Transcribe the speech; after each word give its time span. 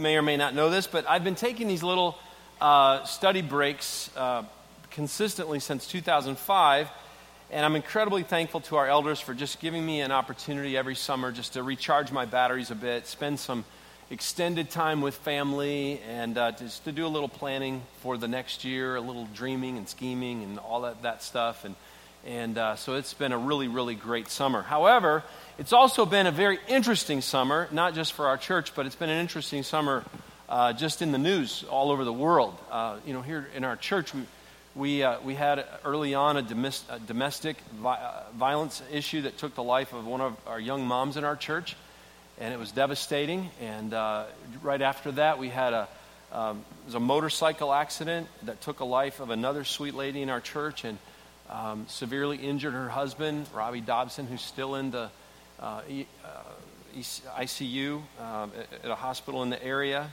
may 0.00 0.16
or 0.16 0.22
may 0.22 0.36
not 0.36 0.54
know 0.54 0.70
this, 0.70 0.86
but 0.86 1.08
I've 1.08 1.22
been 1.22 1.34
taking 1.34 1.68
these 1.68 1.82
little 1.82 2.18
uh, 2.60 3.04
study 3.04 3.42
breaks 3.42 4.10
uh, 4.16 4.42
consistently 4.90 5.60
since 5.60 5.86
2005. 5.86 6.88
And 7.52 7.66
I'm 7.66 7.76
incredibly 7.76 8.22
thankful 8.22 8.60
to 8.62 8.76
our 8.76 8.86
elders 8.86 9.20
for 9.20 9.34
just 9.34 9.60
giving 9.60 9.84
me 9.84 10.00
an 10.00 10.12
opportunity 10.12 10.76
every 10.76 10.94
summer 10.94 11.32
just 11.32 11.54
to 11.54 11.62
recharge 11.62 12.12
my 12.12 12.24
batteries 12.24 12.70
a 12.70 12.76
bit, 12.76 13.06
spend 13.06 13.40
some 13.40 13.64
extended 14.08 14.70
time 14.70 15.00
with 15.00 15.16
family, 15.16 16.00
and 16.08 16.38
uh, 16.38 16.52
just 16.52 16.84
to 16.84 16.92
do 16.92 17.06
a 17.06 17.08
little 17.08 17.28
planning 17.28 17.82
for 18.02 18.16
the 18.16 18.28
next 18.28 18.64
year, 18.64 18.96
a 18.96 19.00
little 19.00 19.28
dreaming 19.34 19.78
and 19.78 19.88
scheming 19.88 20.44
and 20.44 20.58
all 20.58 20.82
that, 20.82 21.02
that 21.02 21.22
stuff. 21.22 21.64
And, 21.64 21.74
and 22.26 22.58
uh, 22.58 22.76
so 22.76 22.94
it's 22.94 23.14
been 23.14 23.32
a 23.32 23.38
really, 23.38 23.68
really 23.68 23.94
great 23.94 24.28
summer. 24.28 24.62
However, 24.62 25.22
it's 25.58 25.72
also 25.72 26.06
been 26.06 26.26
a 26.26 26.32
very 26.32 26.58
interesting 26.68 27.20
summer, 27.20 27.68
not 27.72 27.94
just 27.94 28.12
for 28.12 28.26
our 28.28 28.36
church, 28.36 28.74
but 28.74 28.86
it's 28.86 28.96
been 28.96 29.10
an 29.10 29.20
interesting 29.20 29.62
summer 29.62 30.04
uh, 30.48 30.72
just 30.72 31.02
in 31.02 31.12
the 31.12 31.18
news 31.18 31.64
all 31.70 31.90
over 31.90 32.04
the 32.04 32.12
world. 32.12 32.58
Uh, 32.70 32.96
you 33.06 33.12
know, 33.12 33.22
here 33.22 33.48
in 33.54 33.64
our 33.64 33.76
church, 33.76 34.12
we 34.14 34.24
we, 34.74 35.02
uh, 35.02 35.18
we 35.24 35.34
had 35.34 35.66
early 35.84 36.14
on 36.14 36.36
a, 36.36 36.42
domestic 37.06 37.56
uh, 37.84 38.22
violence 38.34 38.82
issue 38.92 39.22
that 39.22 39.36
took 39.36 39.54
the 39.56 39.62
life 39.62 39.92
of 39.92 40.06
one 40.06 40.20
of 40.20 40.36
our 40.46 40.60
young 40.60 40.86
moms 40.86 41.16
in 41.16 41.24
our 41.24 41.34
church, 41.34 41.76
and 42.38 42.54
it 42.54 42.56
was 42.58 42.70
devastating. 42.70 43.50
And 43.60 43.92
uh, 43.92 44.26
right 44.62 44.80
after 44.80 45.10
that, 45.12 45.38
we 45.38 45.48
had 45.48 45.72
a, 45.72 45.88
um, 46.32 46.64
was 46.86 46.94
a 46.94 47.00
motorcycle 47.00 47.72
accident 47.72 48.28
that 48.44 48.60
took 48.60 48.78
a 48.78 48.84
life 48.84 49.18
of 49.18 49.30
another 49.30 49.64
sweet 49.64 49.94
lady 49.94 50.22
in 50.22 50.30
our 50.30 50.40
church 50.40 50.84
and 50.84 50.98
um, 51.50 51.84
severely 51.88 52.36
injured 52.36 52.72
her 52.72 52.88
husband, 52.88 53.46
Robbie 53.52 53.80
Dobson, 53.80 54.26
who's 54.26 54.40
still 54.40 54.76
in 54.76 54.90
the 54.90 55.10
uh, 55.58 55.82
uh, 55.82 55.82
ICU 57.38 57.96
um, 58.20 58.52
at 58.84 58.90
a 58.90 58.94
hospital 58.94 59.42
in 59.42 59.50
the 59.50 59.62
area. 59.62 60.10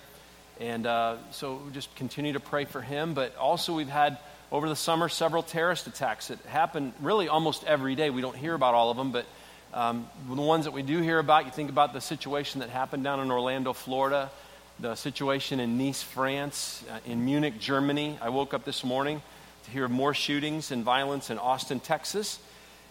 And 0.59 0.87
uh, 0.87 1.17
so 1.31 1.61
just 1.71 1.95
continue 1.95 2.33
to 2.33 2.39
pray 2.39 2.65
for 2.65 2.81
him. 2.81 3.13
But 3.13 3.35
also, 3.37 3.75
we've 3.75 3.87
had 3.87 4.17
over 4.51 4.67
the 4.67 4.75
summer 4.75 5.09
several 5.09 5.43
terrorist 5.43 5.87
attacks 5.87 6.29
that 6.29 6.39
happen 6.45 6.93
really 7.01 7.27
almost 7.27 7.63
every 7.65 7.95
day. 7.95 8.09
We 8.09 8.21
don't 8.21 8.35
hear 8.35 8.55
about 8.55 8.73
all 8.73 8.89
of 8.89 8.97
them, 8.97 9.11
but 9.11 9.25
um, 9.73 10.09
the 10.27 10.41
ones 10.41 10.65
that 10.65 10.71
we 10.71 10.81
do 10.81 11.01
hear 11.01 11.19
about, 11.19 11.45
you 11.45 11.51
think 11.51 11.69
about 11.69 11.93
the 11.93 12.01
situation 12.01 12.61
that 12.61 12.69
happened 12.69 13.03
down 13.03 13.19
in 13.19 13.29
Orlando, 13.29 13.73
Florida, 13.73 14.31
the 14.79 14.95
situation 14.95 15.59
in 15.59 15.77
Nice, 15.77 16.01
France, 16.01 16.83
uh, 16.89 16.99
in 17.05 17.25
Munich, 17.25 17.59
Germany. 17.59 18.17
I 18.21 18.29
woke 18.29 18.53
up 18.53 18.63
this 18.63 18.83
morning 18.83 19.21
hear 19.71 19.87
more 19.87 20.13
shootings 20.13 20.71
and 20.71 20.83
violence 20.83 21.29
in 21.29 21.37
Austin, 21.37 21.79
Texas. 21.79 22.39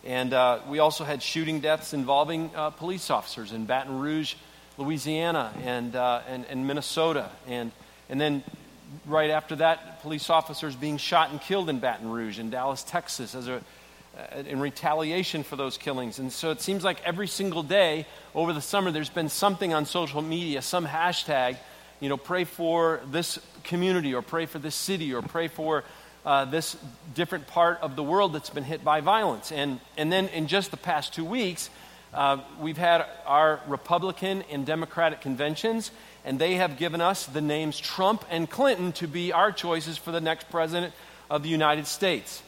And 0.05 0.33
uh, 0.33 0.61
we 0.69 0.79
also 0.79 1.05
had 1.05 1.23
shooting 1.23 1.61
deaths 1.61 1.93
involving 1.93 2.51
uh, 2.55 2.71
police 2.71 3.11
officers 3.11 3.53
in 3.53 3.65
Baton 3.67 3.99
Rouge, 3.99 4.35
Louisiana, 4.79 5.53
and, 5.65 5.97
uh, 5.97 6.21
and, 6.29 6.45
and 6.47 6.67
Minnesota. 6.67 7.31
And, 7.49 7.73
and 8.09 8.21
then 8.21 8.45
right 9.07 9.31
after 9.31 9.57
that, 9.57 10.03
police 10.03 10.31
officers 10.31 10.77
being 10.77 10.97
shot 10.99 11.31
and 11.31 11.41
killed 11.41 11.69
in 11.69 11.81
Baton 11.81 12.11
Rouge 12.11 12.39
and 12.39 12.51
Dallas, 12.51 12.83
Texas, 12.83 13.35
as 13.35 13.49
a, 13.49 13.63
uh, 14.17 14.43
in 14.47 14.61
retaliation 14.61 15.43
for 15.43 15.57
those 15.57 15.77
killings. 15.77 16.19
And 16.19 16.33
so 16.33 16.51
it 16.51 16.61
seems 16.61 16.85
like 16.85 17.03
every 17.05 17.27
single 17.27 17.63
day 17.63 18.07
over 18.35 18.53
the 18.53 18.61
summer, 18.61 18.91
there's 18.91 19.09
been 19.09 19.29
something 19.29 19.75
on 19.75 19.87
social 19.87 20.23
media, 20.23 20.63
some 20.63 20.87
hashtag, 20.87 21.57
you 22.01 22.09
know, 22.09 22.17
pray 22.17 22.45
for 22.45 23.01
this 23.11 23.39
community 23.65 24.15
or 24.15 24.23
pray 24.23 24.47
for 24.47 24.59
this 24.59 24.75
city 24.75 25.13
or 25.15 25.23
pray 25.23 25.49
for 25.49 25.83
uh, 26.27 26.45
this 26.45 26.77
different 27.15 27.47
part 27.47 27.79
of 27.81 27.95
the 27.95 28.03
world 28.03 28.33
that's 28.33 28.51
been 28.51 28.65
hit 28.65 28.83
by 28.83 29.01
violence. 29.01 29.53
And, 29.53 29.79
and 29.97 30.13
then 30.13 30.27
in 30.29 30.49
just 30.49 30.73
the 30.73 30.77
past 30.77 31.15
two 31.15 31.25
weeks, 31.25 31.71
uh, 32.13 32.39
we've 32.61 32.77
had 32.77 33.07
our 33.27 33.61
Republican 33.69 34.43
and 34.51 34.67
Democratic 34.67 35.21
conventions, 35.21 35.93
and 36.25 36.39
they 36.39 36.57
have 36.57 36.79
given 36.79 37.01
us 37.01 37.27
the 37.27 37.41
names 37.41 37.79
Trump 37.79 38.25
and 38.29 38.51
Clinton 38.51 38.91
to 38.93 39.07
be 39.07 39.33
our 39.33 39.53
choices 39.53 39.97
for 39.97 40.11
the 40.11 40.21
next 40.21 40.51
president 40.51 40.93
of 41.31 41.45
the 41.45 41.49
United 41.49 41.87
States. 41.87 42.43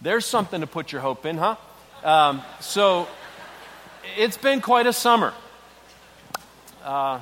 There's 0.00 0.24
something 0.24 0.60
to 0.60 0.66
put 0.66 0.92
your 0.92 1.00
hope 1.00 1.26
in, 1.26 1.38
huh? 1.38 1.56
Um, 2.04 2.42
so 2.60 3.08
it's 4.16 4.36
been 4.36 4.60
quite 4.60 4.86
a 4.86 4.92
summer. 4.92 5.34
Uh, 6.84 7.18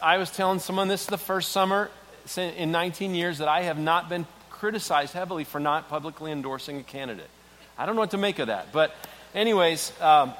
I 0.00 0.18
was 0.18 0.30
telling 0.30 0.60
someone 0.60 0.86
this 0.86 1.02
is 1.02 1.06
the 1.08 1.18
first 1.18 1.50
summer 1.50 1.90
in 2.36 2.70
19 2.70 3.16
years 3.16 3.38
that 3.38 3.48
I 3.48 3.62
have 3.62 3.78
not 3.78 4.08
been 4.08 4.26
criticized 4.58 5.12
heavily 5.12 5.44
for 5.44 5.60
not 5.60 5.88
publicly 5.88 6.32
endorsing 6.32 6.78
a 6.78 6.82
candidate. 6.82 7.30
I 7.76 7.86
don't 7.86 7.94
know 7.94 8.02
what 8.02 8.10
to 8.10 8.18
make 8.18 8.38
of 8.38 8.48
that. 8.48 8.72
But, 8.72 8.92
anyways, 9.34 9.92
um, 10.00 10.34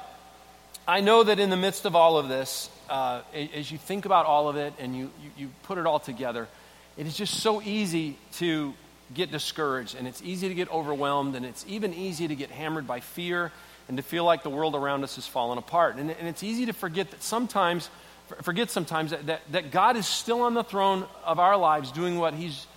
I 0.87 0.99
know 0.99 1.23
that 1.23 1.39
in 1.39 1.49
the 1.49 1.57
midst 1.57 1.85
of 1.85 1.95
all 1.95 2.17
of 2.17 2.27
this, 2.27 2.69
uh, 2.89 3.21
as 3.33 3.71
you 3.71 3.77
think 3.77 4.05
about 4.05 4.25
all 4.25 4.49
of 4.49 4.57
it 4.57 4.73
and 4.79 4.95
you, 4.95 5.11
you, 5.23 5.31
you 5.37 5.49
put 5.63 5.77
it 5.77 5.85
all 5.85 5.99
together, 5.99 6.47
it 6.97 7.07
is 7.07 7.15
just 7.15 7.35
so 7.35 7.61
easy 7.61 8.17
to 8.33 8.73
get 9.13 9.31
discouraged 9.31 9.95
and 9.95 10.07
it's 10.07 10.21
easy 10.21 10.49
to 10.49 10.53
get 10.53 10.69
overwhelmed 10.69 11.35
and 11.35 11.45
it's 11.45 11.65
even 11.67 11.93
easy 11.93 12.27
to 12.27 12.35
get 12.35 12.51
hammered 12.51 12.85
by 12.85 12.99
fear 12.99 13.51
and 13.87 13.97
to 13.97 14.03
feel 14.03 14.23
like 14.23 14.43
the 14.43 14.49
world 14.49 14.75
around 14.75 15.03
us 15.03 15.17
is 15.17 15.25
falling 15.25 15.57
apart. 15.57 15.95
And, 15.95 16.11
and 16.11 16.27
it's 16.27 16.43
easy 16.43 16.65
to 16.65 16.73
forget 16.73 17.09
that 17.11 17.23
sometimes, 17.23 17.89
forget 18.41 18.69
sometimes 18.69 19.11
that, 19.11 19.25
that, 19.27 19.41
that, 19.51 19.71
God 19.71 19.95
is 19.95 20.05
still 20.05 20.41
on 20.41 20.53
the 20.53 20.63
throne 20.63 21.05
of 21.23 21.39
our 21.39 21.57
lives 21.57 21.91
doing 21.91 22.19
what 22.19 22.33
he's 22.33 22.67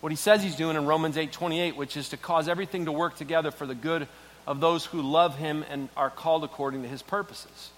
what 0.00 0.10
he 0.10 0.16
says 0.16 0.42
he's 0.42 0.56
doing 0.56 0.76
in 0.76 0.86
Romans 0.86 1.16
8:28, 1.16 1.76
which 1.76 1.96
is 1.96 2.08
to 2.10 2.16
cause 2.16 2.48
everything 2.48 2.86
to 2.86 2.92
work 2.92 3.16
together 3.16 3.50
for 3.50 3.66
the 3.66 3.74
good 3.74 4.08
of 4.46 4.60
those 4.60 4.84
who 4.84 5.02
love 5.02 5.36
him 5.36 5.64
and 5.68 5.88
are 5.96 6.10
called 6.10 6.44
according 6.44 6.82
to 6.82 6.88
his 6.88 7.02
purposes. 7.02 7.70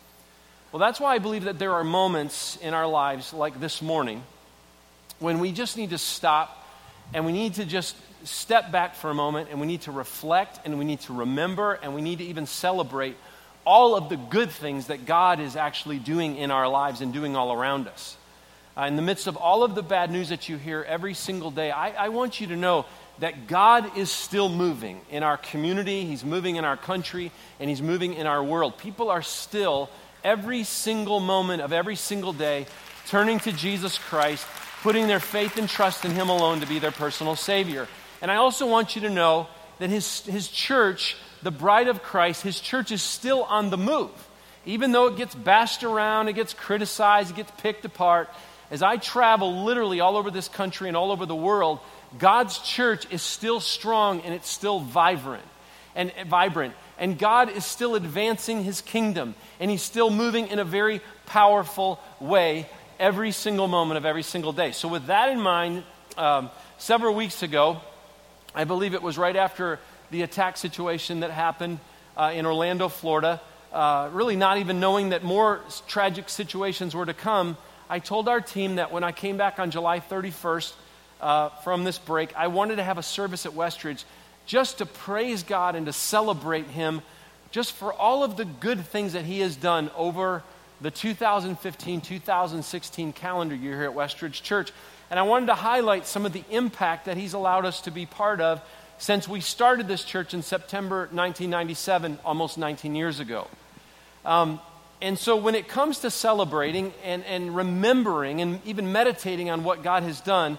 Well, 0.70 0.80
that's 0.80 1.00
why 1.00 1.14
I 1.14 1.18
believe 1.18 1.44
that 1.44 1.58
there 1.58 1.74
are 1.74 1.84
moments 1.84 2.56
in 2.62 2.72
our 2.72 2.86
lives, 2.86 3.34
like 3.34 3.60
this 3.60 3.82
morning, 3.82 4.22
when 5.18 5.38
we 5.38 5.52
just 5.52 5.76
need 5.76 5.90
to 5.90 5.98
stop 5.98 6.66
and 7.12 7.26
we 7.26 7.32
need 7.32 7.54
to 7.54 7.64
just 7.64 7.94
step 8.24 8.72
back 8.72 8.94
for 8.94 9.10
a 9.10 9.14
moment 9.14 9.48
and 9.50 9.60
we 9.60 9.66
need 9.66 9.82
to 9.82 9.92
reflect 9.92 10.60
and 10.64 10.78
we 10.78 10.84
need 10.84 11.00
to 11.00 11.12
remember 11.12 11.74
and 11.74 11.94
we 11.94 12.00
need 12.00 12.18
to 12.18 12.24
even 12.24 12.46
celebrate 12.46 13.16
all 13.64 13.94
of 13.94 14.08
the 14.08 14.16
good 14.16 14.50
things 14.50 14.86
that 14.86 15.06
God 15.06 15.40
is 15.40 15.56
actually 15.56 15.98
doing 15.98 16.36
in 16.36 16.50
our 16.50 16.68
lives 16.68 17.00
and 17.00 17.12
doing 17.12 17.36
all 17.36 17.52
around 17.52 17.86
us. 17.86 18.16
Uh, 18.76 18.82
in 18.82 18.96
the 18.96 19.02
midst 19.02 19.26
of 19.26 19.36
all 19.36 19.64
of 19.64 19.74
the 19.74 19.82
bad 19.82 20.10
news 20.10 20.30
that 20.30 20.48
you 20.48 20.56
hear 20.56 20.82
every 20.82 21.12
single 21.12 21.50
day, 21.50 21.70
I, 21.70 22.06
I 22.06 22.08
want 22.08 22.40
you 22.40 22.46
to 22.48 22.56
know 22.56 22.86
that 23.18 23.46
God 23.46 23.98
is 23.98 24.10
still 24.10 24.48
moving 24.48 25.00
in 25.10 25.22
our 25.22 25.36
community, 25.36 26.06
He's 26.06 26.24
moving 26.24 26.56
in 26.56 26.64
our 26.64 26.78
country, 26.78 27.30
and 27.60 27.68
He's 27.68 27.82
moving 27.82 28.14
in 28.14 28.26
our 28.26 28.42
world. 28.42 28.78
People 28.78 29.10
are 29.10 29.20
still, 29.20 29.90
every 30.24 30.64
single 30.64 31.20
moment 31.20 31.60
of 31.60 31.72
every 31.72 31.96
single 31.96 32.32
day, 32.32 32.66
turning 33.08 33.38
to 33.40 33.52
Jesus 33.52 33.98
Christ, 33.98 34.46
putting 34.82 35.06
their 35.06 35.20
faith 35.20 35.58
and 35.58 35.68
trust 35.68 36.06
in 36.06 36.12
Him 36.12 36.30
alone 36.30 36.60
to 36.60 36.66
be 36.66 36.78
their 36.78 36.90
personal 36.90 37.36
Savior. 37.36 37.86
And 38.22 38.30
I 38.30 38.36
also 38.36 38.66
want 38.66 38.96
you 38.96 39.02
to 39.02 39.10
know 39.10 39.48
that 39.80 39.90
His, 39.90 40.24
his 40.24 40.48
church, 40.48 41.16
the 41.42 41.50
bride 41.50 41.88
of 41.88 42.02
Christ, 42.02 42.42
His 42.42 42.58
church 42.58 42.90
is 42.90 43.02
still 43.02 43.42
on 43.44 43.68
the 43.68 43.76
move. 43.76 44.10
Even 44.64 44.92
though 44.92 45.08
it 45.08 45.16
gets 45.16 45.34
bashed 45.34 45.84
around, 45.84 46.28
it 46.28 46.34
gets 46.34 46.54
criticized, 46.54 47.32
it 47.32 47.36
gets 47.36 47.50
picked 47.60 47.84
apart. 47.84 48.30
As 48.72 48.82
I 48.82 48.96
travel 48.96 49.64
literally 49.64 50.00
all 50.00 50.16
over 50.16 50.30
this 50.30 50.48
country 50.48 50.88
and 50.88 50.96
all 50.96 51.12
over 51.12 51.26
the 51.26 51.36
world, 51.36 51.78
God's 52.18 52.56
church 52.58 53.06
is 53.10 53.20
still 53.20 53.60
strong 53.60 54.22
and 54.22 54.32
it's 54.32 54.48
still 54.48 54.80
vibrant 54.80 55.44
and 55.94 56.10
vibrant. 56.26 56.72
And 56.98 57.18
God 57.18 57.50
is 57.50 57.66
still 57.66 57.96
advancing 57.96 58.64
his 58.64 58.80
kingdom 58.80 59.34
and 59.60 59.70
he's 59.70 59.82
still 59.82 60.08
moving 60.08 60.48
in 60.48 60.58
a 60.58 60.64
very 60.64 61.02
powerful 61.26 62.00
way 62.18 62.66
every 62.98 63.30
single 63.30 63.68
moment 63.68 63.98
of 63.98 64.06
every 64.06 64.22
single 64.22 64.54
day. 64.54 64.72
So, 64.72 64.88
with 64.88 65.04
that 65.06 65.28
in 65.28 65.38
mind, 65.38 65.84
um, 66.16 66.48
several 66.78 67.14
weeks 67.14 67.42
ago, 67.42 67.78
I 68.54 68.64
believe 68.64 68.94
it 68.94 69.02
was 69.02 69.18
right 69.18 69.36
after 69.36 69.80
the 70.10 70.22
attack 70.22 70.56
situation 70.56 71.20
that 71.20 71.30
happened 71.30 71.78
uh, 72.16 72.32
in 72.34 72.46
Orlando, 72.46 72.88
Florida, 72.88 73.38
uh, 73.70 74.08
really 74.12 74.36
not 74.36 74.56
even 74.56 74.80
knowing 74.80 75.10
that 75.10 75.22
more 75.24 75.60
tragic 75.88 76.30
situations 76.30 76.94
were 76.94 77.06
to 77.06 77.14
come, 77.14 77.58
I 77.92 77.98
told 77.98 78.26
our 78.26 78.40
team 78.40 78.76
that 78.76 78.90
when 78.90 79.04
I 79.04 79.12
came 79.12 79.36
back 79.36 79.58
on 79.58 79.70
July 79.70 80.00
31st, 80.00 80.72
uh, 81.20 81.50
from 81.62 81.84
this 81.84 81.98
break, 81.98 82.34
I 82.34 82.46
wanted 82.46 82.76
to 82.76 82.82
have 82.82 82.96
a 82.96 83.02
service 83.02 83.44
at 83.44 83.52
Westridge 83.52 84.04
just 84.46 84.78
to 84.78 84.86
praise 84.86 85.42
God 85.42 85.76
and 85.76 85.84
to 85.84 85.92
celebrate 85.92 86.68
Him 86.68 87.02
just 87.50 87.72
for 87.72 87.92
all 87.92 88.24
of 88.24 88.38
the 88.38 88.46
good 88.46 88.86
things 88.86 89.12
that 89.12 89.26
He 89.26 89.40
has 89.40 89.56
done 89.56 89.90
over 89.94 90.42
the 90.80 90.90
2015 90.90 92.00
2016 92.00 93.12
calendar 93.12 93.54
year 93.54 93.76
here 93.76 93.90
at 93.90 93.94
Westridge 93.94 94.42
Church. 94.42 94.72
And 95.10 95.20
I 95.20 95.24
wanted 95.24 95.48
to 95.48 95.54
highlight 95.54 96.06
some 96.06 96.24
of 96.24 96.32
the 96.32 96.44
impact 96.48 97.04
that 97.04 97.18
He's 97.18 97.34
allowed 97.34 97.66
us 97.66 97.82
to 97.82 97.90
be 97.90 98.06
part 98.06 98.40
of 98.40 98.62
since 98.96 99.28
we 99.28 99.42
started 99.42 99.86
this 99.86 100.02
church 100.02 100.32
in 100.32 100.40
September 100.40 101.00
1997, 101.12 102.20
almost 102.24 102.56
19 102.56 102.94
years 102.94 103.20
ago. 103.20 103.48
Um, 104.24 104.60
and 105.02 105.18
so, 105.18 105.34
when 105.36 105.56
it 105.56 105.66
comes 105.66 105.98
to 106.00 106.10
celebrating 106.10 106.94
and, 107.02 107.24
and 107.24 107.56
remembering 107.56 108.40
and 108.40 108.60
even 108.64 108.92
meditating 108.92 109.50
on 109.50 109.64
what 109.64 109.82
God 109.82 110.04
has 110.04 110.20
done, 110.20 110.58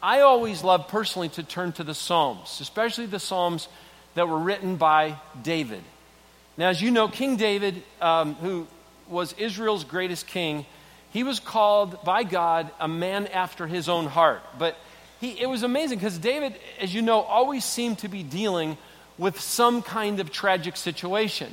I 0.00 0.20
always 0.20 0.62
love 0.62 0.86
personally 0.86 1.28
to 1.30 1.42
turn 1.42 1.72
to 1.72 1.84
the 1.84 1.94
Psalms, 1.94 2.58
especially 2.60 3.06
the 3.06 3.18
Psalms 3.18 3.68
that 4.14 4.28
were 4.28 4.38
written 4.38 4.76
by 4.76 5.16
David. 5.42 5.82
Now, 6.56 6.68
as 6.68 6.80
you 6.80 6.92
know, 6.92 7.08
King 7.08 7.36
David, 7.36 7.82
um, 8.00 8.34
who 8.34 8.68
was 9.08 9.32
Israel's 9.32 9.82
greatest 9.82 10.28
king, 10.28 10.64
he 11.10 11.24
was 11.24 11.40
called 11.40 12.04
by 12.04 12.22
God 12.22 12.70
a 12.78 12.86
man 12.86 13.26
after 13.26 13.66
his 13.66 13.88
own 13.88 14.06
heart. 14.06 14.42
But 14.58 14.76
he, 15.20 15.40
it 15.40 15.46
was 15.46 15.64
amazing 15.64 15.98
because 15.98 16.18
David, 16.18 16.54
as 16.80 16.94
you 16.94 17.02
know, 17.02 17.20
always 17.22 17.64
seemed 17.64 17.98
to 17.98 18.08
be 18.08 18.22
dealing 18.22 18.78
with 19.18 19.40
some 19.40 19.82
kind 19.82 20.20
of 20.20 20.30
tragic 20.30 20.76
situation. 20.76 21.52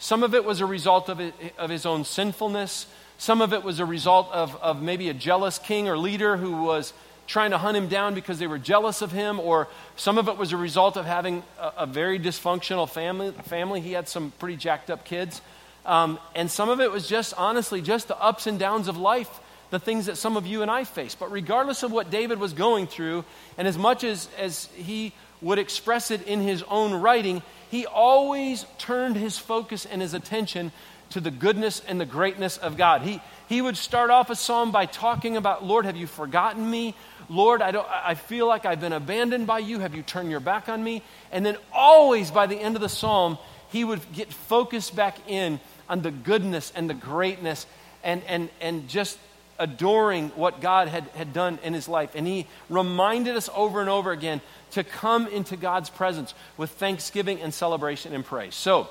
Some 0.00 0.22
of 0.22 0.34
it 0.34 0.46
was 0.46 0.60
a 0.60 0.66
result 0.66 1.10
of, 1.10 1.20
it, 1.20 1.34
of 1.58 1.68
his 1.68 1.84
own 1.84 2.04
sinfulness. 2.04 2.86
Some 3.18 3.42
of 3.42 3.52
it 3.52 3.62
was 3.62 3.80
a 3.80 3.84
result 3.84 4.30
of, 4.32 4.56
of 4.56 4.82
maybe 4.82 5.10
a 5.10 5.14
jealous 5.14 5.58
king 5.58 5.88
or 5.88 5.98
leader 5.98 6.38
who 6.38 6.62
was 6.62 6.94
trying 7.26 7.50
to 7.50 7.58
hunt 7.58 7.76
him 7.76 7.86
down 7.86 8.14
because 8.14 8.38
they 8.38 8.46
were 8.46 8.58
jealous 8.58 9.02
of 9.02 9.12
him, 9.12 9.38
or 9.38 9.68
some 9.96 10.16
of 10.16 10.26
it 10.26 10.38
was 10.38 10.52
a 10.52 10.56
result 10.56 10.96
of 10.96 11.04
having 11.04 11.42
a, 11.60 11.72
a 11.78 11.86
very 11.86 12.18
dysfunctional 12.18 12.88
family, 12.88 13.30
family. 13.44 13.82
He 13.82 13.92
had 13.92 14.08
some 14.08 14.32
pretty 14.38 14.56
jacked 14.56 14.90
up 14.90 15.04
kids. 15.04 15.42
Um, 15.84 16.18
and 16.34 16.50
some 16.50 16.70
of 16.70 16.80
it 16.80 16.90
was 16.90 17.06
just, 17.06 17.34
honestly, 17.36 17.82
just 17.82 18.08
the 18.08 18.20
ups 18.20 18.46
and 18.46 18.58
downs 18.58 18.88
of 18.88 18.96
life, 18.96 19.28
the 19.68 19.78
things 19.78 20.06
that 20.06 20.16
some 20.16 20.38
of 20.38 20.46
you 20.46 20.62
and 20.62 20.70
I 20.70 20.84
face. 20.84 21.14
But 21.14 21.30
regardless 21.30 21.82
of 21.82 21.92
what 21.92 22.10
David 22.10 22.38
was 22.38 22.54
going 22.54 22.86
through, 22.86 23.26
and 23.58 23.68
as 23.68 23.76
much 23.76 24.02
as, 24.02 24.28
as 24.38 24.64
he 24.74 25.12
would 25.40 25.58
express 25.58 26.10
it 26.10 26.26
in 26.26 26.40
his 26.40 26.62
own 26.64 26.94
writing, 26.94 27.42
he 27.70 27.86
always 27.86 28.66
turned 28.78 29.16
his 29.16 29.38
focus 29.38 29.86
and 29.86 30.02
his 30.02 30.14
attention 30.14 30.72
to 31.10 31.20
the 31.20 31.30
goodness 31.30 31.82
and 31.86 32.00
the 32.00 32.06
greatness 32.06 32.56
of 32.56 32.76
God. 32.76 33.02
He, 33.02 33.20
he 33.48 33.60
would 33.60 33.76
start 33.76 34.10
off 34.10 34.30
a 34.30 34.36
psalm 34.36 34.70
by 34.72 34.86
talking 34.86 35.36
about, 35.36 35.64
Lord, 35.64 35.84
have 35.84 35.96
you 35.96 36.06
forgotten 36.06 36.70
me? 36.70 36.94
Lord, 37.28 37.62
I, 37.62 37.70
don't, 37.70 37.86
I 37.88 38.14
feel 38.14 38.46
like 38.46 38.64
I've 38.64 38.80
been 38.80 38.92
abandoned 38.92 39.46
by 39.46 39.58
you. 39.60 39.80
Have 39.80 39.94
you 39.94 40.02
turned 40.02 40.30
your 40.30 40.40
back 40.40 40.68
on 40.68 40.82
me? 40.82 41.02
And 41.32 41.44
then 41.44 41.56
always 41.72 42.30
by 42.30 42.46
the 42.46 42.56
end 42.56 42.76
of 42.76 42.82
the 42.82 42.88
psalm, 42.88 43.38
he 43.70 43.84
would 43.84 44.00
get 44.12 44.32
focused 44.32 44.96
back 44.96 45.16
in 45.28 45.60
on 45.88 46.02
the 46.02 46.10
goodness 46.10 46.72
and 46.74 46.88
the 46.88 46.94
greatness 46.94 47.66
and, 48.02 48.22
and, 48.24 48.48
and 48.60 48.88
just 48.88 49.18
adoring 49.60 50.30
what 50.30 50.60
God 50.60 50.88
had, 50.88 51.04
had 51.14 51.32
done 51.32 51.60
in 51.62 51.74
his 51.74 51.86
life. 51.86 52.16
And 52.16 52.26
he 52.26 52.46
reminded 52.68 53.36
us 53.36 53.48
over 53.54 53.80
and 53.80 53.88
over 53.88 54.10
again 54.10 54.40
to 54.72 54.82
come 54.82 55.28
into 55.28 55.56
God's 55.56 55.90
presence 55.90 56.34
with 56.56 56.70
thanksgiving 56.70 57.40
and 57.40 57.54
celebration 57.54 58.12
and 58.12 58.24
praise. 58.24 58.56
So, 58.56 58.88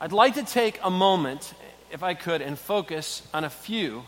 I'd 0.00 0.12
like 0.12 0.34
to 0.34 0.44
take 0.44 0.78
a 0.82 0.90
moment, 0.90 1.52
if 1.92 2.02
I 2.02 2.14
could, 2.14 2.40
and 2.40 2.58
focus 2.58 3.22
on 3.34 3.44
a 3.44 3.50
few 3.50 4.04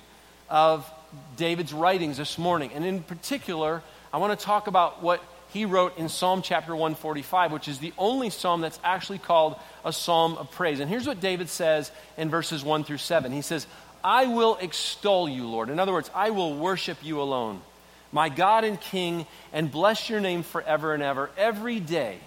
of 0.48 0.90
David's 1.36 1.72
writings 1.72 2.16
this 2.16 2.38
morning. 2.38 2.70
And 2.74 2.84
in 2.84 3.02
particular, 3.02 3.82
I 4.12 4.18
want 4.18 4.38
to 4.38 4.44
talk 4.44 4.66
about 4.66 5.02
what 5.02 5.22
he 5.48 5.64
wrote 5.64 5.96
in 5.96 6.08
Psalm 6.08 6.42
chapter 6.42 6.72
145, 6.72 7.52
which 7.52 7.68
is 7.68 7.78
the 7.78 7.92
only 7.96 8.30
psalm 8.30 8.60
that's 8.60 8.80
actually 8.84 9.18
called 9.18 9.56
a 9.84 9.92
psalm 9.92 10.36
of 10.36 10.50
praise. 10.50 10.80
And 10.80 10.90
here's 10.90 11.06
what 11.06 11.20
David 11.20 11.48
says 11.48 11.90
in 12.16 12.28
verses 12.28 12.64
1 12.64 12.84
through 12.84 12.98
7. 12.98 13.32
He 13.32 13.42
says, 13.42 13.66
I 14.06 14.26
will 14.26 14.56
extol 14.60 15.28
you, 15.28 15.48
Lord. 15.48 15.68
In 15.68 15.80
other 15.80 15.92
words, 15.92 16.12
I 16.14 16.30
will 16.30 16.54
worship 16.54 16.98
you 17.02 17.20
alone, 17.20 17.60
my 18.12 18.28
God 18.28 18.62
and 18.62 18.80
King, 18.80 19.26
and 19.52 19.68
bless 19.68 20.08
your 20.08 20.20
name 20.20 20.44
forever 20.44 20.94
and 20.94 21.02
ever. 21.02 21.28
Every 21.36 21.80
day, 21.80 22.18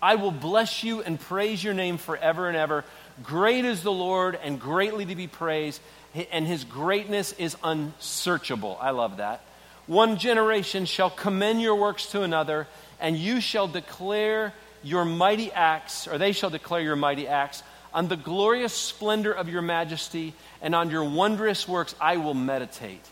I 0.00 0.14
will 0.14 0.30
bless 0.30 0.84
you 0.84 1.02
and 1.02 1.18
praise 1.18 1.62
your 1.62 1.74
name 1.74 1.98
forever 1.98 2.46
and 2.46 2.56
ever. 2.56 2.84
Great 3.24 3.64
is 3.64 3.82
the 3.82 3.90
Lord 3.90 4.38
and 4.44 4.60
greatly 4.60 5.04
to 5.06 5.16
be 5.16 5.26
praised, 5.26 5.80
and 6.30 6.46
his 6.46 6.62
greatness 6.62 7.32
is 7.32 7.56
unsearchable. 7.64 8.78
I 8.80 8.90
love 8.90 9.16
that. 9.16 9.44
One 9.88 10.18
generation 10.18 10.84
shall 10.84 11.10
commend 11.10 11.60
your 11.60 11.74
works 11.74 12.06
to 12.12 12.22
another, 12.22 12.68
and 13.00 13.16
you 13.16 13.40
shall 13.40 13.66
declare 13.66 14.54
your 14.84 15.04
mighty 15.04 15.50
acts, 15.50 16.06
or 16.06 16.16
they 16.16 16.30
shall 16.30 16.50
declare 16.50 16.80
your 16.80 16.94
mighty 16.94 17.26
acts. 17.26 17.64
On 17.94 18.08
the 18.08 18.16
glorious 18.16 18.72
splendor 18.72 19.32
of 19.32 19.48
your 19.48 19.62
majesty 19.62 20.34
and 20.60 20.74
on 20.74 20.90
your 20.90 21.04
wondrous 21.04 21.68
works 21.68 21.94
I 22.00 22.16
will 22.16 22.34
meditate. 22.34 23.04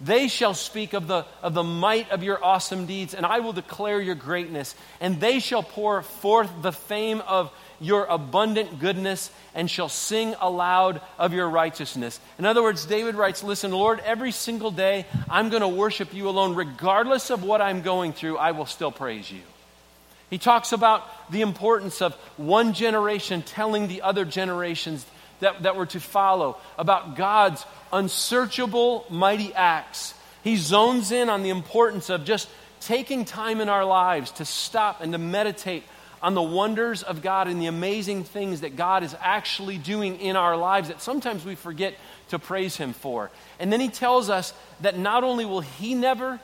They 0.00 0.28
shall 0.28 0.54
speak 0.54 0.94
of 0.94 1.06
the, 1.06 1.26
of 1.42 1.52
the 1.52 1.62
might 1.62 2.10
of 2.10 2.22
your 2.22 2.42
awesome 2.42 2.86
deeds, 2.86 3.12
and 3.12 3.26
I 3.26 3.40
will 3.40 3.52
declare 3.52 4.00
your 4.00 4.14
greatness. 4.14 4.74
And 5.00 5.20
they 5.20 5.40
shall 5.40 5.62
pour 5.62 6.00
forth 6.02 6.50
the 6.62 6.72
fame 6.72 7.20
of 7.26 7.52
your 7.80 8.06
abundant 8.06 8.78
goodness 8.78 9.30
and 9.54 9.70
shall 9.70 9.88
sing 9.88 10.34
aloud 10.40 11.00
of 11.18 11.32
your 11.32 11.48
righteousness. 11.48 12.20
In 12.38 12.46
other 12.46 12.62
words, 12.62 12.86
David 12.86 13.14
writes, 13.14 13.42
Listen, 13.42 13.72
Lord, 13.72 14.00
every 14.00 14.32
single 14.32 14.70
day 14.70 15.06
I'm 15.28 15.50
going 15.50 15.62
to 15.62 15.68
worship 15.68 16.14
you 16.14 16.28
alone. 16.28 16.54
Regardless 16.54 17.30
of 17.30 17.42
what 17.42 17.60
I'm 17.60 17.82
going 17.82 18.12
through, 18.12 18.38
I 18.38 18.52
will 18.52 18.66
still 18.66 18.92
praise 18.92 19.30
you. 19.30 19.40
He 20.30 20.38
talks 20.38 20.72
about 20.72 21.02
the 21.30 21.42
importance 21.42 22.00
of 22.00 22.14
one 22.36 22.72
generation 22.72 23.42
telling 23.42 23.88
the 23.88 24.02
other 24.02 24.24
generations 24.24 25.04
that, 25.40 25.64
that 25.64 25.76
were 25.76 25.86
to 25.86 26.00
follow 26.00 26.56
about 26.78 27.16
God's 27.16 27.66
unsearchable, 27.92 29.04
mighty 29.10 29.52
acts. 29.52 30.14
He 30.42 30.56
zones 30.56 31.10
in 31.12 31.28
on 31.28 31.42
the 31.42 31.50
importance 31.50 32.08
of 32.10 32.24
just 32.24 32.48
taking 32.80 33.24
time 33.24 33.60
in 33.60 33.68
our 33.68 33.84
lives 33.84 34.30
to 34.32 34.44
stop 34.44 35.00
and 35.00 35.12
to 35.12 35.18
meditate 35.18 35.82
on 36.22 36.34
the 36.34 36.42
wonders 36.42 37.02
of 37.02 37.22
God 37.22 37.48
and 37.48 37.60
the 37.60 37.66
amazing 37.66 38.24
things 38.24 38.60
that 38.60 38.76
God 38.76 39.02
is 39.02 39.16
actually 39.20 39.78
doing 39.78 40.20
in 40.20 40.36
our 40.36 40.56
lives 40.56 40.88
that 40.88 41.00
sometimes 41.00 41.44
we 41.44 41.54
forget 41.54 41.94
to 42.28 42.38
praise 42.38 42.76
Him 42.76 42.92
for. 42.92 43.30
And 43.58 43.72
then 43.72 43.80
He 43.80 43.88
tells 43.88 44.28
us 44.28 44.52
that 44.82 44.98
not 44.98 45.24
only 45.24 45.44
will 45.44 45.62
He 45.62 45.94
never 45.94 46.38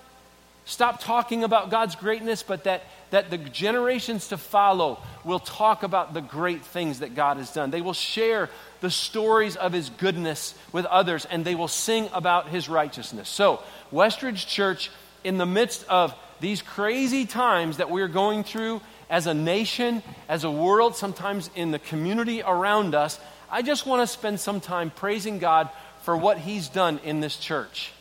stop 0.64 1.00
talking 1.00 1.44
about 1.44 1.70
God's 1.70 1.94
greatness, 1.94 2.42
but 2.42 2.64
that, 2.64 2.82
that 3.10 3.30
the 3.30 3.38
generations 3.38 4.28
to 4.28 4.36
follow 4.36 4.98
will 5.24 5.38
talk 5.38 5.82
about 5.82 6.14
the 6.14 6.20
great 6.20 6.62
things 6.62 7.00
that 7.00 7.14
God 7.14 7.36
has 7.36 7.52
done. 7.52 7.70
They 7.70 7.80
will 7.80 7.92
share 7.92 8.50
the 8.80 8.90
stories 8.90 9.56
of 9.56 9.72
His 9.72 9.90
goodness 9.90 10.54
with 10.72 10.86
others, 10.86 11.24
and 11.24 11.44
they 11.44 11.54
will 11.54 11.68
sing 11.68 12.08
about 12.12 12.48
His 12.48 12.68
righteousness. 12.68 13.28
So, 13.28 13.62
Westridge 13.92 14.46
Church, 14.46 14.90
in 15.24 15.38
the 15.38 15.46
midst 15.46 15.86
of 15.88 16.14
these 16.40 16.62
crazy 16.62 17.26
times 17.26 17.78
that 17.78 17.90
we're 17.90 18.08
going 18.08 18.44
through 18.44 18.80
as 19.08 19.26
a 19.26 19.34
nation, 19.34 20.02
as 20.28 20.44
a 20.44 20.50
world, 20.50 20.96
sometimes 20.96 21.50
in 21.54 21.70
the 21.70 21.78
community 21.78 22.42
around 22.42 22.94
us, 22.94 23.18
I 23.50 23.62
just 23.62 23.86
want 23.86 24.02
to 24.02 24.06
spend 24.06 24.40
some 24.40 24.60
time 24.60 24.90
praising 24.90 25.38
God 25.38 25.70
for 26.02 26.16
what 26.16 26.38
He's 26.38 26.68
done 26.68 27.00
in 27.04 27.20
this 27.20 27.36
church. 27.36 27.92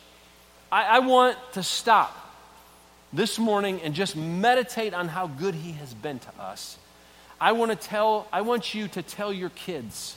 I, 0.70 0.84
I 0.84 0.98
want 1.00 1.38
to 1.52 1.62
stop 1.62 2.25
this 3.12 3.38
morning 3.38 3.80
and 3.82 3.94
just 3.94 4.16
meditate 4.16 4.94
on 4.94 5.08
how 5.08 5.26
good 5.26 5.54
He 5.54 5.72
has 5.72 5.94
been 5.94 6.18
to 6.18 6.40
us. 6.40 6.78
I 7.40 7.52
want 7.52 7.70
to 7.70 7.76
tell, 7.76 8.26
I 8.32 8.40
want 8.42 8.74
you 8.74 8.88
to 8.88 9.02
tell 9.02 9.32
your 9.32 9.50
kids 9.50 10.16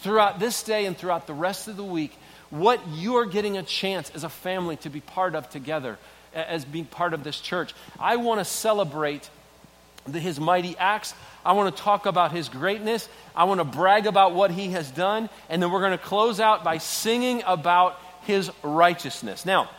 throughout 0.00 0.38
this 0.38 0.62
day 0.62 0.86
and 0.86 0.96
throughout 0.96 1.26
the 1.26 1.34
rest 1.34 1.68
of 1.68 1.76
the 1.76 1.84
week 1.84 2.16
what 2.50 2.86
you 2.88 3.16
are 3.16 3.24
getting 3.24 3.56
a 3.56 3.62
chance 3.62 4.10
as 4.10 4.24
a 4.24 4.28
family 4.28 4.76
to 4.76 4.90
be 4.90 5.00
part 5.00 5.34
of 5.34 5.48
together, 5.48 5.98
as 6.34 6.64
being 6.64 6.84
part 6.84 7.14
of 7.14 7.24
this 7.24 7.40
church. 7.40 7.74
I 7.98 8.16
want 8.16 8.40
to 8.40 8.44
celebrate 8.44 9.28
the, 10.06 10.20
his 10.20 10.38
mighty 10.38 10.76
acts. 10.76 11.14
I 11.44 11.52
want 11.52 11.74
to 11.74 11.82
talk 11.82 12.04
about 12.04 12.32
his 12.32 12.48
greatness. 12.48 13.08
I 13.34 13.44
want 13.44 13.60
to 13.60 13.64
brag 13.64 14.06
about 14.06 14.34
what 14.34 14.50
he 14.50 14.70
has 14.70 14.90
done. 14.90 15.30
And 15.48 15.62
then 15.62 15.70
we're 15.70 15.80
going 15.80 15.92
to 15.92 16.04
close 16.04 16.40
out 16.40 16.62
by 16.62 16.78
singing 16.78 17.42
about 17.46 17.98
his 18.22 18.50
righteousness. 18.62 19.46
Now, 19.46 19.70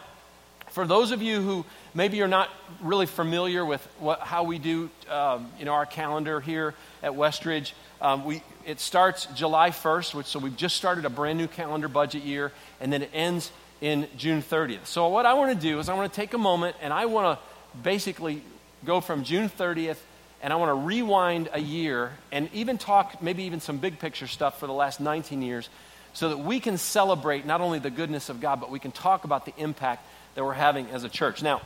for 0.73 0.87
those 0.87 1.11
of 1.11 1.21
you 1.21 1.39
who 1.39 1.65
maybe 1.93 2.17
you're 2.17 2.27
not 2.27 2.49
really 2.81 3.05
familiar 3.05 3.63
with 3.63 3.87
what, 3.99 4.21
how 4.21 4.43
we 4.43 4.57
do 4.57 4.89
um, 5.07 5.47
you 5.59 5.65
know, 5.65 5.73
our 5.73 5.85
calendar 5.85 6.41
here 6.41 6.73
at 7.03 7.11
Westridge, 7.11 7.73
um, 8.01 8.25
we, 8.25 8.41
it 8.65 8.79
starts 8.79 9.27
July 9.35 9.69
1st, 9.69 10.15
which, 10.15 10.25
so 10.25 10.39
we've 10.39 10.57
just 10.57 10.75
started 10.75 11.05
a 11.05 11.11
brand 11.11 11.37
new 11.37 11.47
calendar 11.47 11.87
budget 11.87 12.23
year, 12.23 12.51
and 12.81 12.91
then 12.91 13.03
it 13.03 13.11
ends 13.13 13.51
in 13.81 14.07
June 14.17 14.41
30th. 14.41 14.87
So, 14.87 15.07
what 15.09 15.27
I 15.27 15.35
want 15.35 15.53
to 15.53 15.59
do 15.59 15.77
is 15.77 15.89
I 15.89 15.93
want 15.93 16.11
to 16.11 16.15
take 16.15 16.33
a 16.33 16.39
moment 16.39 16.75
and 16.81 16.91
I 16.91 17.05
want 17.05 17.37
to 17.37 17.77
basically 17.77 18.41
go 18.83 18.99
from 18.99 19.23
June 19.23 19.49
30th 19.49 19.97
and 20.41 20.51
I 20.51 20.55
want 20.55 20.69
to 20.69 20.73
rewind 20.73 21.49
a 21.53 21.59
year 21.59 22.13
and 22.31 22.49
even 22.51 22.79
talk 22.79 23.21
maybe 23.21 23.43
even 23.43 23.59
some 23.59 23.77
big 23.77 23.99
picture 23.99 24.27
stuff 24.27 24.59
for 24.59 24.65
the 24.65 24.73
last 24.73 24.99
19 24.99 25.43
years 25.43 25.69
so 26.13 26.29
that 26.29 26.39
we 26.39 26.59
can 26.59 26.77
celebrate 26.77 27.45
not 27.45 27.61
only 27.61 27.79
the 27.79 27.89
goodness 27.89 28.29
of 28.29 28.41
God, 28.41 28.59
but 28.59 28.71
we 28.71 28.79
can 28.79 28.91
talk 28.91 29.23
about 29.23 29.45
the 29.45 29.53
impact 29.57 30.05
that 30.35 30.43
we're 30.43 30.53
having 30.53 30.87
as 30.87 31.03
a 31.03 31.09
church. 31.09 31.43
Now, 31.43 31.61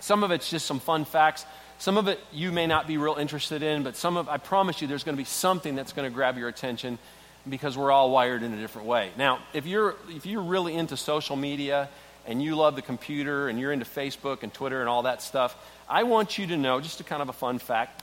some 0.00 0.24
of 0.24 0.30
it's 0.30 0.48
just 0.48 0.66
some 0.66 0.80
fun 0.80 1.04
facts. 1.04 1.44
Some 1.78 1.96
of 1.96 2.08
it 2.08 2.20
you 2.32 2.52
may 2.52 2.66
not 2.66 2.86
be 2.86 2.96
real 2.96 3.14
interested 3.14 3.62
in, 3.62 3.82
but 3.82 3.96
some 3.96 4.16
of 4.16 4.28
I 4.28 4.36
promise 4.36 4.80
you 4.80 4.88
there's 4.88 5.04
going 5.04 5.16
to 5.16 5.20
be 5.20 5.26
something 5.26 5.74
that's 5.74 5.92
going 5.92 6.08
to 6.08 6.14
grab 6.14 6.36
your 6.36 6.48
attention 6.48 6.98
because 7.48 7.76
we're 7.76 7.90
all 7.90 8.10
wired 8.10 8.42
in 8.42 8.52
a 8.52 8.56
different 8.56 8.86
way. 8.86 9.10
Now, 9.16 9.40
if 9.54 9.66
you're 9.66 9.96
if 10.08 10.26
you're 10.26 10.42
really 10.42 10.74
into 10.74 10.96
social 10.96 11.36
media 11.36 11.88
and 12.26 12.42
you 12.42 12.54
love 12.54 12.76
the 12.76 12.82
computer 12.82 13.48
and 13.48 13.58
you're 13.58 13.72
into 13.72 13.86
Facebook 13.86 14.42
and 14.42 14.52
Twitter 14.52 14.80
and 14.80 14.88
all 14.88 15.02
that 15.02 15.22
stuff, 15.22 15.56
I 15.88 16.02
want 16.02 16.38
you 16.38 16.46
to 16.48 16.56
know, 16.56 16.80
just 16.80 17.00
a 17.00 17.04
kind 17.04 17.22
of 17.22 17.28
a 17.28 17.32
fun 17.32 17.58
fact, 17.58 18.02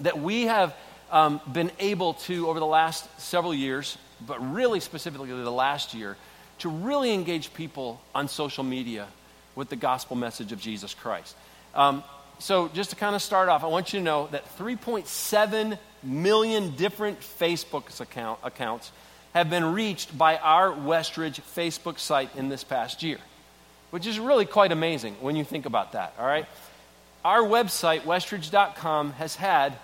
that 0.00 0.18
we 0.18 0.42
have 0.42 0.74
um, 1.10 1.40
been 1.50 1.70
able 1.78 2.14
to, 2.14 2.48
over 2.48 2.58
the 2.58 2.66
last 2.66 3.08
several 3.20 3.54
years, 3.54 3.96
but 4.26 4.52
really 4.52 4.80
specifically 4.80 5.28
the 5.28 5.50
last 5.50 5.94
year, 5.94 6.16
to 6.58 6.68
really 6.68 7.12
engage 7.12 7.52
people 7.54 8.00
on 8.14 8.28
social 8.28 8.62
media 8.64 9.06
with 9.54 9.68
the 9.68 9.76
gospel 9.76 10.16
message 10.16 10.50
of 10.52 10.60
Jesus 10.60 10.94
Christ. 10.94 11.36
Um, 11.74 12.02
so, 12.38 12.68
just 12.68 12.90
to 12.90 12.96
kind 12.96 13.16
of 13.16 13.22
start 13.22 13.48
off, 13.48 13.64
I 13.64 13.68
want 13.68 13.94
you 13.94 14.00
to 14.00 14.04
know 14.04 14.28
that 14.30 14.44
3.7 14.58 15.78
million 16.02 16.76
different 16.76 17.20
Facebook 17.20 17.98
account, 18.00 18.40
accounts 18.42 18.92
have 19.32 19.48
been 19.48 19.72
reached 19.72 20.16
by 20.16 20.36
our 20.38 20.70
Westridge 20.70 21.40
Facebook 21.54 21.98
site 21.98 22.34
in 22.36 22.48
this 22.48 22.64
past 22.64 23.02
year, 23.02 23.18
which 23.90 24.06
is 24.06 24.18
really 24.18 24.44
quite 24.44 24.72
amazing 24.72 25.14
when 25.20 25.36
you 25.36 25.44
think 25.44 25.66
about 25.66 25.92
that, 25.92 26.14
all 26.18 26.26
right? 26.26 26.46
Our 27.24 27.40
website, 27.40 28.02
westridge.com, 28.02 29.12
has 29.14 29.36
had 29.36 29.78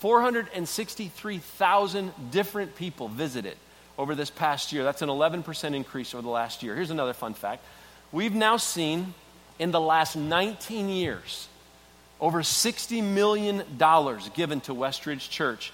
463,000 0.00 2.30
different 2.30 2.76
people 2.76 3.08
visit 3.08 3.44
it 3.44 3.58
over 3.98 4.14
this 4.14 4.30
past 4.30 4.72
year. 4.72 4.84
That's 4.84 5.02
an 5.02 5.10
11% 5.10 5.74
increase 5.74 6.14
over 6.14 6.22
the 6.22 6.28
last 6.28 6.62
year. 6.62 6.74
Here's 6.74 6.90
another 6.90 7.12
fun 7.12 7.34
fact 7.34 7.62
we've 8.12 8.34
now 8.34 8.56
seen 8.56 9.12
in 9.58 9.72
the 9.72 9.80
last 9.80 10.16
19 10.16 10.88
years 10.88 11.48
over 12.20 12.42
$60 12.42 13.02
million 13.02 13.62
given 14.34 14.60
to 14.62 14.74
Westridge 14.74 15.30
Church 15.30 15.72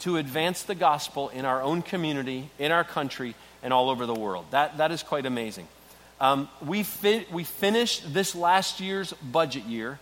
to 0.00 0.16
advance 0.16 0.64
the 0.64 0.74
gospel 0.74 1.28
in 1.30 1.44
our 1.44 1.62
own 1.62 1.82
community, 1.82 2.50
in 2.58 2.72
our 2.72 2.82
country, 2.84 3.34
and 3.62 3.72
all 3.72 3.88
over 3.88 4.04
the 4.04 4.14
world. 4.14 4.44
That, 4.50 4.76
that 4.78 4.90
is 4.92 5.02
quite 5.02 5.24
amazing. 5.26 5.66
Um, 6.20 6.48
we, 6.64 6.82
fi- 6.82 7.26
we 7.30 7.44
finished 7.44 8.12
this 8.12 8.34
last 8.34 8.80
year's 8.80 9.12
budget 9.14 9.64
year, 9.64 9.98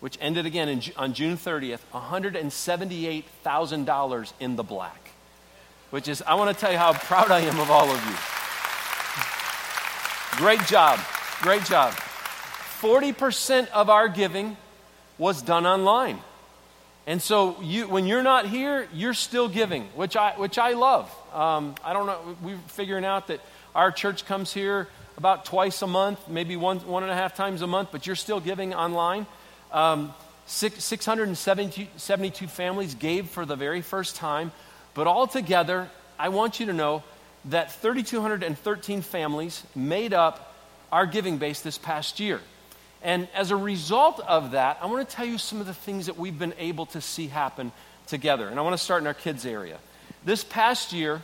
which 0.00 0.16
ended 0.20 0.46
again 0.46 0.68
in, 0.68 0.82
on 0.96 1.12
June 1.12 1.36
30th, 1.36 1.80
$178,000 1.92 4.32
in 4.38 4.54
the 4.56 4.62
black. 4.62 5.01
Which 5.92 6.08
is, 6.08 6.22
I 6.26 6.36
want 6.36 6.56
to 6.56 6.58
tell 6.58 6.72
you 6.72 6.78
how 6.78 6.94
proud 6.94 7.30
I 7.30 7.40
am 7.40 7.60
of 7.60 7.70
all 7.70 7.90
of 7.90 8.02
you. 8.06 8.16
Great 10.38 10.66
job. 10.66 10.98
Great 11.42 11.64
job. 11.64 11.92
40% 11.92 13.68
of 13.68 13.90
our 13.90 14.08
giving 14.08 14.56
was 15.18 15.42
done 15.42 15.66
online. 15.66 16.18
And 17.06 17.20
so 17.20 17.60
you, 17.60 17.88
when 17.88 18.06
you're 18.06 18.22
not 18.22 18.46
here, 18.46 18.88
you're 18.94 19.12
still 19.12 19.48
giving, 19.50 19.84
which 19.94 20.16
I, 20.16 20.32
which 20.38 20.56
I 20.56 20.72
love. 20.72 21.14
Um, 21.34 21.74
I 21.84 21.92
don't 21.92 22.06
know, 22.06 22.36
we're 22.42 22.56
figuring 22.68 23.04
out 23.04 23.26
that 23.26 23.40
our 23.74 23.92
church 23.92 24.24
comes 24.24 24.50
here 24.50 24.88
about 25.18 25.44
twice 25.44 25.82
a 25.82 25.86
month, 25.86 26.26
maybe 26.26 26.56
one, 26.56 26.78
one 26.78 27.02
and 27.02 27.12
a 27.12 27.14
half 27.14 27.36
times 27.36 27.60
a 27.60 27.66
month, 27.66 27.90
but 27.92 28.06
you're 28.06 28.16
still 28.16 28.40
giving 28.40 28.72
online. 28.72 29.26
Um, 29.72 30.14
six, 30.46 30.82
672 30.84 32.48
families 32.48 32.94
gave 32.94 33.28
for 33.28 33.44
the 33.44 33.56
very 33.56 33.82
first 33.82 34.16
time, 34.16 34.52
but 34.94 35.06
altogether, 35.06 35.90
I 36.18 36.28
want 36.28 36.60
you 36.60 36.66
to 36.66 36.72
know 36.72 37.02
that 37.46 37.72
3,213 37.72 39.02
families 39.02 39.64
made 39.74 40.14
up 40.14 40.54
our 40.92 41.06
giving 41.06 41.38
base 41.38 41.60
this 41.60 41.78
past 41.78 42.20
year. 42.20 42.40
And 43.02 43.26
as 43.34 43.50
a 43.50 43.56
result 43.56 44.20
of 44.20 44.52
that, 44.52 44.78
I 44.80 44.86
want 44.86 45.08
to 45.08 45.16
tell 45.16 45.26
you 45.26 45.38
some 45.38 45.60
of 45.60 45.66
the 45.66 45.74
things 45.74 46.06
that 46.06 46.16
we've 46.16 46.38
been 46.38 46.54
able 46.58 46.86
to 46.86 47.00
see 47.00 47.26
happen 47.26 47.72
together. 48.06 48.48
And 48.48 48.58
I 48.58 48.62
want 48.62 48.76
to 48.76 48.82
start 48.82 49.00
in 49.00 49.06
our 49.06 49.14
kids' 49.14 49.44
area. 49.44 49.78
This 50.24 50.44
past 50.44 50.92
year, 50.92 51.22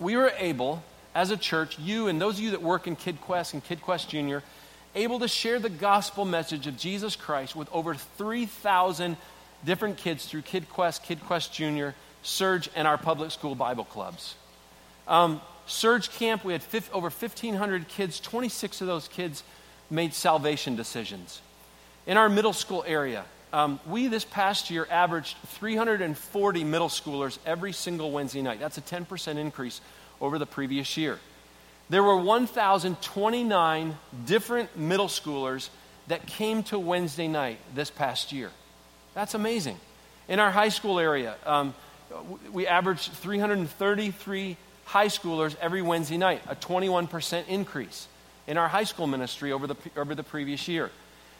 we 0.00 0.16
were 0.16 0.32
able, 0.38 0.82
as 1.14 1.30
a 1.30 1.36
church, 1.36 1.78
you 1.78 2.08
and 2.08 2.20
those 2.20 2.38
of 2.38 2.40
you 2.40 2.50
that 2.50 2.62
work 2.62 2.88
in 2.88 2.96
KidQuest 2.96 3.52
and 3.52 3.64
KidQuest 3.64 4.08
Junior, 4.08 4.42
able 4.94 5.20
to 5.20 5.28
share 5.28 5.60
the 5.60 5.68
gospel 5.68 6.24
message 6.24 6.66
of 6.66 6.76
Jesus 6.76 7.14
Christ 7.14 7.54
with 7.54 7.68
over 7.72 7.94
3,000 7.94 9.16
different 9.64 9.98
kids 9.98 10.26
through 10.26 10.42
KidQuest, 10.42 11.04
KidQuest 11.04 11.52
Junior, 11.52 11.94
Surge, 12.22 12.68
and 12.74 12.86
our 12.86 12.98
public 12.98 13.30
school 13.30 13.54
Bible 13.54 13.84
clubs. 13.84 14.34
Um, 15.06 15.40
Surge 15.66 16.10
Camp, 16.10 16.44
we 16.44 16.52
had 16.52 16.62
over 16.92 17.10
1,500 17.10 17.88
kids. 17.88 18.20
26 18.20 18.80
of 18.80 18.86
those 18.86 19.08
kids 19.08 19.42
made 19.90 20.14
salvation 20.14 20.76
decisions. 20.76 21.40
In 22.06 22.16
our 22.16 22.28
middle 22.28 22.52
school 22.52 22.84
area, 22.86 23.24
um, 23.52 23.80
we 23.86 24.08
this 24.08 24.24
past 24.24 24.70
year 24.70 24.86
averaged 24.90 25.36
340 25.46 26.64
middle 26.64 26.88
schoolers 26.88 27.38
every 27.46 27.72
single 27.72 28.10
Wednesday 28.10 28.42
night. 28.42 28.60
That's 28.60 28.78
a 28.78 28.82
10% 28.82 29.36
increase 29.36 29.80
over 30.20 30.38
the 30.38 30.46
previous 30.46 30.96
year. 30.96 31.18
There 31.90 32.02
were 32.02 32.16
1,029 32.16 33.98
different 34.26 34.76
middle 34.76 35.08
schoolers 35.08 35.70
that 36.08 36.26
came 36.26 36.62
to 36.64 36.78
Wednesday 36.78 37.28
night 37.28 37.58
this 37.74 37.90
past 37.90 38.32
year. 38.32 38.50
That's 39.14 39.34
amazing. 39.34 39.78
In 40.28 40.38
our 40.40 40.50
high 40.50 40.68
school 40.68 40.98
area, 40.98 41.36
um, 41.46 41.74
Uh, 42.12 42.22
we 42.52 42.66
averaged 42.66 43.12
333 43.12 44.56
high 44.84 45.06
schoolers 45.06 45.54
every 45.60 45.82
Wednesday 45.82 46.16
night, 46.16 46.42
a 46.48 46.56
21% 46.56 47.46
increase 47.48 48.08
in 48.46 48.56
our 48.56 48.68
high 48.68 48.84
school 48.84 49.06
ministry 49.06 49.52
over 49.52 49.66
the, 49.66 49.76
over 49.96 50.14
the 50.14 50.22
previous 50.22 50.66
year. 50.68 50.90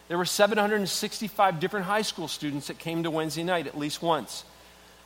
There 0.08 0.18
were 0.18 0.26
765 0.26 1.60
different 1.60 1.86
high 1.86 2.02
school 2.02 2.28
students 2.28 2.68
that 2.68 2.78
came 2.78 3.02
to 3.02 3.10
Wednesday 3.10 3.42
night 3.42 3.66
at 3.66 3.76
least 3.76 4.02
once. 4.02 4.44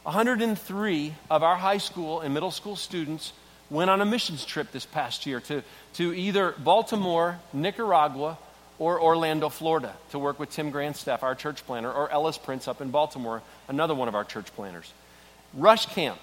103 0.04 1.14
of 1.30 1.42
our 1.42 1.56
high 1.56 1.78
school 1.78 2.20
and 2.20 2.34
middle 2.34 2.50
school 2.50 2.74
students 2.74 3.32
went 3.70 3.88
on 3.88 4.00
a 4.00 4.04
missions 4.04 4.44
trip 4.44 4.72
this 4.72 4.84
past 4.84 5.26
year 5.26 5.40
to, 5.40 5.62
to 5.94 6.12
either 6.12 6.54
Baltimore, 6.58 7.38
Nicaragua, 7.52 8.36
or 8.78 9.00
Orlando, 9.00 9.48
Florida, 9.48 9.94
to 10.10 10.18
work 10.18 10.40
with 10.40 10.50
Tim 10.50 10.72
Grandstaff, 10.72 11.22
our 11.22 11.36
church 11.36 11.64
planter, 11.66 11.92
or 11.92 12.10
Ellis 12.10 12.36
Prince 12.36 12.66
up 12.66 12.80
in 12.80 12.90
Baltimore, 12.90 13.42
another 13.68 13.94
one 13.94 14.08
of 14.08 14.16
our 14.16 14.24
church 14.24 14.52
planters. 14.56 14.92
Rush 15.54 15.86
Camp, 15.86 16.18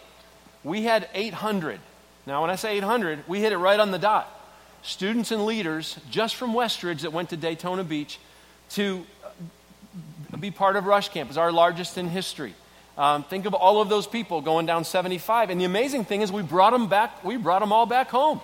we 0.63 0.83
had 0.83 1.09
800. 1.13 1.79
Now, 2.25 2.41
when 2.41 2.50
I 2.50 2.55
say 2.55 2.77
800, 2.77 3.27
we 3.27 3.39
hit 3.39 3.53
it 3.53 3.57
right 3.57 3.79
on 3.79 3.91
the 3.91 4.00
dot 4.00 4.36
students 4.81 5.31
and 5.31 5.45
leaders 5.45 5.98
just 6.09 6.36
from 6.36 6.53
Westridge 6.53 7.01
that 7.01 7.12
went 7.12 7.29
to 7.29 7.38
Daytona 7.38 7.83
Beach 7.83 8.17
to 8.71 9.05
be 10.39 10.51
part 10.51 10.75
of 10.75 10.86
Rush 10.86 11.09
Camp. 11.09 11.29
It's 11.29 11.38
our 11.38 11.51
largest 11.51 11.98
in 11.98 12.07
history. 12.07 12.53
Um, 12.98 13.24
think 13.24 13.45
of 13.45 13.53
all 13.53 13.81
of 13.81 13.89
those 13.89 14.07
people 14.07 14.41
going 14.41 14.65
down 14.65 14.83
75. 14.83 15.50
And 15.50 15.59
the 15.59 15.65
amazing 15.65 16.05
thing 16.05 16.21
is 16.21 16.31
we 16.31 16.41
brought 16.41 16.71
them 16.71 16.88
back, 16.88 17.24
we 17.24 17.38
brought 17.38 17.59
them 17.59 17.71
all 17.71 17.86
back 17.86 18.09
home. 18.09 18.41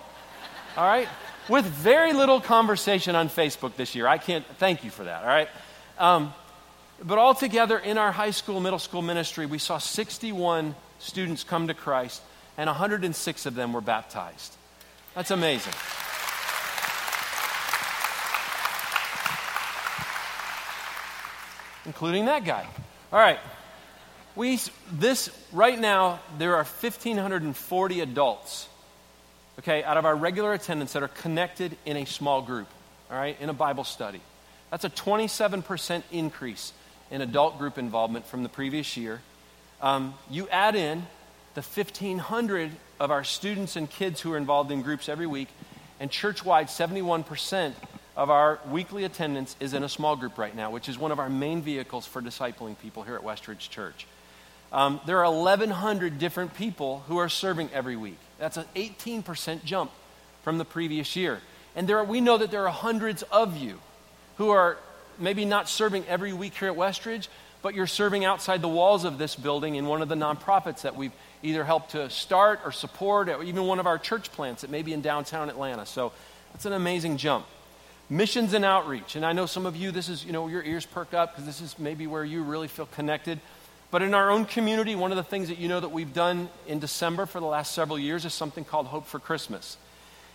All 0.76 0.84
right? 0.84 1.08
With 1.48 1.64
very 1.64 2.12
little 2.12 2.40
conversation 2.40 3.14
on 3.14 3.28
Facebook 3.28 3.76
this 3.76 3.94
year. 3.94 4.06
I 4.06 4.18
can't 4.18 4.44
thank 4.58 4.82
you 4.82 4.90
for 4.90 5.04
that. 5.04 5.22
All 5.22 5.28
right? 5.28 5.48
Um, 5.98 6.34
but 7.02 7.18
altogether 7.18 7.78
in 7.78 7.98
our 7.98 8.12
high 8.12 8.30
school, 8.30 8.60
middle 8.60 8.78
school 8.78 9.02
ministry, 9.02 9.46
we 9.46 9.58
saw 9.58 9.78
61 9.78 10.74
students 10.98 11.44
come 11.44 11.68
to 11.68 11.74
Christ, 11.74 12.22
and 12.56 12.68
106 12.68 13.46
of 13.46 13.54
them 13.54 13.72
were 13.72 13.80
baptized. 13.80 14.54
That's 15.14 15.30
amazing. 15.30 15.72
including 21.86 22.26
that 22.26 22.44
guy. 22.44 22.66
All 23.12 23.18
right. 23.18 23.38
We, 24.34 24.60
this, 24.92 25.30
right 25.52 25.78
now, 25.78 26.20
there 26.36 26.56
are 26.56 26.64
1,540 26.64 28.00
adults, 28.00 28.68
okay, 29.60 29.82
out 29.82 29.96
of 29.96 30.04
our 30.04 30.14
regular 30.14 30.52
attendance 30.52 30.92
that 30.92 31.02
are 31.02 31.08
connected 31.08 31.76
in 31.86 31.96
a 31.96 32.04
small 32.04 32.42
group, 32.42 32.68
all 33.10 33.16
right, 33.16 33.40
in 33.40 33.48
a 33.48 33.54
Bible 33.54 33.84
study. 33.84 34.20
That's 34.70 34.84
a 34.84 34.90
27% 34.90 36.02
increase 36.12 36.72
in 37.10 37.20
adult 37.20 37.58
group 37.58 37.78
involvement 37.78 38.26
from 38.26 38.42
the 38.42 38.48
previous 38.48 38.96
year. 38.96 39.20
Um, 39.80 40.14
you 40.30 40.48
add 40.48 40.74
in 40.74 41.06
the 41.54 41.62
1,500 41.62 42.70
of 42.98 43.10
our 43.10 43.24
students 43.24 43.76
and 43.76 43.88
kids 43.88 44.20
who 44.20 44.32
are 44.32 44.36
involved 44.36 44.70
in 44.70 44.82
groups 44.82 45.08
every 45.08 45.26
week, 45.26 45.48
and 46.00 46.10
church 46.10 46.44
wide, 46.44 46.66
71% 46.66 47.72
of 48.16 48.30
our 48.30 48.58
weekly 48.70 49.04
attendance 49.04 49.56
is 49.60 49.74
in 49.74 49.82
a 49.82 49.88
small 49.88 50.16
group 50.16 50.38
right 50.38 50.54
now, 50.54 50.70
which 50.70 50.88
is 50.88 50.98
one 50.98 51.12
of 51.12 51.18
our 51.18 51.28
main 51.28 51.62
vehicles 51.62 52.06
for 52.06 52.22
discipling 52.22 52.78
people 52.78 53.02
here 53.02 53.14
at 53.14 53.22
Westridge 53.22 53.68
Church. 53.70 54.06
Um, 54.72 55.00
there 55.06 55.24
are 55.24 55.32
1,100 55.32 56.18
different 56.18 56.54
people 56.54 57.04
who 57.08 57.18
are 57.18 57.28
serving 57.28 57.70
every 57.72 57.96
week. 57.96 58.18
That's 58.38 58.56
an 58.56 58.64
18% 58.74 59.64
jump 59.64 59.90
from 60.42 60.58
the 60.58 60.64
previous 60.64 61.14
year. 61.14 61.40
And 61.74 61.86
there 61.86 61.98
are, 61.98 62.04
we 62.04 62.20
know 62.20 62.38
that 62.38 62.50
there 62.50 62.66
are 62.66 62.72
hundreds 62.72 63.22
of 63.24 63.56
you 63.56 63.78
who 64.38 64.50
are 64.50 64.78
maybe 65.18 65.44
not 65.44 65.68
serving 65.68 66.04
every 66.06 66.32
week 66.32 66.54
here 66.54 66.68
at 66.68 66.76
Westridge, 66.76 67.28
but 67.62 67.74
you're 67.74 67.86
serving 67.86 68.24
outside 68.24 68.62
the 68.62 68.68
walls 68.68 69.04
of 69.04 69.18
this 69.18 69.34
building 69.34 69.74
in 69.74 69.86
one 69.86 70.02
of 70.02 70.08
the 70.08 70.14
nonprofits 70.14 70.82
that 70.82 70.96
we've 70.96 71.12
either 71.42 71.64
helped 71.64 71.92
to 71.92 72.08
start 72.10 72.60
or 72.64 72.72
support, 72.72 73.28
or 73.28 73.42
even 73.42 73.64
one 73.64 73.78
of 73.78 73.86
our 73.86 73.98
church 73.98 74.30
plants 74.32 74.62
that 74.62 74.70
may 74.70 74.82
be 74.82 74.92
in 74.92 75.00
downtown 75.00 75.48
Atlanta. 75.48 75.86
So 75.86 76.12
that's 76.52 76.66
an 76.66 76.72
amazing 76.72 77.16
jump 77.16 77.46
missions 78.08 78.54
and 78.54 78.64
outreach. 78.64 79.16
And 79.16 79.24
I 79.24 79.32
know 79.32 79.46
some 79.46 79.66
of 79.66 79.76
you, 79.76 79.90
this 79.90 80.08
is, 80.08 80.24
you 80.24 80.32
know, 80.32 80.46
your 80.48 80.62
ears 80.62 80.86
perk 80.86 81.14
up 81.14 81.32
because 81.32 81.46
this 81.46 81.60
is 81.60 81.78
maybe 81.78 82.06
where 82.06 82.24
you 82.24 82.42
really 82.42 82.68
feel 82.68 82.86
connected. 82.86 83.40
But 83.90 84.02
in 84.02 84.14
our 84.14 84.30
own 84.30 84.44
community, 84.44 84.94
one 84.94 85.10
of 85.12 85.16
the 85.16 85.24
things 85.24 85.48
that 85.48 85.58
you 85.58 85.68
know 85.68 85.80
that 85.80 85.90
we've 85.90 86.12
done 86.12 86.48
in 86.66 86.78
December 86.78 87.26
for 87.26 87.40
the 87.40 87.46
last 87.46 87.72
several 87.72 87.98
years 87.98 88.24
is 88.24 88.34
something 88.34 88.64
called 88.64 88.86
Hope 88.86 89.06
for 89.06 89.18
Christmas. 89.18 89.76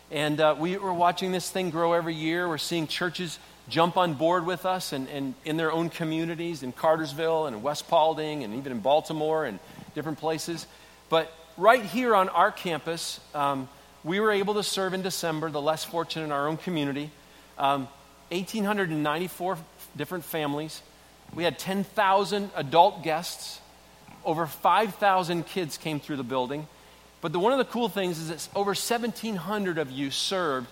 And 0.09 0.41
uh, 0.41 0.55
we, 0.57 0.77
are 0.77 0.93
watching 0.93 1.31
this 1.31 1.49
thing 1.49 1.69
grow 1.69 1.93
every 1.93 2.15
year. 2.15 2.47
We're 2.47 2.57
seeing 2.57 2.87
churches 2.87 3.39
jump 3.69 3.97
on 3.97 4.13
board 4.13 4.45
with 4.45 4.65
us 4.65 4.93
and, 4.93 5.07
and 5.09 5.33
in 5.45 5.57
their 5.57 5.71
own 5.71 5.89
communities 5.89 6.63
in 6.63 6.71
Cartersville 6.71 7.45
and 7.45 7.55
in 7.55 7.63
West 7.63 7.87
Paulding 7.87 8.43
and 8.43 8.55
even 8.55 8.71
in 8.71 8.79
Baltimore 8.79 9.45
and 9.45 9.59
different 9.95 10.19
places. 10.19 10.67
But 11.09 11.31
right 11.57 11.83
here 11.83 12.15
on 12.15 12.29
our 12.29 12.51
campus, 12.51 13.19
um, 13.33 13.69
we 14.03 14.19
were 14.19 14.31
able 14.31 14.55
to 14.55 14.63
serve 14.63 14.93
in 14.93 15.01
December 15.01 15.49
the 15.49 15.61
less 15.61 15.83
fortunate 15.83 16.25
in 16.25 16.31
our 16.31 16.47
own 16.47 16.57
community. 16.57 17.11
Um, 17.57 17.87
1,894 18.29 19.57
different 19.95 20.23
families. 20.23 20.81
We 21.33 21.43
had 21.43 21.59
10,000 21.59 22.49
adult 22.55 23.03
guests. 23.03 23.59
Over 24.23 24.47
5,000 24.47 25.45
kids 25.45 25.77
came 25.77 25.99
through 25.99 26.17
the 26.17 26.23
building. 26.23 26.67
But 27.21 27.33
the, 27.33 27.39
one 27.39 27.51
of 27.51 27.59
the 27.59 27.65
cool 27.65 27.89
things 27.89 28.19
is 28.19 28.29
that 28.29 28.47
over 28.55 28.69
1,700 28.69 29.77
of 29.77 29.91
you 29.91 30.11
served 30.11 30.67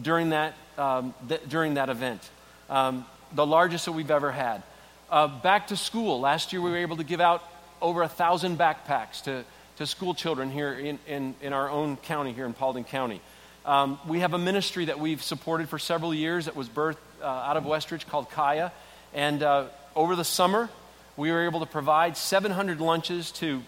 during 0.00 0.30
that, 0.30 0.54
um, 0.78 1.14
th- 1.28 1.42
during 1.48 1.74
that 1.74 1.88
event, 1.88 2.28
um, 2.68 3.04
the 3.32 3.46
largest 3.46 3.84
that 3.86 3.92
we've 3.92 4.10
ever 4.10 4.32
had. 4.32 4.62
Uh, 5.10 5.28
back 5.28 5.68
to 5.68 5.76
school, 5.76 6.20
last 6.20 6.52
year 6.52 6.60
we 6.60 6.70
were 6.70 6.78
able 6.78 6.96
to 6.96 7.04
give 7.04 7.20
out 7.20 7.42
over 7.80 8.02
a 8.02 8.08
thousand 8.08 8.58
backpacks 8.58 9.22
to, 9.22 9.44
to 9.76 9.86
school 9.86 10.14
children 10.14 10.50
here 10.50 10.72
in, 10.72 10.98
in, 11.06 11.34
in 11.40 11.52
our 11.52 11.68
own 11.68 11.96
county, 11.98 12.32
here 12.32 12.46
in 12.46 12.52
Paulding 12.52 12.84
County. 12.84 13.20
Um, 13.64 13.98
we 14.06 14.20
have 14.20 14.34
a 14.34 14.38
ministry 14.38 14.86
that 14.86 14.98
we've 14.98 15.22
supported 15.22 15.68
for 15.68 15.78
several 15.78 16.12
years 16.12 16.46
that 16.46 16.56
was 16.56 16.68
birthed 16.68 16.96
uh, 17.22 17.26
out 17.26 17.56
of 17.56 17.64
Westridge 17.64 18.06
called 18.06 18.30
Kaya. 18.30 18.72
And 19.14 19.42
uh, 19.42 19.66
over 19.96 20.16
the 20.16 20.24
summer, 20.24 20.68
we 21.16 21.30
were 21.30 21.44
able 21.44 21.60
to 21.60 21.66
provide 21.66 22.16
700 22.16 22.80
lunches 22.80 23.30
to 23.32 23.62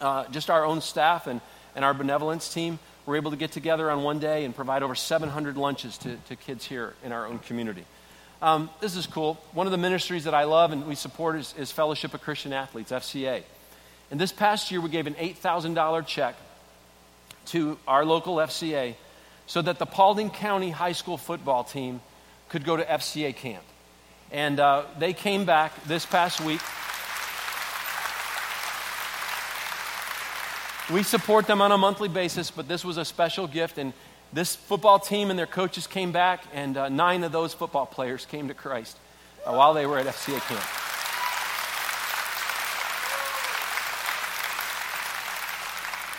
uh, 0.00 0.26
just 0.28 0.50
our 0.50 0.64
own 0.64 0.80
staff 0.80 1.26
and, 1.26 1.40
and 1.74 1.84
our 1.84 1.94
benevolence 1.94 2.52
team. 2.52 2.78
We 3.06 3.12
were 3.12 3.16
able 3.16 3.30
to 3.30 3.36
get 3.36 3.52
together 3.52 3.88
on 3.88 4.02
one 4.02 4.18
day 4.18 4.44
and 4.44 4.54
provide 4.54 4.82
over 4.82 4.96
700 4.96 5.56
lunches 5.56 5.96
to, 5.98 6.16
to 6.28 6.34
kids 6.34 6.64
here 6.64 6.94
in 7.04 7.12
our 7.12 7.26
own 7.26 7.38
community. 7.38 7.84
Um, 8.42 8.68
this 8.80 8.96
is 8.96 9.06
cool. 9.06 9.34
One 9.52 9.68
of 9.68 9.70
the 9.70 9.78
ministries 9.78 10.24
that 10.24 10.34
I 10.34 10.44
love 10.44 10.72
and 10.72 10.86
we 10.86 10.96
support 10.96 11.36
is, 11.36 11.54
is 11.56 11.70
Fellowship 11.70 12.14
of 12.14 12.20
Christian 12.20 12.52
Athletes, 12.52 12.90
FCA. 12.90 13.42
And 14.10 14.20
this 14.20 14.32
past 14.32 14.70
year, 14.72 14.80
we 14.80 14.90
gave 14.90 15.06
an 15.06 15.14
$8,000 15.14 16.06
check 16.06 16.34
to 17.46 17.78
our 17.86 18.04
local 18.04 18.36
FCA 18.36 18.96
so 19.46 19.62
that 19.62 19.78
the 19.78 19.86
Paulding 19.86 20.30
County 20.30 20.70
High 20.70 20.92
School 20.92 21.16
football 21.16 21.62
team 21.62 22.00
could 22.48 22.64
go 22.64 22.76
to 22.76 22.84
FCA 22.84 23.34
camp. 23.34 23.62
And 24.32 24.58
uh, 24.58 24.82
they 24.98 25.12
came 25.12 25.44
back 25.44 25.84
this 25.84 26.04
past 26.04 26.40
week. 26.40 26.60
We 30.92 31.02
support 31.02 31.48
them 31.48 31.60
on 31.60 31.72
a 31.72 31.78
monthly 31.78 32.08
basis, 32.08 32.52
but 32.52 32.68
this 32.68 32.84
was 32.84 32.96
a 32.96 33.04
special 33.04 33.48
gift. 33.48 33.76
And 33.76 33.92
this 34.32 34.54
football 34.54 35.00
team 35.00 35.30
and 35.30 35.38
their 35.38 35.46
coaches 35.46 35.88
came 35.88 36.12
back, 36.12 36.44
and 36.54 36.76
uh, 36.76 36.88
nine 36.88 37.24
of 37.24 37.32
those 37.32 37.52
football 37.52 37.86
players 37.86 38.24
came 38.24 38.46
to 38.48 38.54
Christ 38.54 38.96
uh, 39.44 39.52
while 39.52 39.74
they 39.74 39.84
were 39.84 39.98
at 39.98 40.06
FCA 40.06 40.38
camp. 40.46 40.62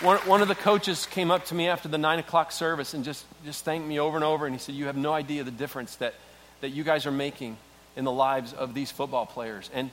One, 0.01 0.17
one 0.27 0.41
of 0.41 0.49
the 0.49 0.55
coaches 0.55 1.05
came 1.05 1.31
up 1.31 1.45
to 1.45 1.55
me 1.55 1.69
after 1.69 1.87
the 1.87 1.97
9 1.97 2.19
o'clock 2.19 2.51
service 2.51 2.93
and 2.93 3.05
just, 3.05 3.25
just 3.45 3.63
thanked 3.63 3.87
me 3.87 3.99
over 3.99 4.17
and 4.17 4.23
over. 4.23 4.45
And 4.45 4.53
he 4.53 4.59
said, 4.59 4.75
You 4.75 4.85
have 4.87 4.97
no 4.97 5.13
idea 5.13 5.43
the 5.43 5.49
difference 5.49 5.95
that, 5.95 6.13
that 6.59 6.69
you 6.69 6.83
guys 6.83 7.05
are 7.05 7.11
making 7.11 7.57
in 7.95 8.03
the 8.03 8.11
lives 8.11 8.51
of 8.53 8.73
these 8.73 8.91
football 8.91 9.25
players. 9.25 9.69
And, 9.73 9.89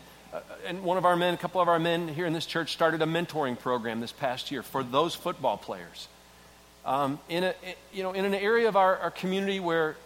and 0.66 0.82
one 0.82 0.96
of 0.96 1.04
our 1.04 1.16
men, 1.16 1.34
a 1.34 1.36
couple 1.36 1.60
of 1.60 1.68
our 1.68 1.78
men 1.78 2.08
here 2.08 2.26
in 2.26 2.32
this 2.32 2.46
church, 2.46 2.72
started 2.72 3.02
a 3.02 3.06
mentoring 3.06 3.58
program 3.58 4.00
this 4.00 4.12
past 4.12 4.50
year 4.50 4.62
for 4.62 4.82
those 4.82 5.14
football 5.14 5.56
players. 5.56 6.08
Um, 6.84 7.18
in, 7.28 7.44
a, 7.44 7.54
you 7.92 8.02
know, 8.02 8.12
in 8.12 8.24
an 8.24 8.34
area 8.34 8.68
of 8.68 8.76
our, 8.76 8.96
our 8.98 9.10
community 9.10 9.58
where 9.60 9.96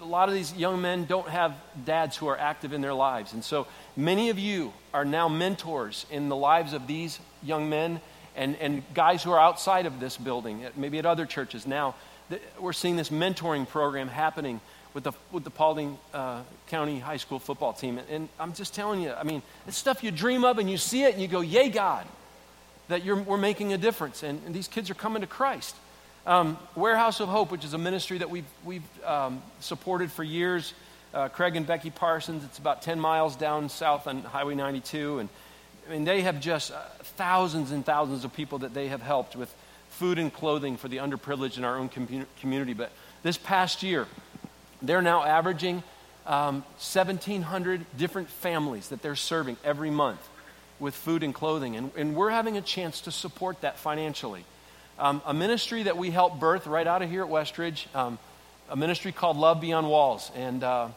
a 0.00 0.04
lot 0.04 0.28
of 0.28 0.34
these 0.34 0.52
young 0.54 0.80
men 0.80 1.06
don't 1.06 1.28
have 1.28 1.54
dads 1.84 2.16
who 2.16 2.28
are 2.28 2.38
active 2.38 2.72
in 2.72 2.80
their 2.80 2.94
lives. 2.94 3.32
And 3.32 3.42
so 3.42 3.66
many 3.96 4.30
of 4.30 4.38
you 4.38 4.72
are 4.94 5.04
now 5.04 5.28
mentors 5.28 6.06
in 6.10 6.28
the 6.28 6.36
lives 6.36 6.72
of 6.72 6.86
these 6.86 7.18
young 7.42 7.68
men 7.68 8.00
and, 8.36 8.56
and 8.56 8.82
guys 8.94 9.22
who 9.22 9.32
are 9.32 9.40
outside 9.40 9.86
of 9.86 9.98
this 9.98 10.16
building, 10.16 10.64
maybe 10.76 10.98
at 10.98 11.06
other 11.06 11.26
churches 11.26 11.66
now. 11.66 11.94
We're 12.60 12.74
seeing 12.74 12.96
this 12.96 13.10
mentoring 13.10 13.66
program 13.66 14.08
happening 14.08 14.60
with 14.98 15.04
the, 15.04 15.12
with 15.30 15.44
the 15.44 15.50
Paulding 15.50 15.96
uh, 16.12 16.42
County 16.66 16.98
High 16.98 17.18
School 17.18 17.38
football 17.38 17.72
team. 17.72 18.00
And 18.10 18.28
I'm 18.40 18.52
just 18.52 18.74
telling 18.74 19.00
you, 19.00 19.12
I 19.12 19.22
mean, 19.22 19.42
it's 19.68 19.76
stuff 19.76 20.02
you 20.02 20.10
dream 20.10 20.44
of 20.44 20.58
and 20.58 20.68
you 20.68 20.76
see 20.76 21.04
it 21.04 21.12
and 21.12 21.22
you 21.22 21.28
go, 21.28 21.40
Yay, 21.40 21.68
God, 21.68 22.04
that 22.88 23.04
we're 23.04 23.36
making 23.36 23.72
a 23.72 23.78
difference. 23.78 24.24
And, 24.24 24.40
and 24.44 24.52
these 24.52 24.66
kids 24.66 24.90
are 24.90 24.94
coming 24.94 25.20
to 25.20 25.28
Christ. 25.28 25.76
Um, 26.26 26.58
Warehouse 26.74 27.20
of 27.20 27.28
Hope, 27.28 27.52
which 27.52 27.64
is 27.64 27.74
a 27.74 27.78
ministry 27.78 28.18
that 28.18 28.28
we've, 28.28 28.44
we've 28.64 28.82
um, 29.04 29.40
supported 29.60 30.10
for 30.10 30.24
years. 30.24 30.74
Uh, 31.14 31.28
Craig 31.28 31.54
and 31.54 31.64
Becky 31.64 31.90
Parsons, 31.90 32.42
it's 32.42 32.58
about 32.58 32.82
10 32.82 32.98
miles 32.98 33.36
down 33.36 33.68
south 33.68 34.08
on 34.08 34.22
Highway 34.22 34.56
92. 34.56 35.20
And 35.20 35.28
I 35.86 35.92
mean, 35.92 36.04
they 36.06 36.22
have 36.22 36.40
just 36.40 36.72
uh, 36.72 36.80
thousands 37.16 37.70
and 37.70 37.86
thousands 37.86 38.24
of 38.24 38.34
people 38.34 38.58
that 38.58 38.74
they 38.74 38.88
have 38.88 39.02
helped 39.02 39.36
with 39.36 39.54
food 39.90 40.18
and 40.18 40.32
clothing 40.32 40.76
for 40.76 40.88
the 40.88 40.96
underprivileged 40.96 41.56
in 41.56 41.64
our 41.64 41.76
own 41.76 41.88
com- 41.88 42.26
community. 42.40 42.72
But 42.72 42.90
this 43.22 43.38
past 43.38 43.84
year, 43.84 44.08
they're 44.82 45.02
now 45.02 45.24
averaging 45.24 45.82
um, 46.26 46.62
1,700 46.76 47.84
different 47.96 48.28
families 48.28 48.88
that 48.88 49.02
they're 49.02 49.16
serving 49.16 49.56
every 49.64 49.90
month 49.90 50.20
with 50.78 50.94
food 50.94 51.22
and 51.22 51.34
clothing. 51.34 51.76
And, 51.76 51.90
and 51.96 52.14
we're 52.14 52.30
having 52.30 52.56
a 52.56 52.60
chance 52.60 53.00
to 53.02 53.10
support 53.10 53.62
that 53.62 53.78
financially. 53.78 54.44
Um, 54.98 55.22
a 55.26 55.34
ministry 55.34 55.84
that 55.84 55.96
we 55.96 56.10
helped 56.10 56.38
birth 56.38 56.66
right 56.66 56.86
out 56.86 57.02
of 57.02 57.10
here 57.10 57.22
at 57.22 57.30
Westridge, 57.30 57.94
um, 57.94 58.18
a 58.68 58.76
ministry 58.76 59.12
called 59.12 59.36
Love 59.36 59.60
Beyond 59.60 59.88
Walls. 59.88 60.30
And 60.34 60.62
uh, 60.62 60.88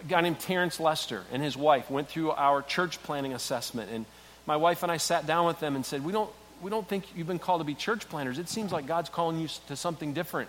a 0.00 0.04
guy 0.04 0.20
named 0.20 0.40
Terrence 0.40 0.80
Lester 0.80 1.24
and 1.32 1.42
his 1.42 1.56
wife 1.56 1.90
went 1.90 2.08
through 2.08 2.30
our 2.32 2.62
church 2.62 3.02
planting 3.02 3.34
assessment. 3.34 3.90
And 3.92 4.06
my 4.46 4.56
wife 4.56 4.82
and 4.82 4.90
I 4.90 4.96
sat 4.96 5.26
down 5.26 5.46
with 5.46 5.60
them 5.60 5.76
and 5.76 5.84
said, 5.84 6.04
We 6.04 6.12
don't, 6.12 6.30
we 6.62 6.70
don't 6.70 6.88
think 6.88 7.04
you've 7.16 7.26
been 7.26 7.38
called 7.38 7.60
to 7.60 7.64
be 7.64 7.74
church 7.74 8.08
planters. 8.08 8.38
It 8.38 8.48
seems 8.48 8.72
like 8.72 8.86
God's 8.86 9.10
calling 9.10 9.40
you 9.40 9.48
to 9.66 9.76
something 9.76 10.12
different. 10.12 10.48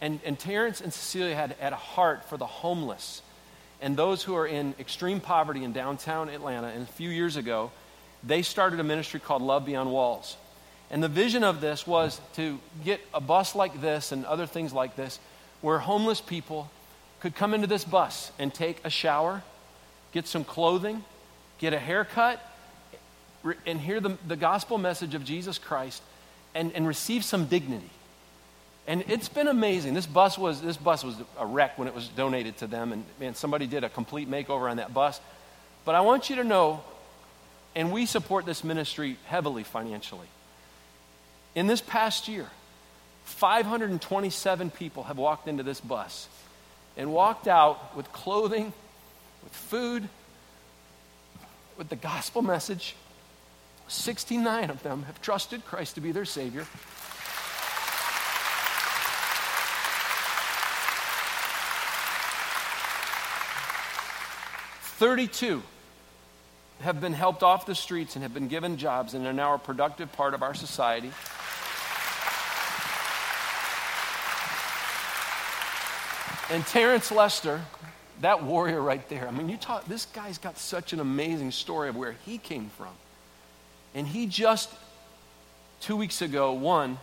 And, 0.00 0.20
and 0.24 0.38
Terrence 0.38 0.80
and 0.80 0.92
Cecilia 0.92 1.34
had, 1.34 1.52
had 1.58 1.72
a 1.72 1.76
heart 1.76 2.24
for 2.24 2.36
the 2.36 2.46
homeless 2.46 3.22
and 3.80 3.96
those 3.96 4.22
who 4.22 4.34
are 4.34 4.46
in 4.46 4.74
extreme 4.78 5.20
poverty 5.20 5.62
in 5.62 5.72
downtown 5.72 6.28
Atlanta. 6.28 6.68
And 6.68 6.82
a 6.82 6.92
few 6.92 7.10
years 7.10 7.36
ago, 7.36 7.70
they 8.22 8.42
started 8.42 8.80
a 8.80 8.84
ministry 8.84 9.20
called 9.20 9.42
Love 9.42 9.66
Beyond 9.66 9.90
Walls. 9.90 10.36
And 10.90 11.02
the 11.02 11.08
vision 11.08 11.44
of 11.44 11.60
this 11.60 11.86
was 11.86 12.20
to 12.36 12.58
get 12.84 13.00
a 13.12 13.20
bus 13.20 13.54
like 13.54 13.80
this 13.80 14.12
and 14.12 14.24
other 14.24 14.46
things 14.46 14.72
like 14.72 14.96
this 14.96 15.18
where 15.60 15.78
homeless 15.78 16.20
people 16.20 16.70
could 17.20 17.34
come 17.34 17.52
into 17.54 17.66
this 17.66 17.84
bus 17.84 18.32
and 18.38 18.52
take 18.54 18.80
a 18.84 18.90
shower, 18.90 19.42
get 20.12 20.26
some 20.26 20.44
clothing, 20.44 21.04
get 21.58 21.72
a 21.72 21.78
haircut, 21.78 22.40
and 23.66 23.80
hear 23.80 24.00
the, 24.00 24.16
the 24.26 24.36
gospel 24.36 24.78
message 24.78 25.14
of 25.14 25.24
Jesus 25.24 25.58
Christ 25.58 26.02
and, 26.54 26.72
and 26.72 26.86
receive 26.86 27.24
some 27.24 27.46
dignity. 27.46 27.90
And 28.86 29.04
it's 29.08 29.28
been 29.28 29.48
amazing. 29.48 29.94
This 29.94 30.06
bus 30.06 30.36
was 30.36 30.60
this 30.60 30.76
bus 30.76 31.04
was 31.04 31.16
a 31.38 31.46
wreck 31.46 31.78
when 31.78 31.88
it 31.88 31.94
was 31.94 32.08
donated 32.08 32.58
to 32.58 32.66
them, 32.66 32.92
and 32.92 33.04
man, 33.18 33.34
somebody 33.34 33.66
did 33.66 33.82
a 33.82 33.88
complete 33.88 34.30
makeover 34.30 34.70
on 34.70 34.76
that 34.76 34.92
bus. 34.92 35.20
But 35.84 35.94
I 35.94 36.02
want 36.02 36.28
you 36.28 36.36
to 36.36 36.44
know, 36.44 36.82
and 37.74 37.92
we 37.92 38.04
support 38.04 38.44
this 38.44 38.62
ministry 38.62 39.16
heavily 39.26 39.64
financially. 39.64 40.26
In 41.54 41.66
this 41.66 41.80
past 41.80 42.28
year, 42.28 42.50
527 43.24 44.70
people 44.70 45.04
have 45.04 45.16
walked 45.16 45.48
into 45.48 45.62
this 45.62 45.80
bus 45.80 46.28
and 46.96 47.12
walked 47.12 47.48
out 47.48 47.96
with 47.96 48.12
clothing, 48.12 48.72
with 49.42 49.52
food, 49.52 50.08
with 51.78 51.88
the 51.88 51.96
gospel 51.96 52.42
message. 52.42 52.96
69 53.88 54.70
of 54.70 54.82
them 54.82 55.04
have 55.04 55.20
trusted 55.20 55.64
Christ 55.64 55.94
to 55.96 56.00
be 56.00 56.12
their 56.12 56.24
Savior. 56.24 56.66
Thirty-two 64.96 65.62
have 66.80 67.00
been 67.00 67.12
helped 67.12 67.42
off 67.42 67.66
the 67.66 67.74
streets 67.74 68.16
and 68.16 68.22
have 68.22 68.34
been 68.34 68.48
given 68.48 68.76
jobs 68.76 69.14
and 69.14 69.26
are 69.26 69.32
now 69.32 69.54
a 69.54 69.58
productive 69.58 70.12
part 70.12 70.34
of 70.34 70.42
our 70.42 70.54
society. 70.54 71.10
And 76.50 76.64
Terrence 76.66 77.10
Lester, 77.10 77.60
that 78.20 78.44
warrior 78.44 78.80
right 78.80 79.08
there, 79.08 79.26
I 79.26 79.30
mean, 79.30 79.48
you 79.48 79.56
talk, 79.56 79.86
this 79.86 80.06
guy's 80.06 80.38
got 80.38 80.58
such 80.58 80.92
an 80.92 81.00
amazing 81.00 81.52
story 81.52 81.88
of 81.88 81.96
where 81.96 82.14
he 82.26 82.38
came 82.38 82.70
from. 82.76 82.92
And 83.94 84.06
he 84.06 84.26
just, 84.26 84.70
two 85.80 85.96
weeks 85.96 86.22
ago, 86.22 86.52
won 86.52 86.98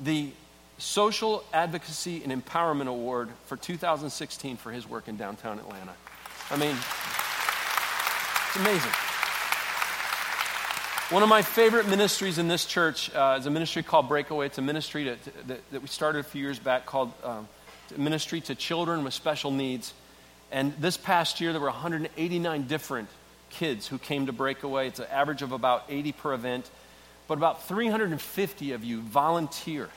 the 0.00 0.30
Social 0.78 1.44
Advocacy 1.52 2.22
and 2.24 2.32
Empowerment 2.32 2.88
Award 2.88 3.30
for 3.46 3.56
2016 3.56 4.56
for 4.56 4.72
his 4.72 4.88
work 4.88 5.08
in 5.08 5.16
downtown 5.16 5.58
Atlanta. 5.58 5.92
I 6.50 6.56
mean, 6.56 6.76
it's 8.48 8.56
amazing. 8.56 8.90
One 11.10 11.22
of 11.22 11.28
my 11.28 11.40
favorite 11.40 11.88
ministries 11.88 12.36
in 12.36 12.48
this 12.48 12.66
church 12.66 13.14
uh, 13.14 13.38
is 13.38 13.46
a 13.46 13.50
ministry 13.50 13.82
called 13.82 14.08
Breakaway. 14.08 14.46
It's 14.46 14.58
a 14.58 14.62
ministry 14.62 15.04
that, 15.04 15.48
that, 15.48 15.70
that 15.70 15.80
we 15.80 15.88
started 15.88 16.18
a 16.18 16.22
few 16.22 16.42
years 16.42 16.58
back 16.58 16.84
called 16.84 17.12
um, 17.22 17.48
ministry 17.96 18.42
to 18.42 18.54
children 18.54 19.04
with 19.04 19.14
special 19.14 19.50
needs. 19.50 19.94
And 20.52 20.74
this 20.78 20.98
past 20.98 21.40
year, 21.40 21.52
there 21.52 21.62
were 21.62 21.68
189 21.68 22.66
different 22.66 23.08
kids 23.48 23.86
who 23.86 23.98
came 23.98 24.26
to 24.26 24.32
Breakaway. 24.32 24.88
It's 24.88 25.00
an 25.00 25.06
average 25.10 25.40
of 25.40 25.52
about 25.52 25.84
80 25.88 26.12
per 26.12 26.34
event. 26.34 26.68
But 27.26 27.38
about 27.38 27.66
350 27.66 28.72
of 28.72 28.84
you 28.84 29.00
volunteer. 29.00 29.88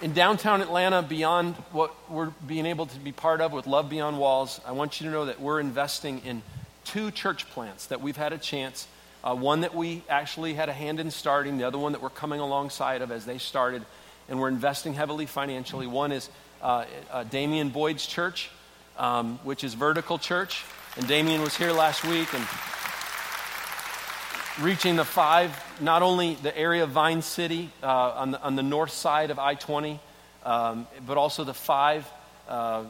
In 0.00 0.12
downtown 0.12 0.60
Atlanta, 0.60 1.02
beyond 1.02 1.56
what 1.72 1.92
we're 2.08 2.30
being 2.46 2.66
able 2.66 2.86
to 2.86 3.00
be 3.00 3.10
part 3.10 3.40
of 3.40 3.52
with 3.52 3.66
Love 3.66 3.90
Beyond 3.90 4.16
Walls, 4.16 4.60
I 4.64 4.70
want 4.70 5.00
you 5.00 5.08
to 5.08 5.12
know 5.12 5.24
that 5.24 5.40
we're 5.40 5.58
investing 5.58 6.20
in 6.24 6.42
two 6.84 7.10
church 7.10 7.50
plants 7.50 7.86
that 7.86 8.00
we've 8.00 8.16
had 8.16 8.32
a 8.32 8.38
chance. 8.38 8.86
Uh, 9.24 9.34
one 9.34 9.62
that 9.62 9.74
we 9.74 10.04
actually 10.08 10.54
had 10.54 10.68
a 10.68 10.72
hand 10.72 11.00
in 11.00 11.10
starting, 11.10 11.58
the 11.58 11.66
other 11.66 11.78
one 11.78 11.90
that 11.92 12.00
we're 12.00 12.10
coming 12.10 12.38
alongside 12.38 13.02
of 13.02 13.10
as 13.10 13.26
they 13.26 13.38
started, 13.38 13.84
and 14.28 14.38
we're 14.38 14.46
investing 14.46 14.94
heavily 14.94 15.26
financially. 15.26 15.88
One 15.88 16.12
is 16.12 16.30
uh, 16.62 16.84
uh, 17.10 17.24
Damian 17.24 17.70
Boyd's 17.70 18.06
church, 18.06 18.50
um, 18.98 19.40
which 19.42 19.64
is 19.64 19.74
Vertical 19.74 20.16
Church, 20.16 20.64
and 20.96 21.08
Damian 21.08 21.42
was 21.42 21.56
here 21.56 21.72
last 21.72 22.04
week 22.04 22.32
and 22.34 22.46
reaching 24.60 24.96
the 24.96 25.04
five, 25.04 25.56
not 25.80 26.02
only 26.02 26.34
the 26.34 26.56
area 26.56 26.82
of 26.82 26.90
Vine 26.90 27.22
City 27.22 27.70
uh, 27.82 27.86
on, 27.86 28.32
the, 28.32 28.42
on 28.42 28.56
the 28.56 28.62
north 28.62 28.90
side 28.90 29.30
of 29.30 29.38
I 29.38 29.54
20, 29.54 30.00
um, 30.44 30.86
but 31.06 31.16
also 31.16 31.44
the 31.44 31.54
five 31.54 32.08
uh, 32.48 32.84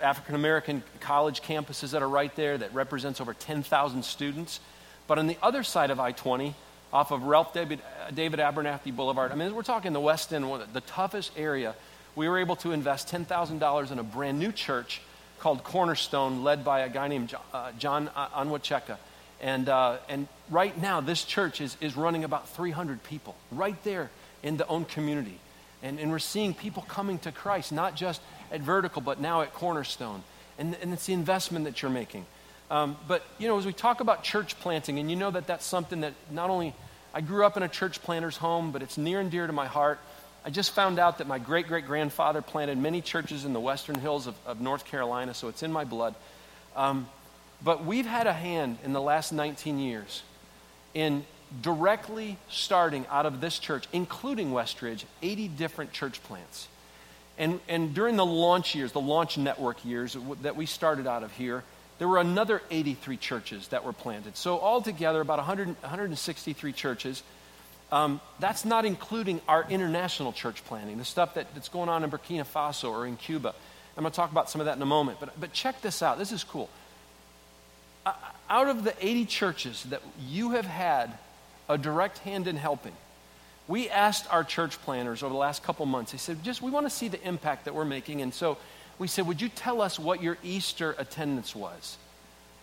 African 0.00 0.34
American 0.34 0.82
college 1.00 1.42
campuses 1.42 1.92
that 1.92 2.02
are 2.02 2.08
right 2.08 2.34
there 2.36 2.58
that 2.58 2.74
represents 2.74 3.20
over 3.20 3.32
10,000 3.32 4.04
students. 4.04 4.60
But 5.06 5.18
on 5.18 5.26
the 5.26 5.38
other 5.42 5.62
side 5.62 5.90
of 5.90 6.00
I 6.00 6.12
20, 6.12 6.54
off 6.92 7.10
of 7.12 7.22
Ralph 7.22 7.54
David, 7.54 7.80
David 8.14 8.40
Abernathy 8.40 8.94
Boulevard, 8.94 9.32
I 9.32 9.34
mean, 9.34 9.54
we're 9.54 9.62
talking 9.62 9.92
the 9.92 10.00
West 10.00 10.32
End, 10.32 10.44
the 10.72 10.80
toughest 10.82 11.32
area. 11.36 11.74
We 12.14 12.28
were 12.28 12.38
able 12.38 12.56
to 12.56 12.72
invest 12.72 13.08
$10,000 13.08 13.90
in 13.90 13.98
a 13.98 14.02
brand 14.02 14.38
new 14.38 14.52
church 14.52 15.00
called 15.38 15.64
Cornerstone, 15.64 16.42
led 16.42 16.64
by 16.64 16.80
a 16.80 16.88
guy 16.88 17.08
named 17.08 17.34
uh, 17.52 17.72
John 17.78 18.10
Anwacheka. 18.16 18.98
And, 19.40 19.68
uh, 19.68 19.98
and 20.08 20.26
right 20.50 20.76
now, 20.80 21.00
this 21.00 21.24
church 21.24 21.60
is, 21.60 21.76
is 21.80 21.96
running 21.96 22.24
about 22.24 22.48
300 22.50 23.02
people 23.04 23.36
right 23.52 23.82
there 23.84 24.10
in 24.42 24.56
the 24.56 24.66
own 24.66 24.84
community. 24.84 25.38
And, 25.82 25.98
and 26.00 26.10
we're 26.10 26.18
seeing 26.18 26.54
people 26.54 26.84
coming 26.88 27.18
to 27.20 27.32
Christ, 27.32 27.70
not 27.70 27.94
just 27.94 28.20
at 28.50 28.60
Vertical, 28.60 29.00
but 29.00 29.20
now 29.20 29.42
at 29.42 29.54
Cornerstone. 29.54 30.22
And, 30.58 30.76
and 30.82 30.92
it's 30.92 31.06
the 31.06 31.12
investment 31.12 31.66
that 31.66 31.82
you're 31.82 31.90
making. 31.90 32.26
Um, 32.70 32.96
but, 33.06 33.24
you 33.38 33.48
know, 33.48 33.56
as 33.58 33.64
we 33.64 33.72
talk 33.72 34.00
about 34.00 34.24
church 34.24 34.58
planting, 34.58 34.98
and 34.98 35.08
you 35.08 35.16
know 35.16 35.30
that 35.30 35.46
that's 35.46 35.64
something 35.64 36.00
that 36.00 36.14
not 36.30 36.50
only 36.50 36.74
I 37.14 37.20
grew 37.20 37.44
up 37.44 37.56
in 37.56 37.62
a 37.62 37.68
church 37.68 38.02
planter's 38.02 38.36
home, 38.36 38.72
but 38.72 38.82
it's 38.82 38.98
near 38.98 39.20
and 39.20 39.30
dear 39.30 39.46
to 39.46 39.52
my 39.52 39.66
heart. 39.66 39.98
I 40.44 40.50
just 40.50 40.72
found 40.72 40.98
out 40.98 41.18
that 41.18 41.26
my 41.26 41.38
great 41.38 41.66
great 41.66 41.86
grandfather 41.86 42.42
planted 42.42 42.78
many 42.78 43.00
churches 43.00 43.44
in 43.44 43.52
the 43.52 43.60
western 43.60 43.98
hills 43.98 44.26
of, 44.26 44.34
of 44.46 44.60
North 44.60 44.84
Carolina, 44.84 45.34
so 45.34 45.48
it's 45.48 45.62
in 45.62 45.72
my 45.72 45.84
blood. 45.84 46.14
Um, 46.76 47.08
but 47.62 47.84
we've 47.84 48.06
had 48.06 48.26
a 48.26 48.32
hand 48.32 48.78
in 48.84 48.92
the 48.92 49.00
last 49.00 49.32
19 49.32 49.78
years 49.78 50.22
in 50.94 51.24
directly 51.62 52.36
starting 52.48 53.06
out 53.10 53.26
of 53.26 53.40
this 53.40 53.58
church, 53.58 53.86
including 53.92 54.52
Westridge, 54.52 55.04
80 55.22 55.48
different 55.48 55.92
church 55.92 56.22
plants. 56.24 56.68
And, 57.38 57.60
and 57.68 57.94
during 57.94 58.16
the 58.16 58.26
launch 58.26 58.74
years, 58.74 58.92
the 58.92 59.00
launch 59.00 59.38
network 59.38 59.84
years 59.84 60.16
that 60.42 60.56
we 60.56 60.66
started 60.66 61.06
out 61.06 61.22
of 61.22 61.32
here, 61.32 61.62
there 61.98 62.08
were 62.08 62.18
another 62.18 62.62
83 62.70 63.16
churches 63.16 63.68
that 63.68 63.84
were 63.84 63.92
planted. 63.92 64.36
So, 64.36 64.60
altogether, 64.60 65.20
about 65.20 65.38
100, 65.38 65.68
163 65.80 66.72
churches. 66.72 67.22
Um, 67.90 68.20
that's 68.38 68.64
not 68.64 68.84
including 68.84 69.40
our 69.48 69.66
international 69.68 70.32
church 70.32 70.62
planting, 70.66 70.98
the 70.98 71.04
stuff 71.04 71.34
that, 71.34 71.54
that's 71.54 71.70
going 71.70 71.88
on 71.88 72.04
in 72.04 72.10
Burkina 72.10 72.44
Faso 72.44 72.90
or 72.90 73.06
in 73.06 73.16
Cuba. 73.16 73.54
I'm 73.96 74.02
going 74.02 74.12
to 74.12 74.16
talk 74.16 74.30
about 74.30 74.50
some 74.50 74.60
of 74.60 74.66
that 74.66 74.76
in 74.76 74.82
a 74.82 74.86
moment. 74.86 75.18
But, 75.18 75.40
but 75.40 75.52
check 75.52 75.80
this 75.80 76.02
out. 76.02 76.18
This 76.18 76.30
is 76.30 76.44
cool 76.44 76.68
out 78.50 78.68
of 78.68 78.84
the 78.84 78.94
80 79.00 79.24
churches 79.26 79.82
that 79.84 80.02
you 80.28 80.50
have 80.50 80.66
had 80.66 81.12
a 81.68 81.76
direct 81.76 82.18
hand 82.18 82.48
in 82.48 82.56
helping, 82.56 82.94
we 83.66 83.90
asked 83.90 84.26
our 84.32 84.44
church 84.44 84.80
planters 84.82 85.22
over 85.22 85.32
the 85.32 85.38
last 85.38 85.62
couple 85.62 85.84
months, 85.84 86.12
they 86.12 86.18
said, 86.18 86.42
just 86.42 86.62
we 86.62 86.70
want 86.70 86.86
to 86.86 86.90
see 86.90 87.08
the 87.08 87.22
impact 87.22 87.66
that 87.66 87.74
we're 87.74 87.84
making. 87.84 88.22
And 88.22 88.32
so 88.32 88.56
we 88.98 89.06
said, 89.06 89.26
would 89.26 89.42
you 89.42 89.48
tell 89.48 89.82
us 89.82 89.98
what 89.98 90.22
your 90.22 90.38
Easter 90.42 90.94
attendance 90.98 91.54
was? 91.54 91.98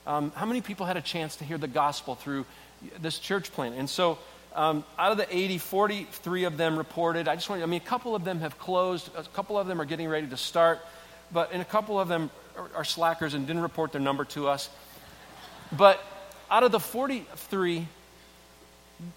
Um, 0.08 0.32
how 0.36 0.46
many 0.46 0.62
people 0.62 0.86
had 0.86 0.98
a 0.98 1.02
chance 1.02 1.36
to 1.38 1.46
hear 1.46 1.58
the 1.58 1.68
gospel 1.68 2.16
through 2.16 2.46
this 3.00 3.20
church 3.20 3.52
plant? 3.52 3.76
And 3.76 3.90
so 3.90 4.18
um, 4.56 4.84
out 4.98 5.12
of 5.12 5.18
the 5.18 5.36
80, 5.36 5.58
43 5.58 6.46
of 6.46 6.58
them 6.58 6.78
reported. 6.78 7.28
I 7.28 7.36
just 7.36 7.50
want 7.50 7.62
I 7.62 7.66
mean, 7.66 7.82
a 7.82 7.86
couple 7.86 8.16
of 8.16 8.24
them 8.24 8.40
have 8.40 8.58
closed, 8.58 9.10
a 9.16 9.24
couple 9.24 9.60
of 9.60 9.68
them 9.68 9.82
are 9.82 9.86
getting 9.86 10.08
ready 10.08 10.28
to 10.28 10.38
start, 10.38 10.80
but 11.32 11.52
and 11.52 11.62
a 11.62 11.66
couple 11.66 12.00
of 12.00 12.08
them 12.08 12.32
are, 12.58 12.70
are 12.78 12.84
slackers 12.84 13.34
and 13.34 13.46
didn't 13.46 13.62
report 13.62 13.92
their 13.92 14.02
number 14.02 14.24
to 14.26 14.48
us. 14.48 14.70
But 15.72 16.04
out 16.50 16.64
of 16.64 16.72
the 16.72 16.80
43, 16.80 17.88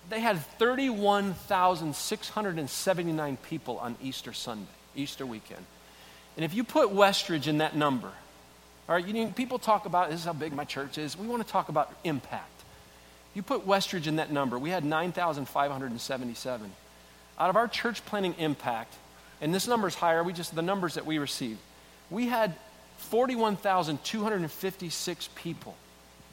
they 0.09 0.21
had 0.21 0.39
31,679 0.59 3.37
people 3.49 3.79
on 3.79 3.97
Easter 4.03 4.33
Sunday, 4.33 4.67
Easter 4.97 5.27
weekend. 5.27 5.65
And 6.37 6.45
if 6.45 6.53
you 6.55 6.65
put 6.65 6.91
Westridge 6.91 7.47
in 7.47 7.59
that 7.59 7.77
number, 7.77 8.11
all 8.89 8.95
right, 8.95 9.07
you 9.07 9.13
know, 9.13 9.27
people 9.33 9.59
talk 9.59 9.85
about 9.87 10.11
this 10.11 10.21
is 10.21 10.27
how 10.27 10.33
big 10.33 10.53
my 10.53 10.65
church 10.65 10.99
is. 10.99 11.19
We 11.19 11.27
want 11.27 11.45
to 11.47 11.53
talk 11.53 11.69
about 11.69 11.93
impact. 12.05 12.47
You 13.35 13.43
put 13.43 13.67
Westridge 13.67 14.07
in 14.07 14.17
that 14.17 14.33
number, 14.33 14.59
we 14.59 14.71
had 14.71 14.85
9,577. 14.85 16.73
Out 17.39 17.51
of 17.51 17.57
our 17.57 17.69
church 17.69 18.03
planting 18.07 18.35
impact, 18.39 18.95
and 19.41 19.55
this 19.55 19.69
number 19.69 19.87
is 19.87 19.95
higher, 19.95 20.25
we 20.25 20.33
just 20.33 20.55
the 20.55 20.63
numbers 20.63 20.95
that 20.95 21.05
we 21.07 21.19
received, 21.19 21.61
we 22.11 22.27
had 22.27 22.55
41,256 22.99 25.29
people 25.35 25.77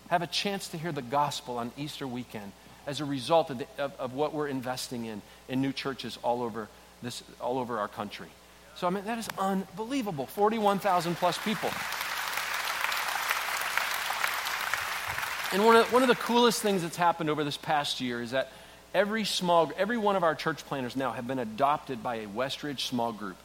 have 0.10 0.22
a 0.22 0.28
chance 0.28 0.68
to 0.70 0.78
hear 0.78 0.92
the 0.92 1.02
gospel 1.02 1.58
on 1.58 1.72
Easter 1.78 2.08
weekend 2.08 2.52
as 2.88 3.00
a 3.00 3.06
result 3.06 3.50
of, 3.50 3.60
the, 3.60 3.68
of, 3.78 3.94
of, 4.00 4.14
what 4.14 4.34
we're 4.34 4.48
investing 4.48 5.06
in 5.06 5.22
in 5.50 5.62
new 5.62 5.74
churches 5.74 6.20
all 6.22 6.44
over, 6.44 6.68
this, 7.02 7.24
all 7.42 7.58
over 7.58 7.80
our 7.80 7.88
country. 7.88 8.28
So, 8.76 8.86
I 8.88 8.90
mean, 8.90 9.06
that 9.06 9.18
is 9.18 9.28
unbelievable 9.38 10.28
41,000 10.28 11.16
plus 11.16 11.38
people. 11.40 11.72
And 15.54 15.66
one 15.66 15.78
of, 15.78 15.94
one 15.94 16.02
of 16.02 16.10
the 16.10 16.16
coolest 16.16 16.62
things 16.62 16.82
that's 16.82 16.98
happened 16.98 17.30
over 17.30 17.44
this 17.44 17.58
past 17.58 18.02
year 18.02 18.22
is 18.22 18.32
that 18.32 18.52
every 18.94 19.24
small, 19.24 19.72
every 19.78 19.98
one 19.98 20.16
of 20.16 20.24
our 20.24 20.36
church 20.36 20.66
planters 20.66 20.96
now 20.96 21.12
have 21.14 21.28
been 21.28 21.40
adopted 21.40 22.04
by 22.04 22.16
a 22.16 22.28
Westridge 22.28 22.82
small 22.82 23.14
group. 23.14 23.38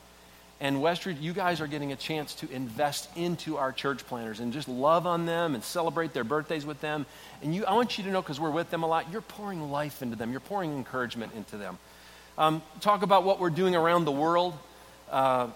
And 0.61 0.77
Westridge, 0.77 1.23
you 1.23 1.33
guys 1.33 1.63
are 1.63 1.67
getting 1.67 1.93
a 1.93 1.97
chance 1.97 2.35
to 2.37 2.51
invest 2.51 3.09
into 3.17 3.57
our 3.57 3.73
church 3.73 4.07
planters 4.07 4.41
and 4.41 4.53
just 4.53 4.69
love 4.69 5.07
on 5.07 5.25
them 5.25 5.55
and 5.55 5.65
celebrate 5.65 6.13
their 6.13 6.25
birthdays 6.25 6.67
with 6.67 6.83
them. 6.83 7.07
And 7.43 7.55
you, 7.55 7.65
I 7.65 7.73
want 7.73 7.97
you 7.97 8.05
to 8.05 8.11
know, 8.11 8.21
because 8.21 8.39
we're 8.39 8.51
with 8.51 8.71
them 8.71 8.83
a 8.83 8.87
lot, 8.87 9.11
you're 9.11 9.23
pouring 9.23 9.71
life 9.71 10.03
into 10.03 10.17
them, 10.17 10.33
you're 10.33 10.41
pouring 10.41 10.77
encouragement 10.77 11.33
into 11.35 11.57
them. 11.57 11.79
Um, 12.37 12.63
talk 12.81 13.03
about 13.03 13.25
what 13.25 13.41
we're 13.41 13.49
doing 13.49 13.75
around 13.75 14.05
the 14.05 14.13
world. 14.13 14.55
Uh, 15.11 15.49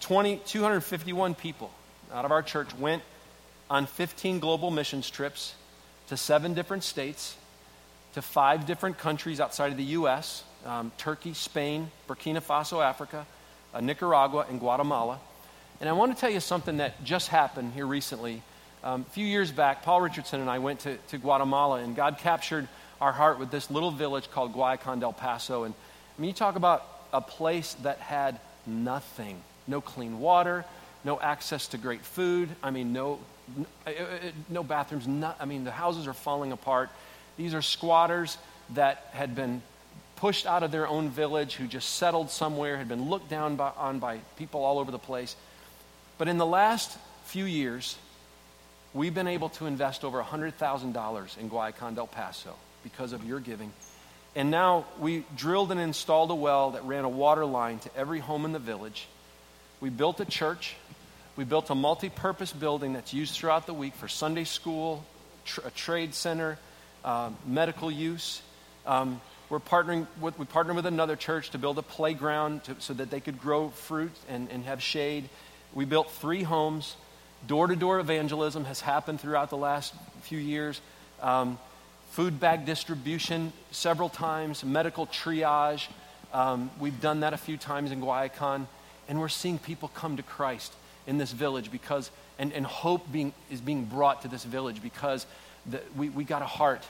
20, 0.00 0.38
251 0.46 1.34
people 1.34 1.70
out 2.12 2.24
of 2.24 2.32
our 2.32 2.42
church 2.42 2.74
went 2.78 3.02
on 3.68 3.84
15 3.84 4.38
global 4.38 4.70
missions 4.70 5.10
trips 5.10 5.54
to 6.08 6.16
seven 6.16 6.54
different 6.54 6.82
states, 6.82 7.36
to 8.14 8.22
five 8.22 8.64
different 8.64 8.96
countries 8.96 9.38
outside 9.38 9.70
of 9.70 9.76
the 9.76 9.84
U.S. 9.84 10.44
Um, 10.64 10.92
Turkey, 10.96 11.34
Spain, 11.34 11.90
Burkina 12.08 12.40
Faso, 12.40 12.82
Africa 12.82 13.26
uh, 13.74 13.80
Nicaragua, 13.80 14.46
and 14.48 14.60
Guatemala. 14.60 15.20
And 15.80 15.88
I 15.88 15.92
want 15.92 16.14
to 16.14 16.20
tell 16.20 16.30
you 16.30 16.40
something 16.40 16.78
that 16.78 17.04
just 17.04 17.28
happened 17.28 17.72
here 17.74 17.86
recently. 17.86 18.42
Um, 18.82 19.04
a 19.06 19.10
few 19.10 19.26
years 19.26 19.50
back, 19.50 19.82
Paul 19.82 20.00
Richardson 20.00 20.40
and 20.40 20.48
I 20.48 20.58
went 20.58 20.80
to, 20.80 20.96
to 21.08 21.18
Guatemala, 21.18 21.80
and 21.80 21.94
God 21.94 22.18
captured 22.18 22.68
our 23.00 23.12
heart 23.12 23.38
with 23.38 23.50
this 23.50 23.70
little 23.70 23.90
village 23.90 24.30
called 24.30 24.54
Guayacan 24.54 25.00
del 25.00 25.12
Paso. 25.12 25.64
And 25.64 25.74
I 26.16 26.20
mean, 26.20 26.28
you 26.28 26.34
talk 26.34 26.56
about 26.56 26.84
a 27.12 27.20
place 27.20 27.74
that 27.82 27.98
had 27.98 28.40
nothing 28.66 29.42
no 29.66 29.80
clean 29.80 30.18
water, 30.18 30.64
no 31.04 31.20
access 31.20 31.68
to 31.68 31.78
great 31.78 32.02
food. 32.02 32.48
I 32.62 32.70
mean, 32.70 32.92
no, 32.92 33.18
no, 33.56 33.66
uh, 33.86 33.90
uh, 33.90 34.18
no 34.48 34.62
bathrooms. 34.62 35.06
I 35.38 35.44
mean, 35.44 35.64
the 35.64 35.70
houses 35.70 36.06
are 36.06 36.14
falling 36.14 36.52
apart. 36.52 36.90
These 37.36 37.54
are 37.54 37.62
squatters 37.62 38.38
that 38.74 39.10
had 39.12 39.34
been 39.34 39.62
pushed 40.16 40.46
out 40.46 40.62
of 40.62 40.72
their 40.72 40.88
own 40.88 41.10
village, 41.10 41.54
who 41.54 41.66
just 41.66 41.96
settled 41.96 42.30
somewhere, 42.30 42.76
had 42.76 42.88
been 42.88 43.08
looked 43.08 43.28
down 43.28 43.56
by, 43.56 43.70
on 43.76 43.98
by 43.98 44.18
people 44.36 44.64
all 44.64 44.78
over 44.78 44.90
the 44.90 44.98
place. 44.98 45.36
But 46.18 46.28
in 46.28 46.38
the 46.38 46.46
last 46.46 46.96
few 47.24 47.44
years, 47.44 47.96
we've 48.94 49.14
been 49.14 49.28
able 49.28 49.50
to 49.50 49.66
invest 49.66 50.04
over 50.04 50.22
$100,000 50.22 51.38
in 51.38 51.50
Guayacan 51.50 51.94
del 51.94 52.06
Paso 52.06 52.54
because 52.82 53.12
of 53.12 53.24
your 53.24 53.40
giving. 53.40 53.72
And 54.34 54.50
now 54.50 54.86
we 54.98 55.24
drilled 55.36 55.70
and 55.72 55.80
installed 55.80 56.30
a 56.30 56.34
well 56.34 56.72
that 56.72 56.84
ran 56.84 57.04
a 57.04 57.08
water 57.08 57.44
line 57.44 57.78
to 57.80 57.96
every 57.96 58.20
home 58.20 58.44
in 58.44 58.52
the 58.52 58.58
village. 58.58 59.06
We 59.80 59.90
built 59.90 60.20
a 60.20 60.24
church. 60.24 60.76
We 61.36 61.44
built 61.44 61.68
a 61.70 61.74
multi 61.74 62.08
purpose 62.08 62.52
building 62.52 62.94
that's 62.94 63.12
used 63.12 63.34
throughout 63.34 63.66
the 63.66 63.74
week 63.74 63.94
for 63.94 64.08
Sunday 64.08 64.44
school, 64.44 65.04
tr- 65.44 65.60
a 65.66 65.70
trade 65.70 66.14
center, 66.14 66.58
uh, 67.04 67.30
medical 67.46 67.90
use. 67.90 68.40
Um, 68.86 69.20
we're 69.48 69.60
partnering 69.60 70.06
with, 70.20 70.38
we 70.38 70.44
partnered 70.44 70.76
with 70.76 70.86
another 70.86 71.14
church 71.14 71.50
to 71.50 71.58
build 71.58 71.78
a 71.78 71.82
playground 71.82 72.64
to, 72.64 72.76
so 72.80 72.94
that 72.94 73.10
they 73.10 73.20
could 73.20 73.40
grow 73.40 73.68
fruit 73.68 74.12
and, 74.28 74.50
and 74.50 74.64
have 74.64 74.82
shade. 74.82 75.28
We 75.72 75.84
built 75.84 76.10
three 76.10 76.42
homes. 76.42 76.96
Door 77.46 77.68
to 77.68 77.76
door 77.76 78.00
evangelism 78.00 78.64
has 78.64 78.80
happened 78.80 79.20
throughout 79.20 79.50
the 79.50 79.56
last 79.56 79.94
few 80.22 80.38
years. 80.38 80.80
Um, 81.22 81.58
food 82.10 82.40
bag 82.40 82.66
distribution 82.66 83.52
several 83.70 84.08
times, 84.08 84.64
medical 84.64 85.06
triage. 85.06 85.86
Um, 86.32 86.70
we've 86.80 87.00
done 87.00 87.20
that 87.20 87.32
a 87.32 87.36
few 87.38 87.56
times 87.56 87.92
in 87.92 88.00
Guayacan. 88.00 88.66
And 89.08 89.20
we're 89.20 89.28
seeing 89.28 89.58
people 89.58 89.88
come 89.94 90.16
to 90.16 90.24
Christ 90.24 90.72
in 91.06 91.18
this 91.18 91.30
village 91.30 91.70
because, 91.70 92.10
and, 92.38 92.52
and 92.52 92.66
hope 92.66 93.10
being, 93.12 93.32
is 93.48 93.60
being 93.60 93.84
brought 93.84 94.22
to 94.22 94.28
this 94.28 94.42
village 94.42 94.82
because 94.82 95.24
the, 95.66 95.80
we, 95.96 96.08
we 96.08 96.24
got 96.24 96.42
a 96.42 96.46
heart 96.46 96.84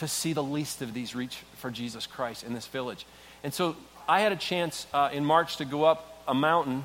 to 0.00 0.08
see 0.08 0.32
the 0.32 0.42
least 0.42 0.80
of 0.80 0.94
these 0.94 1.14
reach 1.14 1.36
for 1.56 1.70
Jesus 1.70 2.06
Christ 2.06 2.42
in 2.42 2.54
this 2.54 2.66
village. 2.66 3.06
And 3.44 3.52
so 3.52 3.76
I 4.08 4.20
had 4.20 4.32
a 4.32 4.36
chance 4.36 4.86
uh, 4.94 5.10
in 5.12 5.24
March 5.24 5.58
to 5.58 5.66
go 5.66 5.84
up 5.84 6.24
a 6.26 6.34
mountain 6.34 6.84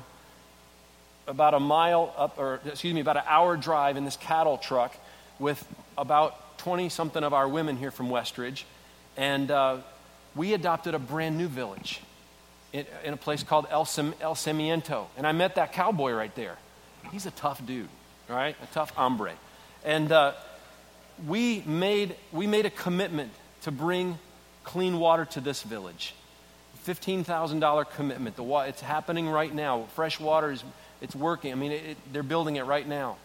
about 1.26 1.54
a 1.54 1.60
mile 1.60 2.14
up, 2.16 2.38
or 2.38 2.60
excuse 2.66 2.94
me, 2.94 3.00
about 3.00 3.16
an 3.16 3.24
hour 3.26 3.56
drive 3.56 3.96
in 3.96 4.04
this 4.04 4.16
cattle 4.16 4.58
truck 4.58 4.94
with 5.38 5.66
about 5.96 6.58
20 6.58 6.90
something 6.90 7.24
of 7.24 7.32
our 7.32 7.48
women 7.48 7.78
here 7.78 7.90
from 7.90 8.10
Westridge. 8.10 8.64
And 9.16 9.50
uh, 9.50 9.78
we 10.34 10.52
adopted 10.52 10.94
a 10.94 10.98
brand 10.98 11.38
new 11.38 11.48
village 11.48 12.02
in, 12.74 12.84
in 13.02 13.14
a 13.14 13.16
place 13.16 13.42
called 13.42 13.66
El, 13.70 13.86
Sem- 13.86 14.14
El 14.20 14.34
Cimiento. 14.34 15.06
And 15.16 15.26
I 15.26 15.32
met 15.32 15.54
that 15.54 15.72
cowboy 15.72 16.12
right 16.12 16.34
there. 16.34 16.56
He's 17.10 17.24
a 17.24 17.30
tough 17.30 17.64
dude, 17.64 17.88
right? 18.28 18.56
A 18.62 18.66
tough 18.74 18.90
hombre. 18.90 19.32
And 19.84 20.12
uh, 20.12 20.34
we 21.26 21.62
made, 21.66 22.16
we 22.32 22.46
made 22.46 22.66
a 22.66 22.70
commitment 22.70 23.32
to 23.62 23.70
bring 23.70 24.18
clean 24.64 24.98
water 24.98 25.24
to 25.24 25.40
this 25.40 25.62
village. 25.62 26.14
$15,000 26.86 27.90
commitment. 27.90 28.36
The 28.36 28.42
wa- 28.42 28.62
it's 28.62 28.80
happening 28.80 29.28
right 29.28 29.52
now. 29.52 29.84
Fresh 29.94 30.20
water 30.20 30.52
is 30.52 30.62
it's 31.00 31.14
working. 31.14 31.52
I 31.52 31.56
mean, 31.56 31.72
it, 31.72 31.84
it, 31.84 31.96
they're 32.12 32.22
building 32.22 32.56
it 32.56 32.64
right 32.64 32.86
now. 32.86 33.16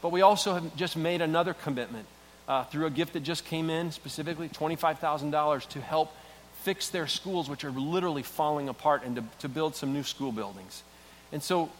But 0.00 0.10
we 0.10 0.22
also 0.22 0.54
have 0.54 0.76
just 0.76 0.96
made 0.96 1.20
another 1.20 1.54
commitment 1.54 2.06
uh, 2.48 2.64
through 2.64 2.86
a 2.86 2.90
gift 2.90 3.12
that 3.12 3.20
just 3.20 3.44
came 3.44 3.70
in, 3.70 3.92
specifically 3.92 4.48
$25,000 4.48 5.68
to 5.68 5.80
help 5.80 6.12
fix 6.62 6.88
their 6.88 7.06
schools, 7.06 7.48
which 7.48 7.64
are 7.64 7.70
literally 7.70 8.22
falling 8.22 8.68
apart, 8.68 9.02
and 9.04 9.16
to, 9.16 9.24
to 9.40 9.48
build 9.48 9.76
some 9.76 9.92
new 9.92 10.02
school 10.02 10.32
buildings. 10.32 10.82
And 11.32 11.42
so 11.42 11.70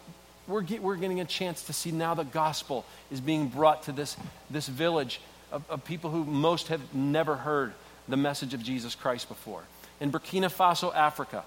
we're, 0.47 0.61
get, 0.61 0.81
we're 0.81 0.95
getting 0.95 1.19
a 1.19 1.25
chance 1.25 1.63
to 1.63 1.73
see 1.73 1.91
now 1.91 2.13
the 2.13 2.23
gospel 2.23 2.85
is 3.11 3.21
being 3.21 3.47
brought 3.47 3.83
to 3.83 3.91
this, 3.91 4.17
this 4.49 4.67
village 4.67 5.19
of, 5.53 5.69
of 5.69 5.85
people 5.85 6.09
who 6.09 6.25
most 6.25 6.67
have 6.67 6.93
never 6.93 7.35
heard 7.35 7.73
the 8.09 8.17
message 8.17 8.53
of 8.53 8.61
Jesus 8.61 8.95
Christ 8.95 9.29
before. 9.29 9.63
In 10.01 10.11
Burkina 10.11 10.51
Faso, 10.51 10.93
Africa, 10.93 11.45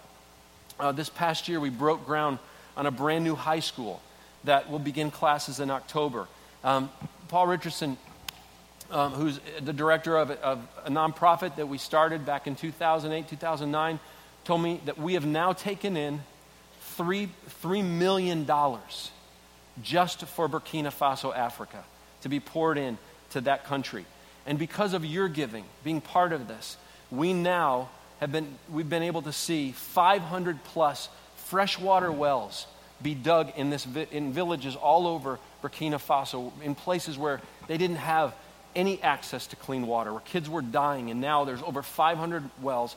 uh, 0.79 0.93
this 0.93 1.11
past 1.11 1.49
year 1.49 1.61
we 1.61 1.69
broke 1.69 2.07
ground 2.07 2.39
on 2.77 2.87
a 2.87 2.91
brand 2.91 3.25
new 3.25 3.35
high 3.35 3.61
school 3.61 4.01
that 4.45 4.71
will 4.71 4.79
begin 4.79 5.11
classes 5.11 5.61
in 5.61 5.71
October. 5.71 6.29
Um, 6.63 6.91
Paul 7.29 7.49
Richardson, 7.49 7.99
um, 8.91 9.13
who's 9.13 9.41
the 9.61 9.73
director 9.73 10.17
of, 10.17 10.31
of 10.31 10.67
a 10.85 10.91
nonprofit 10.91 11.57
that 11.57 11.67
we 11.67 11.77
started 11.77 12.25
back 12.25 12.47
in 12.47 12.55
2008, 12.55 13.29
2009, 13.29 13.99
told 14.45 14.63
me 14.63 14.81
that 14.85 14.97
we 14.97 15.15
have 15.15 15.27
now 15.27 15.53
taken 15.53 15.97
in 15.97 16.23
three, 16.81 17.29
$3 17.63 17.85
million 17.85 18.47
just 19.83 20.25
for 20.27 20.49
Burkina 20.49 20.93
Faso, 20.93 21.37
Africa, 21.37 21.83
to 22.23 22.29
be 22.29 22.39
poured 22.39 22.79
in 22.79 22.97
to 23.37 23.43
that 23.43 23.67
country. 23.67 24.07
And 24.47 24.59
because 24.59 24.95
of 24.95 25.05
your 25.05 25.29
giving, 25.29 25.65
being 25.85 26.01
part 26.01 26.33
of 26.33 26.49
this, 26.49 26.79
we 27.11 27.35
now 27.35 27.91
have 28.19 28.33
been, 28.33 28.57
we've 28.73 28.89
been 28.89 29.03
able 29.03 29.23
to 29.23 29.33
see 29.33 29.73
500 29.73 30.65
plus 30.65 31.11
freshwater 31.37 32.11
wells 32.11 32.67
be 33.03 33.15
dug 33.15 33.53
in, 33.57 33.69
this, 33.69 33.87
in 34.11 34.33
villages 34.33 34.75
all 34.75 35.07
over 35.07 35.39
Burkina 35.63 36.01
Faso, 36.01 36.51
in 36.63 36.75
places 36.75 37.19
where 37.19 37.43
they 37.69 37.77
didn't 37.77 37.97
have 37.97 38.35
any 38.75 39.03
access 39.03 39.47
to 39.49 39.57
clean 39.57 39.87
water, 39.87 40.13
where 40.13 40.23
kids 40.23 40.49
were 40.49 40.63
dying, 40.63 41.11
and 41.11 41.21
now 41.21 41.45
there's 41.45 41.63
over 41.63 41.83
500 41.83 42.43
wells, 42.63 42.97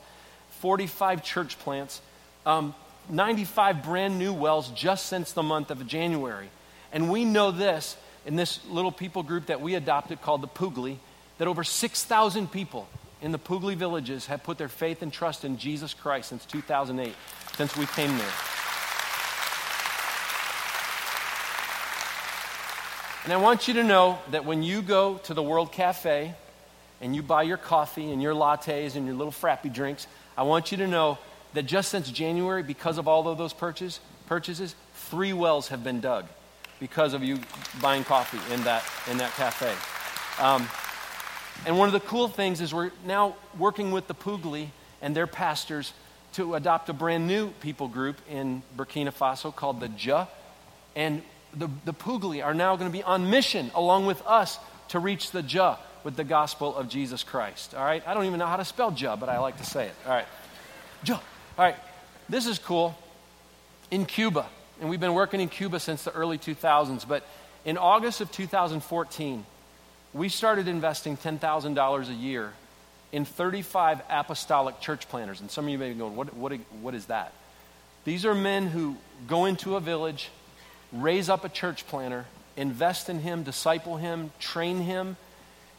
45 0.60 1.22
church 1.22 1.58
plants, 1.58 2.00
um, 2.46 2.74
95 3.10 3.82
brand 3.82 4.18
new 4.18 4.32
wells 4.32 4.70
just 4.70 5.06
since 5.06 5.32
the 5.32 5.42
month 5.42 5.70
of 5.70 5.86
January. 5.86 6.48
And 6.92 7.10
we 7.10 7.26
know 7.26 7.50
this 7.50 7.96
in 8.26 8.36
this 8.36 8.60
little 8.68 8.92
people 8.92 9.22
group 9.22 9.46
that 9.46 9.60
we 9.60 9.74
adopted 9.74 10.20
called 10.20 10.42
the 10.42 10.48
Pugli, 10.48 10.98
that 11.38 11.48
over 11.48 11.64
6,000 11.64 12.52
people 12.52 12.88
in 13.22 13.32
the 13.32 13.38
Pugli 13.38 13.74
villages 13.74 14.26
have 14.26 14.42
put 14.42 14.58
their 14.58 14.68
faith 14.68 15.02
and 15.02 15.12
trust 15.12 15.44
in 15.44 15.58
Jesus 15.58 15.94
Christ 15.94 16.28
since 16.28 16.44
2008, 16.46 17.14
since 17.56 17.76
we 17.76 17.86
came 17.86 18.16
there. 18.16 18.32
And 23.24 23.32
I 23.32 23.36
want 23.36 23.68
you 23.68 23.74
to 23.74 23.84
know 23.84 24.18
that 24.30 24.44
when 24.44 24.62
you 24.62 24.80
go 24.80 25.18
to 25.24 25.34
the 25.34 25.42
World 25.42 25.72
Cafe 25.72 26.34
and 27.02 27.14
you 27.14 27.22
buy 27.22 27.42
your 27.42 27.58
coffee 27.58 28.12
and 28.12 28.22
your 28.22 28.34
lattes 28.34 28.96
and 28.96 29.06
your 29.06 29.14
little 29.14 29.32
frappy 29.32 29.72
drinks, 29.72 30.06
I 30.36 30.42
want 30.44 30.72
you 30.72 30.78
to 30.78 30.86
know 30.86 31.18
that 31.52 31.64
just 31.64 31.90
since 31.90 32.10
January, 32.10 32.62
because 32.62 32.96
of 32.96 33.08
all 33.08 33.28
of 33.28 33.36
those 33.36 33.52
purchase, 33.52 34.00
purchases, 34.26 34.74
three 34.94 35.32
wells 35.32 35.68
have 35.68 35.84
been 35.84 36.00
dug 36.00 36.26
because 36.80 37.14
of 37.14 37.22
you 37.22 37.38
buying 37.80 38.02
coffee 38.02 38.40
in 38.52 38.64
that, 38.64 38.82
in 39.08 39.18
that 39.18 39.32
cafe. 39.32 39.72
Um, 40.42 40.66
and 41.66 41.78
one 41.78 41.88
of 41.88 41.92
the 41.92 42.00
cool 42.00 42.26
things 42.26 42.60
is 42.60 42.72
we're 42.72 42.90
now 43.04 43.36
working 43.58 43.92
with 43.92 44.08
the 44.08 44.14
Pugli 44.14 44.68
and 45.02 45.14
their 45.14 45.26
pastors 45.26 45.92
to 46.32 46.54
adopt 46.54 46.88
a 46.88 46.92
brand 46.92 47.26
new 47.26 47.50
people 47.60 47.88
group 47.88 48.16
in 48.30 48.62
Burkina 48.76 49.12
Faso 49.12 49.54
called 49.54 49.80
the 49.80 49.88
Ja. 49.88 50.26
And 50.96 51.22
the, 51.54 51.68
the 51.84 51.92
Pugli 51.92 52.42
are 52.42 52.54
now 52.54 52.76
going 52.76 52.90
to 52.90 52.96
be 52.96 53.02
on 53.02 53.28
mission 53.28 53.70
along 53.74 54.06
with 54.06 54.22
us 54.26 54.58
to 54.88 54.98
reach 54.98 55.32
the 55.32 55.42
Ja 55.42 55.76
with 56.02 56.16
the 56.16 56.24
gospel 56.24 56.74
of 56.74 56.88
Jesus 56.88 57.22
Christ. 57.22 57.74
All 57.74 57.84
right? 57.84 58.02
I 58.06 58.14
don't 58.14 58.24
even 58.24 58.38
know 58.38 58.46
how 58.46 58.56
to 58.56 58.64
spell 58.64 58.92
Ja, 58.96 59.16
but 59.16 59.28
I 59.28 59.38
like 59.38 59.58
to 59.58 59.64
say 59.64 59.86
it. 59.86 59.94
All 60.06 60.12
right. 60.12 60.26
Ja. 61.04 61.14
All 61.14 61.64
right. 61.64 61.76
This 62.28 62.46
is 62.46 62.58
cool. 62.58 62.96
In 63.90 64.06
Cuba, 64.06 64.46
and 64.80 64.88
we've 64.88 65.00
been 65.00 65.14
working 65.14 65.40
in 65.40 65.48
Cuba 65.48 65.78
since 65.78 66.04
the 66.04 66.12
early 66.12 66.38
2000s. 66.38 67.06
But 67.06 67.22
in 67.64 67.76
August 67.76 68.20
of 68.20 68.32
2014, 68.32 69.44
we 70.14 70.28
started 70.28 70.68
investing 70.68 71.16
$10,000 71.16 72.08
a 72.08 72.12
year 72.14 72.52
in 73.12 73.24
35 73.24 74.00
apostolic 74.08 74.80
church 74.80 75.08
planters. 75.08 75.40
And 75.40 75.50
some 75.50 75.66
of 75.66 75.70
you 75.70 75.78
may 75.78 75.92
be 75.92 75.98
going, 75.98 76.16
what, 76.16 76.34
what, 76.34 76.52
what 76.80 76.94
is 76.94 77.06
that? 77.06 77.32
These 78.04 78.24
are 78.24 78.34
men 78.34 78.66
who 78.66 78.96
go 79.28 79.44
into 79.44 79.76
a 79.76 79.80
village, 79.80 80.30
raise 80.92 81.28
up 81.28 81.44
a 81.44 81.50
church 81.50 81.86
planter, 81.86 82.24
invest 82.56 83.10
in 83.10 83.20
him, 83.20 83.42
disciple 83.42 83.98
him, 83.98 84.32
train 84.38 84.78
him, 84.78 85.16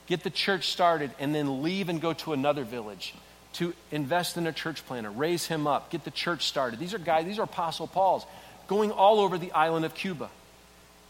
get 0.05 0.23
the 0.23 0.29
church 0.29 0.71
started, 0.71 1.11
and 1.19 1.33
then 1.33 1.63
leave 1.63 1.89
and 1.89 1.99
go 1.99 2.13
to 2.13 2.33
another 2.33 2.63
village 2.63 3.15
to 3.53 3.73
invest 3.91 4.37
in 4.37 4.47
a 4.47 4.53
church 4.53 4.85
planter, 4.85 5.09
raise 5.09 5.47
him 5.47 5.67
up, 5.67 5.89
get 5.89 6.03
the 6.03 6.11
church 6.11 6.45
started. 6.45 6.79
These 6.79 6.93
are 6.93 6.99
guys, 6.99 7.25
these 7.25 7.39
are 7.39 7.43
Apostle 7.43 7.87
Paul's 7.87 8.25
going 8.71 8.89
all 8.89 9.19
over 9.19 9.37
the 9.37 9.51
island 9.51 9.83
of 9.83 9.93
Cuba. 9.93 10.29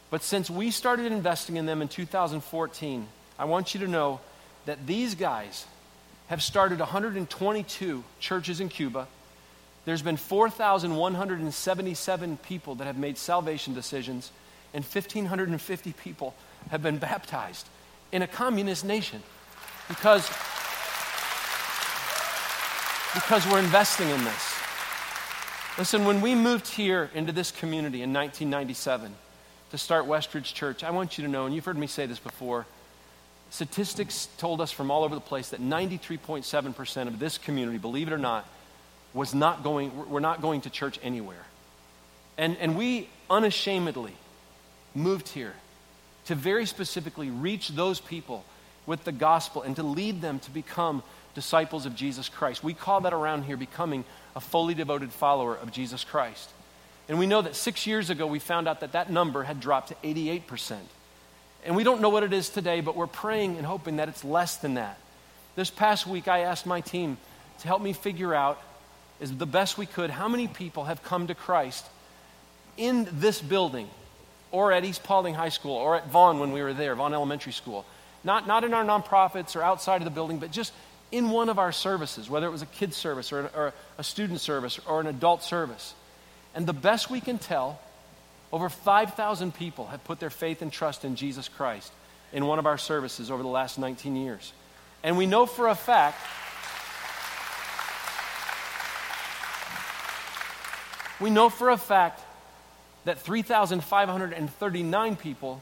But 0.10 0.24
since 0.24 0.50
we 0.50 0.72
started 0.72 1.12
investing 1.12 1.58
in 1.58 1.68
them 1.68 1.84
in 1.84 1.90
2014, 1.90 3.08
I 3.38 3.46
want 3.46 3.76
you 3.76 3.82
to 3.82 3.88
know 3.88 4.20
that 4.66 4.88
these 4.88 5.14
guys 5.14 5.68
have 6.26 6.42
started 6.42 6.80
122 6.80 8.04
churches 8.20 8.62
in 8.62 8.70
Cuba. 8.70 9.08
There's 9.86 10.02
been 10.02 10.18
4,177 10.18 12.38
people 12.38 12.74
that 12.76 12.86
have 12.86 12.98
made 12.98 13.20
salvation 13.20 13.76
decisions, 13.76 14.32
and 14.74 14.84
1,550 14.84 15.94
people 15.94 16.34
have 16.72 16.82
been 16.82 16.98
baptized 16.98 17.70
in 18.12 18.24
a 18.24 18.28
communist 18.28 18.84
nation 18.84 19.22
because, 19.88 20.28
because 23.14 23.46
we're 23.52 23.60
investing 23.60 24.10
in 24.10 24.24
this. 24.24 24.51
Listen, 25.78 26.04
when 26.04 26.20
we 26.20 26.36
moved 26.36 26.68
here 26.68 27.10
into 27.14 27.32
this 27.32 27.50
community 27.50 28.02
in 28.02 28.12
1997 28.12 29.16
to 29.72 29.78
start 29.78 30.06
Westridge 30.06 30.54
Church, 30.54 30.84
I 30.84 30.92
want 30.92 31.18
you 31.18 31.24
to 31.24 31.30
know, 31.30 31.46
and 31.46 31.56
you've 31.56 31.64
heard 31.64 31.78
me 31.78 31.88
say 31.88 32.06
this 32.06 32.20
before, 32.20 32.66
statistics 33.52 34.28
told 34.38 34.60
us 34.60 34.70
from 34.70 34.92
all 34.92 35.06
over 35.06 35.16
the 35.16 35.22
place 35.22 35.50
that 35.50 35.62
93.7% 35.62 37.08
of 37.08 37.20
this 37.20 37.38
community, 37.38 37.78
believe 37.78 38.08
it 38.10 38.14
or 38.14 38.18
not, 38.18 38.46
was 39.14 39.34
not 39.34 39.64
going, 39.64 40.10
were 40.10 40.20
not 40.20 40.42
going 40.42 40.60
to 40.62 40.70
church 40.70 41.00
anywhere. 41.02 41.46
And, 42.38 42.58
and 42.58 42.78
we 42.78 43.08
unashamedly 43.30 44.14
moved 44.94 45.30
here 45.30 45.54
to 46.26 46.36
very 46.36 46.66
specifically 46.66 47.30
reach 47.30 47.70
those 47.70 48.02
people 48.02 48.44
with 48.86 49.06
the 49.06 49.14
gospel 49.14 49.62
and 49.62 49.78
to 49.78 49.84
lead 49.84 50.22
them 50.22 50.40
to 50.40 50.52
become 50.52 51.02
disciples 51.34 51.86
of 51.86 51.96
Jesus 51.96 52.30
Christ. 52.30 52.64
We 52.64 52.74
call 52.74 53.02
that 53.02 53.14
around 53.14 53.44
here 53.44 53.58
becoming 53.58 54.04
a 54.36 54.42
fully 54.42 54.74
devoted 54.74 55.12
follower 55.12 55.56
of 55.56 55.72
Jesus 55.72 56.04
Christ. 56.04 56.50
And 57.10 57.20
we 57.20 57.28
know 57.28 57.42
that 57.42 57.56
six 57.56 57.86
years 57.86 58.10
ago 58.10 58.26
we 58.26 58.40
found 58.40 58.68
out 58.68 58.80
that 58.82 58.94
that 58.94 59.10
number 59.12 59.44
had 59.44 59.60
dropped 59.60 59.90
to 59.90 59.96
88%. 60.04 60.78
And 61.66 61.76
we 61.76 61.84
don't 61.84 62.02
know 62.02 62.10
what 62.10 62.24
it 62.24 62.34
is 62.34 62.50
today, 62.50 62.82
but 62.82 62.96
we're 62.96 63.08
praying 63.08 63.58
and 63.58 63.66
hoping 63.66 63.98
that 63.98 64.10
it's 64.10 64.24
less 64.24 64.58
than 64.58 64.76
that. 64.76 64.98
This 65.56 65.70
past 65.70 66.08
week, 66.08 66.28
I 66.28 66.40
asked 66.40 66.66
my 66.66 66.82
team 66.82 67.18
to 67.60 67.68
help 67.68 67.82
me 67.82 67.94
figure 67.94 68.34
out, 68.34 68.62
as 69.20 69.36
the 69.36 69.46
best 69.46 69.78
we 69.78 69.86
could, 69.86 70.10
how 70.10 70.28
many 70.28 70.48
people 70.48 70.86
have 70.86 71.04
come 71.04 71.28
to 71.28 71.36
Christ 71.36 71.86
in 72.78 73.08
this 73.12 73.42
building 73.42 73.90
or 74.52 74.72
at 74.72 74.84
East 74.84 75.04
Paulding 75.04 75.36
High 75.36 75.50
School 75.50 75.76
or 75.76 75.96
at 75.96 76.08
Vaughn 76.08 76.40
when 76.40 76.52
we 76.52 76.62
were 76.62 76.74
there, 76.74 76.96
Vaughn 76.96 77.14
Elementary 77.14 77.54
School. 77.54 77.86
Not, 78.24 78.48
not 78.48 78.64
in 78.64 78.74
our 78.74 78.84
nonprofits 78.84 79.56
or 79.56 79.64
outside 79.64 79.98
of 79.98 80.06
the 80.06 80.12
building, 80.12 80.40
but 80.40 80.52
just 80.52 80.74
in 81.12 81.30
one 81.30 81.50
of 81.50 81.60
our 81.60 81.72
services, 81.72 82.30
whether 82.30 82.48
it 82.48 82.52
was 82.52 82.62
a 82.62 82.68
kid's 82.68 82.96
service 82.96 83.32
or, 83.34 83.50
or 83.56 83.74
a 83.98 84.04
student 84.04 84.40
service 84.40 84.80
or 84.86 85.02
an 85.02 85.08
adult 85.08 85.44
service. 85.44 85.94
And 86.56 86.66
the 86.66 86.74
best 86.74 87.10
we 87.10 87.22
can 87.22 87.38
tell, 87.38 87.80
over 88.52 88.70
5,000 88.70 89.54
people 89.54 89.88
have 89.88 90.04
put 90.04 90.20
their 90.20 90.30
faith 90.30 90.62
and 90.62 90.72
trust 90.72 91.06
in 91.06 91.16
Jesus 91.16 91.48
Christ 91.48 91.92
in 92.34 92.46
one 92.46 92.60
of 92.60 92.66
our 92.66 92.78
services 92.78 93.30
over 93.30 93.44
the 93.44 93.50
last 93.50 93.78
19 93.78 94.16
years. 94.16 94.54
And 95.04 95.18
we 95.18 95.26
know 95.26 95.46
for 95.46 95.68
a 95.68 95.76
fact 95.76 96.18
we 101.20 101.30
know 101.30 101.50
for 101.50 101.70
a 101.70 101.78
fact 101.78 102.20
that 103.06 103.20
3,539 103.20 105.16
people 105.16 105.62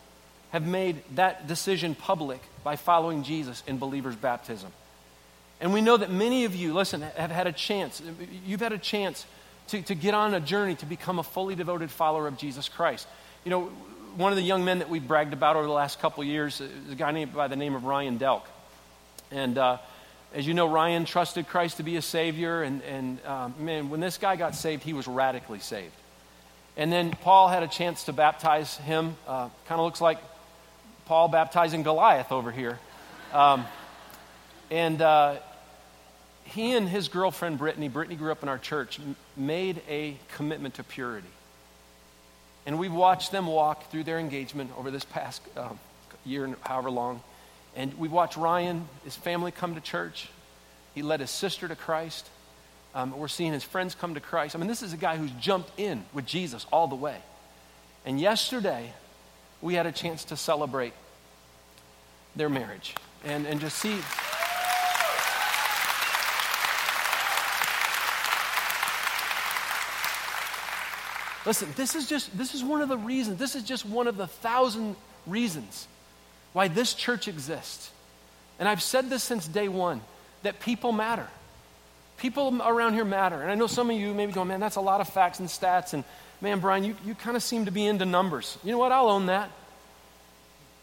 have 0.52 0.66
made 0.66 1.02
that 1.16 1.48
decision 1.48 1.94
public 1.96 2.42
by 2.64 2.76
following 2.76 3.24
Jesus 3.24 3.62
in 3.68 3.78
believers' 3.78 4.16
baptism. 4.16 4.72
And 5.62 5.74
we 5.74 5.82
know 5.82 5.98
that 5.98 6.10
many 6.10 6.45
of 6.45 6.56
you, 6.56 6.74
listen, 6.74 7.02
have 7.02 7.32
had 7.32 7.48
a 7.48 7.52
chance. 7.52 8.02
You've 8.45 8.62
had 8.62 8.72
a 8.72 8.78
chance 8.78 9.26
to, 9.69 9.82
to 9.82 9.95
get 9.95 10.13
on 10.13 10.34
a 10.34 10.39
journey 10.39 10.76
to 10.76 10.86
become 10.86 11.19
a 11.19 11.24
fully 11.24 11.56
devoted 11.56 11.91
follower 11.91 12.28
of 12.28 12.38
Jesus 12.38 12.69
Christ. 12.69 13.08
You 13.43 13.52
know, 13.52 13.65
one 14.15 14.32
of 14.32 14.38
the 14.38 14.43
young 14.43 14.65
men 14.65 14.80
that 14.80 14.89
we've 14.89 15.06
bragged 15.06 15.34
about 15.34 15.56
over 15.56 15.65
the 15.65 15.72
last 15.72 16.00
couple 16.00 16.24
years 16.24 16.62
is 16.62 16.91
a 16.91 16.95
guy 16.95 17.12
named 17.12 17.34
by 17.34 17.48
the 17.48 17.56
name 17.56 17.76
of 17.76 17.84
Ryan 17.84 18.17
Delk. 18.17 18.43
And 19.32 19.58
uh, 19.58 19.78
as 20.34 20.48
you 20.48 20.54
know, 20.54 20.67
Ryan 20.67 21.06
trusted 21.06 21.48
Christ 21.48 21.78
to 21.78 21.84
be 21.84 21.98
a 21.98 22.02
Savior. 22.02 22.63
And, 22.63 22.82
and 22.84 23.19
uh, 23.26 23.50
man, 23.60 23.89
when 23.89 24.00
this 24.00 24.17
guy 24.17 24.36
got 24.36 24.56
saved, 24.56 24.84
he 24.84 24.93
was 24.93 25.08
radically 25.08 25.60
saved. 25.60 25.93
And 26.78 26.91
then 26.91 27.12
Paul 27.12 27.50
had 27.50 27.63
a 27.63 27.67
chance 27.67 28.06
to 28.06 28.13
baptize 28.13 28.78
him. 28.78 29.17
Uh, 29.28 29.50
kind 29.67 29.80
of 29.80 29.86
looks 29.86 30.02
like 30.02 30.19
Paul 31.06 31.28
baptizing 31.28 31.84
Goliath 31.84 32.32
over 32.32 32.52
here. 32.52 32.80
Um, 33.34 33.65
and 34.72 35.02
uh, 35.02 35.38
he 36.50 36.74
and 36.74 36.88
his 36.88 37.08
girlfriend 37.08 37.58
Brittany, 37.58 37.88
Brittany 37.88 38.16
grew 38.16 38.32
up 38.32 38.44
in 38.44 38.50
our 38.50 38.58
church, 38.58 39.00
made 39.38 39.82
a 39.88 40.18
commitment 40.36 40.76
to 40.76 40.84
purity. 40.84 41.28
And 42.66 42.78
we've 42.78 42.94
watched 42.94 43.32
them 43.32 43.48
walk 43.48 43.90
through 43.90 44.04
their 44.04 44.20
engagement 44.20 44.72
over 44.78 44.92
this 44.92 45.06
past 45.06 45.42
uh, 45.56 45.70
year 46.26 46.46
and 46.46 46.56
however 46.62 46.92
long. 46.92 47.22
And 47.76 47.98
we've 47.98 48.12
watched 48.12 48.38
Ryan, 48.38 48.88
his 49.04 49.16
family 49.16 49.52
come 49.52 49.76
to 49.76 49.82
church. 49.82 50.30
He 50.96 51.02
led 51.02 51.20
his 51.20 51.32
sister 51.32 51.68
to 51.68 51.76
Christ. 51.76 52.28
Um, 52.96 53.18
we're 53.18 53.28
seeing 53.28 53.54
his 53.54 53.64
friends 53.64 53.96
come 53.96 54.16
to 54.16 54.20
Christ. 54.20 54.56
I 54.56 54.60
mean, 54.60 54.68
this 54.68 54.82
is 54.82 54.94
a 54.94 54.98
guy 54.98 55.18
who's 55.18 55.32
jumped 55.32 55.72
in 55.80 56.04
with 56.14 56.26
Jesus 56.26 56.66
all 56.72 56.88
the 56.88 56.96
way. 56.96 57.18
And 58.06 58.20
yesterday, 58.20 58.94
we 59.62 59.76
had 59.76 59.86
a 59.86 59.92
chance 59.92 60.24
to 60.26 60.38
celebrate 60.38 60.94
their 62.36 62.50
marriage 62.50 62.96
and, 63.24 63.46
and 63.46 63.60
just 63.60 63.78
see. 63.78 63.98
Listen, 71.50 71.74
this 71.76 71.96
is 71.96 72.08
just 72.08 72.38
this 72.38 72.54
is 72.54 72.64
one 72.64 72.84
of 72.84 72.90
the 72.90 72.98
reasons. 73.00 73.40
This 73.40 73.56
is 73.56 73.64
just 73.64 73.84
one 73.84 74.06
of 74.06 74.18
the 74.18 74.28
thousand 74.28 74.96
reasons 75.26 75.88
why 76.54 76.68
this 76.68 76.94
church 76.94 77.28
exists. 77.28 77.90
And 78.60 78.70
I've 78.70 78.84
said 78.84 79.10
this 79.10 79.24
since 79.24 79.48
day 79.48 79.68
one 79.68 80.02
that 80.44 80.60
people 80.60 80.92
matter. 80.92 81.26
People 82.18 82.62
around 82.62 82.94
here 82.94 83.04
matter. 83.04 83.42
And 83.42 83.50
I 83.50 83.56
know 83.56 83.66
some 83.66 83.90
of 83.90 83.98
you 83.98 84.14
may 84.14 84.28
be 84.28 84.32
going, 84.32 84.48
man, 84.48 84.60
that's 84.60 84.76
a 84.76 84.82
lot 84.82 85.02
of 85.02 85.10
facts 85.10 85.40
and 85.40 85.50
stats. 85.50 85.94
And 85.94 86.04
man, 86.40 86.60
Brian, 86.60 86.84
you, 86.84 86.96
you 87.04 87.16
kind 87.16 87.36
of 87.36 87.42
seem 87.42 87.66
to 87.66 87.72
be 87.72 87.84
into 87.84 88.06
numbers. 88.06 88.60
You 88.64 88.72
know 88.72 88.78
what? 88.78 88.92
I'll 88.92 89.10
own 89.10 89.26
that. 89.26 89.50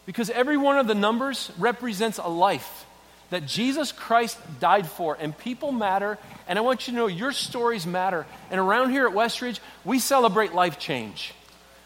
Because 0.05 0.29
every 0.29 0.57
one 0.57 0.77
of 0.77 0.85
the 0.85 0.95
numbers 0.95 1.49
represents 1.57 2.17
a 2.17 2.27
life 2.27 2.85
that 3.29 3.45
Jesus 3.45 3.91
Christ 3.91 4.37
died 4.59 4.87
for, 4.87 5.17
and 5.19 5.37
people 5.37 5.71
matter. 5.71 6.17
And 6.47 6.57
I 6.57 6.61
want 6.61 6.87
you 6.87 6.93
to 6.93 6.97
know 6.97 7.07
your 7.07 7.31
stories 7.31 7.85
matter. 7.85 8.25
And 8.49 8.59
around 8.59 8.91
here 8.91 9.05
at 9.07 9.13
Westridge, 9.13 9.59
we 9.83 9.99
celebrate 9.99 10.53
life 10.53 10.79
change 10.79 11.33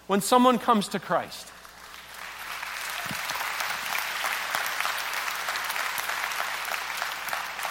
when 0.08 0.22
someone 0.22 0.60
comes 0.60 0.90
to 0.90 1.00
Christ. 1.00 1.48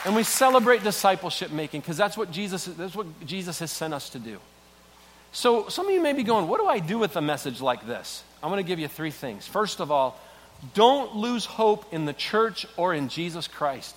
And 0.04 0.16
we 0.16 0.22
celebrate 0.22 0.82
discipleship 0.82 1.50
making 1.50 1.82
because 1.82 1.98
that's 1.98 2.16
what 2.16 2.32
Jesus 2.32 2.64
that's 2.64 2.96
what 2.96 3.06
Jesus 3.26 3.58
has 3.58 3.70
sent 3.70 3.92
us 3.92 4.08
to 4.10 4.18
do. 4.18 4.38
So 5.32 5.68
some 5.68 5.86
of 5.86 5.92
you 5.92 6.00
may 6.00 6.14
be 6.14 6.22
going, 6.22 6.48
what 6.48 6.58
do 6.58 6.66
I 6.66 6.78
do 6.78 6.98
with 6.98 7.14
a 7.16 7.20
message 7.20 7.60
like 7.60 7.86
this? 7.86 8.24
I'm 8.42 8.50
going 8.50 8.64
to 8.64 8.66
give 8.66 8.78
you 8.78 8.88
three 8.88 9.10
things. 9.10 9.46
First 9.46 9.78
of 9.80 9.90
all, 9.90 10.18
don't 10.74 11.16
lose 11.16 11.44
hope 11.44 11.92
in 11.92 12.04
the 12.04 12.12
church 12.12 12.66
or 12.76 12.94
in 12.94 13.08
Jesus 13.08 13.48
Christ. 13.48 13.94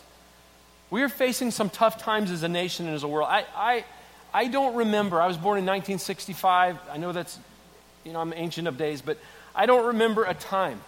We 0.90 1.02
are 1.02 1.10
facing 1.10 1.52
some 1.52 1.70
tough 1.70 1.98
times 1.98 2.32
as 2.32 2.44
a 2.44 2.48
nation 2.48 2.86
and 2.86 2.96
as 2.96 3.04
a 3.04 3.08
world. 3.08 3.28
I, 3.30 3.46
I, 3.56 3.86
I 4.34 4.48
don't 4.48 4.76
remember, 4.76 5.22
I 5.22 5.28
was 5.28 5.38
born 5.38 5.58
in 5.58 5.66
1965. 5.66 6.78
I 6.92 6.98
know 6.98 7.12
that's, 7.12 7.38
you 8.04 8.14
know, 8.14 8.20
I'm 8.20 8.34
ancient 8.34 8.68
of 8.68 8.78
days, 8.78 9.02
but 9.02 9.18
I 9.56 9.66
don't 9.66 9.88
remember 9.88 10.24
a 10.24 10.34
time 10.34 10.82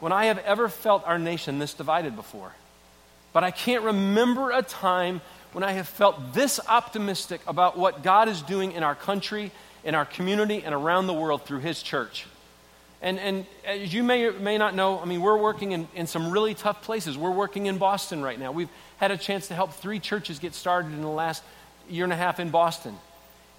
when 0.00 0.12
I 0.12 0.26
have 0.26 0.38
ever 0.38 0.68
felt 0.68 1.06
our 1.06 1.18
nation 1.18 1.58
this 1.58 1.74
divided 1.74 2.16
before. 2.16 2.52
But 3.32 3.44
I 3.44 3.50
can't 3.50 3.84
remember 3.84 4.50
a 4.50 4.62
time 4.62 5.20
when 5.52 5.64
I 5.64 5.72
have 5.72 5.88
felt 5.88 6.32
this 6.32 6.60
optimistic 6.68 7.40
about 7.46 7.78
what 7.78 8.02
God 8.02 8.28
is 8.28 8.42
doing 8.42 8.72
in 8.72 8.82
our 8.82 8.94
country, 8.94 9.52
in 9.84 9.94
our 9.94 10.04
community, 10.04 10.62
and 10.64 10.74
around 10.74 11.06
the 11.06 11.14
world 11.14 11.42
through 11.44 11.60
His 11.60 11.82
church. 11.82 12.26
And, 13.04 13.20
and 13.20 13.46
as 13.66 13.92
you 13.92 14.02
may 14.02 14.24
or 14.24 14.32
may 14.32 14.56
not 14.56 14.74
know, 14.74 14.98
I 14.98 15.04
mean, 15.04 15.20
we're 15.20 15.36
working 15.36 15.72
in, 15.72 15.86
in 15.94 16.06
some 16.06 16.30
really 16.30 16.54
tough 16.54 16.80
places. 16.80 17.18
We're 17.18 17.30
working 17.30 17.66
in 17.66 17.76
Boston 17.76 18.22
right 18.22 18.40
now. 18.40 18.50
We've 18.50 18.70
had 18.96 19.10
a 19.10 19.18
chance 19.18 19.48
to 19.48 19.54
help 19.54 19.74
three 19.74 20.00
churches 20.00 20.38
get 20.38 20.54
started 20.54 20.94
in 20.94 21.02
the 21.02 21.08
last 21.08 21.42
year 21.90 22.04
and 22.04 22.12
a 22.14 22.16
half 22.16 22.40
in 22.40 22.48
Boston. 22.48 22.96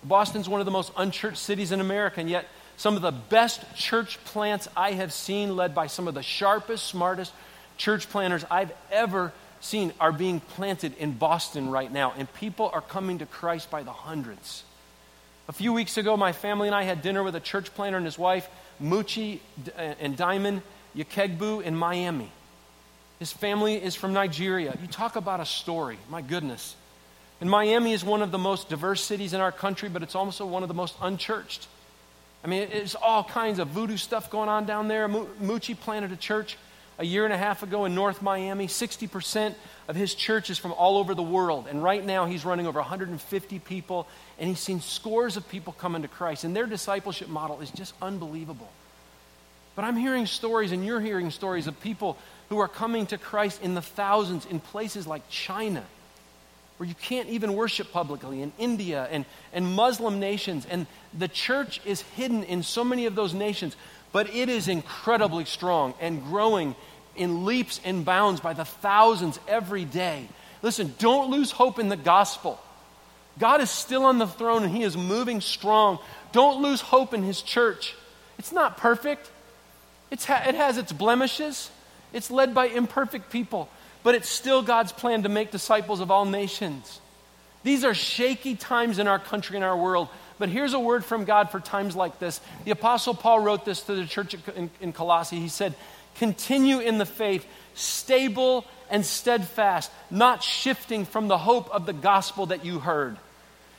Boston's 0.04 0.50
one 0.50 0.62
of 0.62 0.66
the 0.66 0.72
most 0.72 0.92
unchurched 0.98 1.38
cities 1.38 1.72
in 1.72 1.80
America, 1.80 2.20
and 2.20 2.28
yet 2.28 2.48
some 2.76 2.96
of 2.96 3.04
the 3.04 3.12
best 3.12 3.62
church 3.76 4.18
plants 4.26 4.68
I 4.76 4.94
have 4.94 5.14
seen, 5.14 5.56
led 5.56 5.76
by 5.76 5.86
some 5.88 6.08
of 6.08 6.16
the 6.16 6.24
sharpest, 6.24 6.88
smartest 6.88 7.32
church 7.78 8.10
planters 8.10 8.44
I've 8.50 8.72
ever 8.92 9.32
seen, 9.62 9.94
are 10.00 10.12
being 10.12 10.40
planted 10.40 10.98
in 10.98 11.12
Boston 11.12 11.70
right 11.70 11.92
now. 11.92 12.16
And 12.18 12.34
people 12.34 12.72
are 12.74 12.82
coming 12.82 13.20
to 13.20 13.28
Christ 13.28 13.70
by 13.70 13.84
the 13.84 13.94
hundreds. 13.94 14.64
A 15.48 15.54
few 15.54 15.72
weeks 15.72 15.98
ago, 15.98 16.18
my 16.18 16.32
family 16.32 16.68
and 16.68 16.74
I 16.74 16.82
had 16.82 17.04
dinner 17.04 17.22
with 17.22 17.36
a 17.36 17.40
church 17.40 17.72
planter 17.76 17.98
and 17.98 18.06
his 18.08 18.18
wife 18.18 18.50
Muchi 18.82 19.40
uh, 19.78 19.82
and 20.00 20.16
Diamond 20.18 20.62
Yakegbu 20.96 21.64
in 21.64 21.76
Miami. 21.76 22.32
His 23.20 23.32
family 23.32 23.76
is 23.76 23.96
from 23.96 24.14
Nigeria. 24.14 24.78
You 24.82 24.88
talk 24.88 25.16
about 25.16 25.40
a 25.40 25.46
story, 25.46 25.98
my 26.10 26.22
goodness. 26.22 26.76
And 27.42 27.50
Miami 27.50 27.94
is 27.94 28.04
one 28.04 28.22
of 28.22 28.32
the 28.32 28.38
most 28.38 28.70
diverse 28.70 29.04
cities 29.04 29.34
in 29.34 29.42
our 29.42 29.52
country, 29.52 29.90
but 29.90 30.04
it's 30.04 30.16
also 30.16 30.46
one 30.46 30.64
of 30.64 30.68
the 30.68 30.74
most 30.74 30.96
unchurched. 31.02 31.68
I 32.44 32.48
mean, 32.48 32.70
there's 32.70 32.96
all 32.96 33.24
kinds 33.24 33.60
of 33.60 33.70
voodoo 33.70 33.98
stuff 33.98 34.30
going 34.30 34.50
on 34.50 34.66
down 34.66 34.88
there. 34.88 35.08
Muchi 35.08 35.74
planted 35.74 36.12
a 36.12 36.16
church 36.16 36.58
a 36.98 37.06
year 37.06 37.26
and 37.26 37.34
a 37.34 37.38
half 37.38 37.64
ago 37.64 37.86
in 37.86 37.96
North 37.96 38.22
Miami. 38.22 38.68
60% 38.68 39.56
of 39.88 39.96
his 39.96 40.16
church 40.16 40.50
is 40.50 40.58
from 40.58 40.74
all 40.74 40.98
over 40.98 41.14
the 41.14 41.24
world. 41.24 41.68
And 41.70 41.84
right 41.84 42.04
now, 42.04 42.26
he's 42.26 42.46
running 42.46 42.68
over 42.68 42.80
150 42.80 43.60
people, 43.60 44.08
and 44.40 44.48
he's 44.50 44.60
seen 44.60 44.82
scores 44.82 45.38
of 45.38 45.48
people 45.50 45.74
come 45.74 45.96
into 45.96 46.08
Christ. 46.08 46.44
And 46.44 46.56
their 46.56 46.66
discipleship 46.66 47.28
model 47.28 47.62
is 47.62 47.70
just 47.72 47.94
unbelievable. 48.02 48.70
But 49.76 49.84
I'm 49.84 49.98
hearing 49.98 50.26
stories, 50.26 50.72
and 50.72 50.86
you're 50.86 51.02
hearing 51.02 51.32
stories 51.32 51.68
of 51.68 51.80
people 51.82 52.18
who 52.50 52.60
are 52.60 52.68
coming 52.68 53.06
to 53.08 53.18
Christ 53.18 53.62
in 53.62 53.76
the 53.76 53.82
thousands 53.82 54.46
in 54.46 54.60
places 54.60 55.06
like 55.06 55.30
China, 55.30 55.84
where 56.78 56.88
you 56.88 56.96
can't 56.96 57.30
even 57.30 57.56
worship 57.56 57.92
publicly, 57.92 58.42
in 58.42 58.54
India 58.58 59.08
and, 59.12 59.26
and 59.52 59.76
Muslim 59.76 60.20
nations. 60.20 60.66
And 60.66 60.88
the 61.18 61.28
church 61.28 61.82
is 61.86 62.02
hidden 62.02 62.44
in 62.44 62.64
so 62.64 62.84
many 62.84 63.06
of 63.06 63.16
those 63.16 63.34
nations, 63.34 63.76
but 64.14 64.34
it 64.34 64.48
is 64.48 64.70
incredibly 64.70 65.44
strong 65.44 65.94
and 66.00 66.24
growing 66.24 66.76
in 67.16 67.46
leaps 67.46 67.80
and 67.84 68.06
bounds 68.06 68.40
by 68.42 68.54
the 68.54 68.66
thousands 68.66 69.40
every 69.48 69.86
day. 69.86 70.28
Listen, 70.62 70.94
don't 71.00 71.32
lose 71.32 71.52
hope 71.52 71.80
in 71.80 71.90
the 71.90 71.98
gospel. 71.98 72.60
God 73.38 73.62
is 73.62 73.70
still 73.70 74.06
on 74.06 74.18
the 74.18 74.28
throne 74.28 74.64
and 74.64 74.76
He 74.76 74.84
is 74.84 74.96
moving 74.96 75.42
strong. 75.42 76.00
Don't 76.32 76.62
lose 76.62 76.82
hope 76.82 77.14
in 77.14 77.24
His 77.24 77.42
church. 77.42 77.96
It's 78.38 78.52
not 78.52 78.78
perfect, 78.78 79.30
it's 80.12 80.26
ha- 80.26 80.44
it 80.48 80.56
has 80.56 80.78
its 80.78 80.92
blemishes, 80.92 81.70
it's 82.14 82.30
led 82.30 82.54
by 82.54 82.66
imperfect 82.68 83.32
people, 83.32 83.70
but 84.04 84.16
it's 84.16 84.30
still 84.30 84.62
God's 84.62 84.92
plan 84.92 85.24
to 85.24 85.30
make 85.30 85.52
disciples 85.52 86.00
of 86.00 86.12
all 86.12 86.26
nations. 86.26 87.00
These 87.64 87.84
are 87.84 87.94
shaky 87.94 88.56
times 88.56 89.00
in 89.00 89.08
our 89.08 89.18
country 89.20 89.56
and 89.56 89.66
our 89.66 89.76
world. 89.76 90.10
But 90.38 90.50
here's 90.50 90.74
a 90.74 90.80
word 90.80 91.06
from 91.06 91.26
God 91.26 91.50
for 91.50 91.60
times 91.60 91.96
like 91.96 92.20
this. 92.20 92.42
The 92.66 92.72
Apostle 92.72 93.14
Paul 93.14 93.40
wrote 93.40 93.66
this 93.66 93.82
to 93.84 93.96
the 93.96 94.06
church 94.06 94.36
in, 94.56 94.70
in 94.82 94.94
Colossae. 94.94 95.40
He 95.40 95.48
said, 95.48 95.74
Continue 96.16 96.80
in 96.80 96.98
the 96.98 97.06
faith, 97.06 97.46
stable 97.74 98.66
and 98.90 99.06
steadfast, 99.06 99.92
not 100.10 100.44
shifting 100.44 101.06
from 101.06 101.28
the 101.28 101.38
hope 101.38 101.70
of 101.72 101.86
the 101.86 101.94
gospel 101.94 102.48
that 102.48 102.66
you 102.66 102.80
heard. 102.80 103.18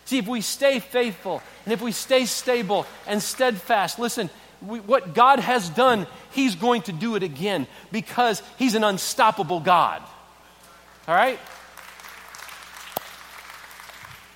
See, 0.04 0.18
if 0.18 0.28
we 0.28 0.40
stay 0.40 0.78
faithful 0.78 1.42
and 1.64 1.72
if 1.72 1.80
we 1.80 1.92
stay 1.92 2.26
stable 2.26 2.86
and 3.06 3.22
steadfast, 3.22 3.98
listen, 3.98 4.30
we, 4.64 4.80
what 4.80 5.14
God 5.14 5.40
has 5.40 5.68
done, 5.68 6.06
He's 6.30 6.54
going 6.54 6.82
to 6.82 6.92
do 6.92 7.16
it 7.16 7.22
again 7.22 7.66
because 7.90 8.42
He's 8.58 8.74
an 8.74 8.84
unstoppable 8.84 9.60
God. 9.60 10.02
All 11.08 11.14
right? 11.14 11.38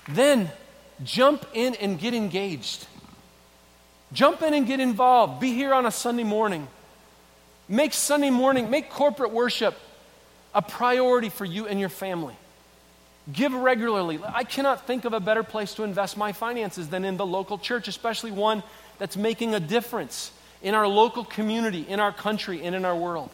Then 0.09 0.51
jump 1.05 1.47
in 1.55 1.75
and 1.77 1.99
get 1.99 2.15
engaged. 2.15 2.87
Jump 4.13 4.43
in 4.43 4.55
and 4.55 4.67
get 4.67 4.81
involved. 4.81 5.41
Be 5.41 5.53
here 5.53 5.73
on 5.73 5.87
a 5.87 5.91
Sunday 5.91 6.25
morning. 6.25 6.67
Make 7.71 7.95
Sunday 7.95 8.31
morning, 8.31 8.69
make 8.69 8.91
corporate 8.91 9.31
worship 9.31 9.79
a 10.53 10.61
priority 10.61 11.29
for 11.29 11.45
you 11.45 11.69
and 11.69 11.79
your 11.79 11.89
family. 11.89 12.35
Give 13.33 13.55
regularly. 13.55 14.19
I 14.27 14.43
cannot 14.43 14.89
think 14.89 15.05
of 15.05 15.13
a 15.13 15.21
better 15.21 15.45
place 15.45 15.75
to 15.75 15.85
invest 15.85 16.17
my 16.17 16.33
finances 16.33 16.89
than 16.89 17.05
in 17.05 17.17
the 17.17 17.25
local 17.25 17.59
church, 17.59 17.87
especially 17.87 18.33
one 18.33 18.65
that's 18.99 19.17
making 19.17 19.55
a 19.55 19.61
difference 19.61 20.33
in 20.63 20.75
our 20.75 20.89
local 20.89 21.25
community, 21.25 21.87
in 21.89 22.01
our 22.01 22.13
country, 22.13 22.65
and 22.65 22.75
in 22.75 22.85
our 22.85 22.97
world. 22.97 23.31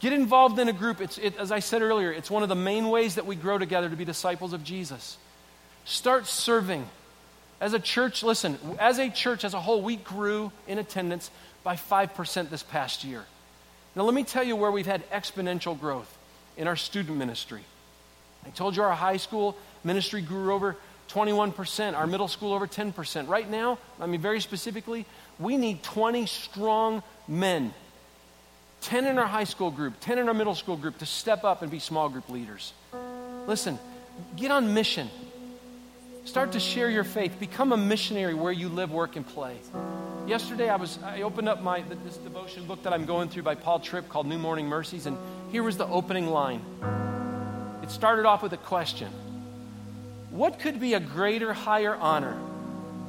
Get 0.00 0.12
involved 0.12 0.58
in 0.58 0.68
a 0.68 0.74
group. 0.74 1.00
It's, 1.00 1.16
it, 1.16 1.34
as 1.38 1.50
I 1.50 1.60
said 1.60 1.80
earlier, 1.80 2.12
it's 2.12 2.30
one 2.30 2.42
of 2.42 2.50
the 2.50 2.54
main 2.54 2.90
ways 2.90 3.14
that 3.14 3.24
we 3.24 3.34
grow 3.34 3.56
together 3.56 3.88
to 3.88 3.96
be 3.96 4.04
disciples 4.04 4.52
of 4.52 4.62
Jesus. 4.62 5.16
Start 5.86 6.26
serving. 6.26 6.86
As 7.62 7.72
a 7.72 7.80
church, 7.80 8.22
listen, 8.22 8.58
as 8.78 8.98
a 8.98 9.08
church 9.08 9.42
as 9.42 9.54
a 9.54 9.60
whole, 9.60 9.80
we 9.80 9.96
grew 9.96 10.52
in 10.66 10.76
attendance 10.76 11.30
by 11.64 11.76
5% 11.76 12.50
this 12.50 12.62
past 12.62 13.04
year. 13.04 13.24
Now, 13.94 14.02
let 14.02 14.14
me 14.14 14.24
tell 14.24 14.44
you 14.44 14.56
where 14.56 14.70
we've 14.70 14.86
had 14.86 15.08
exponential 15.10 15.78
growth 15.78 16.16
in 16.56 16.68
our 16.68 16.76
student 16.76 17.18
ministry. 17.18 17.62
I 18.46 18.50
told 18.50 18.76
you 18.76 18.82
our 18.82 18.94
high 18.94 19.16
school 19.16 19.56
ministry 19.84 20.22
grew 20.22 20.52
over 20.52 20.76
21%, 21.08 21.96
our 21.96 22.06
middle 22.06 22.28
school 22.28 22.52
over 22.52 22.66
10%. 22.66 23.28
Right 23.28 23.48
now, 23.48 23.78
I 24.00 24.06
mean, 24.06 24.20
very 24.20 24.40
specifically, 24.40 25.06
we 25.38 25.56
need 25.56 25.82
20 25.82 26.26
strong 26.26 27.02
men 27.26 27.72
10 28.80 29.06
in 29.06 29.18
our 29.18 29.26
high 29.26 29.44
school 29.44 29.70
group, 29.70 29.94
10 30.00 30.18
in 30.18 30.28
our 30.28 30.34
middle 30.34 30.54
school 30.54 30.76
group 30.76 30.98
to 30.98 31.06
step 31.06 31.44
up 31.44 31.62
and 31.62 31.70
be 31.70 31.78
small 31.78 32.08
group 32.08 32.28
leaders. 32.28 32.72
Listen, 33.46 33.78
get 34.36 34.50
on 34.50 34.74
mission. 34.74 35.08
Start 36.24 36.52
to 36.52 36.60
share 36.60 36.90
your 36.90 37.04
faith. 37.04 37.40
Become 37.40 37.72
a 37.72 37.76
missionary 37.76 38.34
where 38.34 38.52
you 38.52 38.68
live, 38.68 38.90
work, 38.90 39.16
and 39.16 39.26
play. 39.26 39.56
Yesterday, 40.28 40.68
I 40.68 40.76
was 40.76 40.98
I 41.02 41.22
opened 41.22 41.48
up 41.48 41.62
my 41.62 41.80
this 42.04 42.18
devotion 42.18 42.66
book 42.66 42.82
that 42.82 42.92
I'm 42.92 43.06
going 43.06 43.30
through 43.30 43.44
by 43.44 43.54
Paul 43.54 43.80
Tripp 43.80 44.10
called 44.10 44.26
New 44.26 44.36
Morning 44.36 44.66
Mercies, 44.66 45.06
and 45.06 45.16
here 45.50 45.62
was 45.62 45.78
the 45.78 45.86
opening 45.86 46.26
line. 46.26 46.60
It 47.82 47.90
started 47.90 48.26
off 48.26 48.42
with 48.42 48.52
a 48.52 48.58
question: 48.58 49.10
What 50.28 50.58
could 50.58 50.80
be 50.80 50.92
a 50.92 51.00
greater, 51.00 51.54
higher 51.54 51.96
honor 51.96 52.36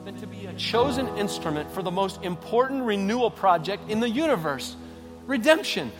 than 0.06 0.18
to 0.22 0.28
be 0.28 0.46
a 0.46 0.54
chosen 0.54 1.10
instrument 1.18 1.70
for 1.74 1.84
the 1.84 1.92
most 1.92 2.24
important 2.24 2.84
renewal 2.84 3.30
project 3.30 3.90
in 3.90 4.00
the 4.00 4.10
universe, 4.10 4.78
redemption? 5.28 5.92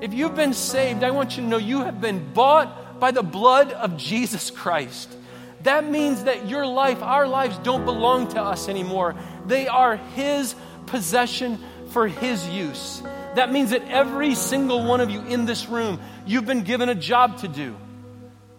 If 0.00 0.12
you've 0.12 0.34
been 0.34 0.52
saved, 0.52 1.04
I 1.04 1.12
want 1.12 1.36
you 1.36 1.44
to 1.44 1.48
know 1.48 1.58
you 1.58 1.78
have 1.78 2.00
been 2.00 2.32
bought 2.32 2.98
by 2.98 3.12
the 3.12 3.22
blood 3.22 3.70
of 3.70 3.98
Jesus 3.98 4.50
Christ. 4.50 5.16
That 5.62 5.88
means 5.88 6.24
that 6.24 6.48
your 6.48 6.66
life, 6.66 7.02
our 7.02 7.26
lives, 7.26 7.56
don't 7.58 7.84
belong 7.84 8.28
to 8.28 8.42
us 8.42 8.68
anymore. 8.68 9.14
They 9.46 9.68
are 9.68 9.96
His 9.96 10.54
possession 10.86 11.58
for 11.90 12.08
His 12.08 12.48
use. 12.48 13.02
That 13.34 13.52
means 13.52 13.70
that 13.70 13.82
every 13.88 14.34
single 14.34 14.84
one 14.84 15.00
of 15.00 15.10
you 15.10 15.22
in 15.22 15.46
this 15.46 15.68
room, 15.68 16.00
you've 16.26 16.46
been 16.46 16.62
given 16.62 16.88
a 16.88 16.94
job 16.94 17.38
to 17.38 17.48
do. 17.48 17.76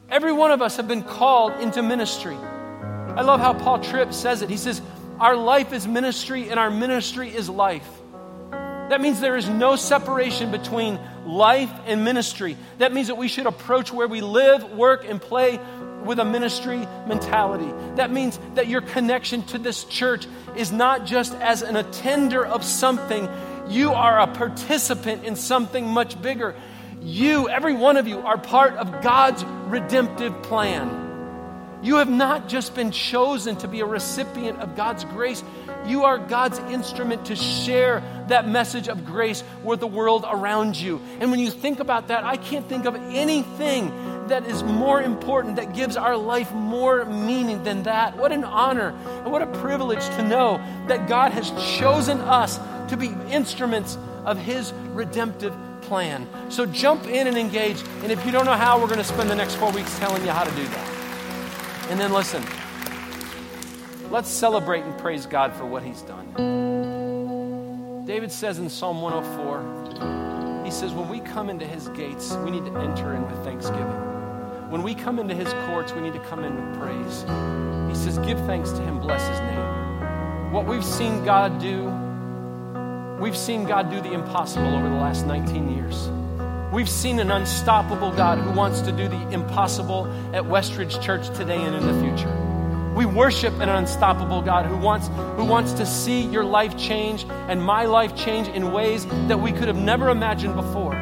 Every 0.10 0.32
one 0.32 0.52
of 0.52 0.62
us 0.62 0.78
have 0.78 0.88
been 0.88 1.04
called 1.04 1.54
into 1.62 1.82
ministry. 1.82 2.36
I 2.36 3.22
love 3.22 3.40
how 3.40 3.54
Paul 3.54 3.80
Tripp 3.80 4.14
says 4.14 4.42
it. 4.42 4.50
He 4.50 4.58
says, 4.58 4.82
Our 5.20 5.36
life 5.36 5.74
is 5.74 5.88
ministry 5.88 6.50
and 6.50 6.60
our 6.60 6.72
ministry 6.72 7.30
is 7.30 7.50
life. 7.50 7.88
That 8.52 9.02
means 9.02 9.20
there 9.22 9.38
is 9.38 9.48
no 9.50 9.76
separation 9.76 10.52
between 10.52 11.00
life 11.26 11.72
and 11.86 12.04
ministry. 12.04 12.58
That 12.80 12.94
means 12.94 13.08
that 13.08 13.16
we 13.16 13.28
should 13.28 13.46
approach 13.46 13.92
where 13.94 14.08
we 14.08 14.22
live, 14.22 14.72
work, 14.74 15.06
and 15.08 15.22
play 15.22 15.60
with 16.06 16.20
a 16.20 16.26
ministry 16.26 16.88
mentality. 17.08 17.72
That 17.96 18.12
means 18.12 18.40
that 18.56 18.68
your 18.68 18.82
connection 18.82 19.44
to 19.44 19.58
this 19.58 19.84
church 19.86 20.28
is 20.56 20.72
not 20.72 21.06
just 21.06 21.34
as 21.36 21.62
an 21.62 21.76
attender 21.76 22.46
of 22.46 22.64
something, 22.64 23.30
you 23.68 23.94
are 23.94 24.20
a 24.20 24.28
participant 24.28 25.24
in 25.24 25.36
something 25.36 25.88
much 25.88 26.22
bigger. 26.22 26.56
You, 27.02 27.50
every 27.50 27.74
one 27.74 27.98
of 27.98 28.08
you, 28.08 28.20
are 28.20 28.38
part 28.38 28.76
of 28.76 29.02
God's 29.02 29.44
redemptive 29.44 30.44
plan. 30.44 31.04
You 31.84 31.98
have 31.98 32.10
not 32.10 32.48
just 32.48 32.76
been 32.76 32.92
chosen 32.92 33.58
to 33.58 33.68
be 33.68 33.82
a 33.82 33.86
recipient 33.86 34.60
of 34.60 34.78
God's 34.78 35.04
grace, 35.04 35.44
you 35.86 36.06
are 36.06 36.18
God's 36.18 36.58
instrument 36.60 37.26
to 37.26 37.36
share 37.36 38.02
that 38.30 38.48
message 38.48 38.88
of 38.88 39.06
grace 39.06 39.44
with 39.64 39.82
the 39.82 39.88
world 39.88 40.26
around 40.26 40.78
you. 40.78 41.02
And 41.20 41.30
when 41.30 41.42
you 41.42 41.52
think 41.52 41.82
about 41.82 42.08
that, 42.08 42.24
I 42.24 42.38
can't 42.38 42.68
think 42.70 42.86
of 42.86 42.96
anything 42.96 43.92
that 44.30 44.46
is 44.48 44.64
more 44.64 45.02
important, 45.02 45.56
that 45.58 45.74
gives 45.74 45.98
our 45.98 46.16
life 46.18 46.52
more 46.54 47.06
meaning 47.06 47.64
than 47.64 47.84
that. 47.84 48.18
What 48.18 48.32
an 48.32 48.44
honor 48.44 48.90
and 49.06 49.32
what 49.32 49.42
a 49.42 49.48
privilege 49.48 50.06
to 50.16 50.24
know 50.24 50.58
that 50.88 51.08
God 51.08 51.32
has 51.32 51.52
chosen 51.78 52.20
us 52.22 52.60
to 52.90 52.98
be 52.98 53.16
instruments 53.30 53.98
of 54.26 54.38
His 54.38 54.74
redemptive 54.94 55.56
plan. 55.82 56.28
So 56.50 56.66
jump 56.66 57.06
in 57.08 57.28
and 57.28 57.38
engage. 57.38 57.82
And 58.02 58.12
if 58.12 58.26
you 58.26 58.32
don't 58.32 58.46
know 58.46 58.54
how, 58.54 58.80
we're 58.80 58.88
going 58.88 58.98
to 58.98 59.04
spend 59.04 59.30
the 59.30 59.36
next 59.36 59.56
four 59.56 59.72
weeks 59.72 59.98
telling 60.00 60.24
you 60.24 60.32
how 60.32 60.44
to 60.44 60.52
do 60.52 60.64
that. 60.66 60.90
And 61.90 62.00
then 62.00 62.14
listen, 62.14 62.44
let's 64.10 64.30
celebrate 64.30 64.84
and 64.84 64.98
praise 64.98 65.26
God 65.26 65.54
for 65.54 65.66
what 65.66 65.84
He's 65.84 66.02
done. 66.02 66.34
David 68.06 68.32
says 68.32 68.60
in 68.60 68.70
Psalm 68.70 69.02
104, 69.02 70.64
he 70.66 70.72
says, 70.72 70.94
when 70.94 71.10
we 71.10 71.20
come 71.20 71.50
into 71.50 71.66
His 71.66 71.90
gates, 71.90 72.34
we 72.36 72.52
need 72.52 72.66
to 72.66 72.78
enter 72.78 73.14
in 73.14 73.26
with 73.26 73.44
thanksgiving. 73.44 74.13
When 74.74 74.82
we 74.82 74.96
come 74.96 75.20
into 75.20 75.36
his 75.36 75.54
courts, 75.68 75.94
we 75.94 76.02
need 76.02 76.14
to 76.14 76.20
come 76.22 76.44
in 76.44 76.56
with 76.56 76.80
praise. 76.80 77.22
He 77.96 78.04
says, 78.04 78.18
Give 78.26 78.40
thanks 78.48 78.72
to 78.72 78.82
him, 78.82 79.00
bless 79.00 79.22
his 79.28 79.40
name. 79.42 80.52
What 80.52 80.66
we've 80.66 80.84
seen 80.84 81.24
God 81.24 81.62
do, 81.62 81.92
we've 83.22 83.38
seen 83.38 83.66
God 83.66 83.92
do 83.92 84.02
the 84.02 84.12
impossible 84.12 84.74
over 84.74 84.90
the 84.90 84.96
last 84.96 85.28
19 85.28 85.76
years. 85.76 86.10
We've 86.74 86.90
seen 86.90 87.20
an 87.20 87.30
unstoppable 87.30 88.14
God 88.14 88.40
who 88.40 88.50
wants 88.50 88.82
to 88.82 88.92
do 88.92 89.08
the 89.08 89.30
impossible 89.30 90.08
at 90.34 90.44
Westridge 90.44 91.00
Church 91.04 91.28
today 91.38 91.62
and 91.62 91.76
in 91.76 91.86
the 91.86 92.02
future. 92.02 92.94
We 92.96 93.06
worship 93.06 93.54
an 93.60 93.70
unstoppable 93.70 94.42
God 94.42 94.66
who 94.66 94.78
wants, 94.78 95.08
who 95.36 95.46
wants 95.46 95.74
to 95.74 95.86
see 95.86 96.22
your 96.22 96.44
life 96.44 96.76
change 96.80 97.28
and 97.30 97.62
my 97.62 97.86
life 97.86 98.16
change 98.16 98.48
in 98.48 98.72
ways 98.72 99.06
that 99.28 99.40
we 99.40 99.52
could 99.52 99.68
have 99.68 99.78
never 99.78 100.10
imagined 100.10 100.56
before. 100.56 100.93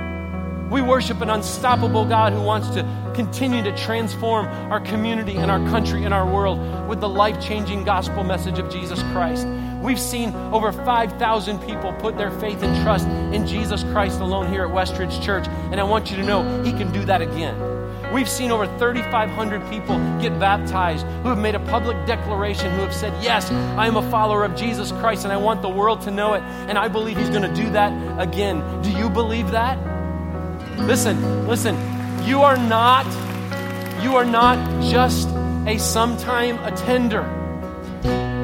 We 0.71 0.81
worship 0.81 1.19
an 1.19 1.29
unstoppable 1.29 2.05
God 2.05 2.31
who 2.31 2.41
wants 2.41 2.69
to 2.69 3.11
continue 3.13 3.61
to 3.61 3.75
transform 3.75 4.45
our 4.71 4.79
community 4.79 5.35
and 5.35 5.51
our 5.51 5.59
country 5.69 6.05
and 6.05 6.13
our 6.13 6.25
world 6.25 6.87
with 6.87 7.01
the 7.01 7.09
life 7.09 7.41
changing 7.41 7.83
gospel 7.83 8.23
message 8.23 8.57
of 8.57 8.71
Jesus 8.71 9.03
Christ. 9.11 9.45
We've 9.81 9.99
seen 9.99 10.33
over 10.53 10.71
5,000 10.71 11.59
people 11.67 11.91
put 11.99 12.17
their 12.17 12.31
faith 12.31 12.63
and 12.63 12.81
trust 12.83 13.05
in 13.05 13.45
Jesus 13.45 13.83
Christ 13.83 14.21
alone 14.21 14.47
here 14.47 14.63
at 14.63 14.71
Westridge 14.71 15.21
Church, 15.21 15.45
and 15.49 15.77
I 15.77 15.83
want 15.83 16.09
you 16.09 16.15
to 16.15 16.23
know 16.23 16.63
He 16.63 16.71
can 16.71 16.89
do 16.93 17.03
that 17.03 17.21
again. 17.21 18.13
We've 18.13 18.29
seen 18.29 18.49
over 18.49 18.65
3,500 18.77 19.69
people 19.69 19.97
get 20.21 20.39
baptized 20.39 21.05
who 21.23 21.29
have 21.29 21.37
made 21.37 21.55
a 21.55 21.59
public 21.59 21.97
declaration, 22.05 22.71
who 22.71 22.81
have 22.81 22.95
said, 22.95 23.11
Yes, 23.21 23.51
I 23.51 23.87
am 23.87 23.97
a 23.97 24.09
follower 24.09 24.45
of 24.45 24.55
Jesus 24.55 24.93
Christ 24.93 25.25
and 25.25 25.33
I 25.33 25.37
want 25.37 25.61
the 25.61 25.69
world 25.69 26.01
to 26.03 26.11
know 26.11 26.33
it. 26.33 26.43
And 26.69 26.77
I 26.77 26.87
believe 26.87 27.17
He's 27.17 27.29
going 27.29 27.41
to 27.41 27.53
do 27.53 27.69
that 27.71 28.21
again. 28.21 28.81
Do 28.81 28.89
you 28.89 29.09
believe 29.09 29.51
that? 29.51 29.90
Listen, 30.77 31.47
listen. 31.47 31.75
You 32.25 32.41
are 32.41 32.57
not, 32.57 33.05
you 34.03 34.15
are 34.15 34.25
not 34.25 34.83
just 34.83 35.27
a 35.67 35.77
sometime 35.79 36.57
attender 36.63 37.21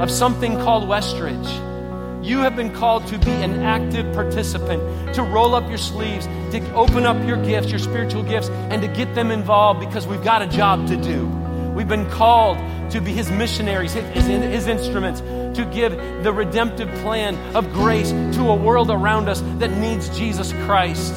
of 0.01 0.11
something 0.11 0.55
called 0.57 0.88
Westridge. 0.88 2.25
You 2.25 2.39
have 2.39 2.55
been 2.55 2.73
called 2.73 3.07
to 3.07 3.17
be 3.19 3.32
an 3.32 3.61
active 3.61 4.13
participant, 4.13 5.15
to 5.15 5.23
roll 5.23 5.55
up 5.55 5.69
your 5.69 5.78
sleeves, 5.78 6.25
to 6.25 6.73
open 6.73 7.05
up 7.05 7.25
your 7.25 7.43
gifts, 7.45 7.69
your 7.69 7.80
spiritual 7.80 8.23
gifts, 8.23 8.49
and 8.49 8.82
to 8.82 8.88
get 8.88 9.15
them 9.15 9.32
involved 9.32 9.80
because 9.80 10.05
we've 10.05 10.23
got 10.23 10.41
a 10.41 10.47
job 10.47 10.88
to 10.88 10.97
do. 10.97 11.25
We've 11.73 11.88
been 11.88 12.09
called 12.09 12.57
to 12.91 12.99
be 12.99 13.13
his 13.13 13.30
missionaries, 13.30 13.93
his, 13.93 14.25
his, 14.25 14.67
instruments, 14.67 15.21
to 15.21 15.69
give 15.71 15.91
the 16.23 16.34
redemptive 16.34 16.89
plan 17.01 17.36
of 17.55 17.71
grace 17.71 18.09
to 18.11 18.49
a 18.49 18.55
world 18.55 18.89
around 18.89 19.30
us 19.30 19.41
that 19.59 19.71
needs 19.78 20.09
Jesus 20.17 20.51
Christ. 20.65 21.13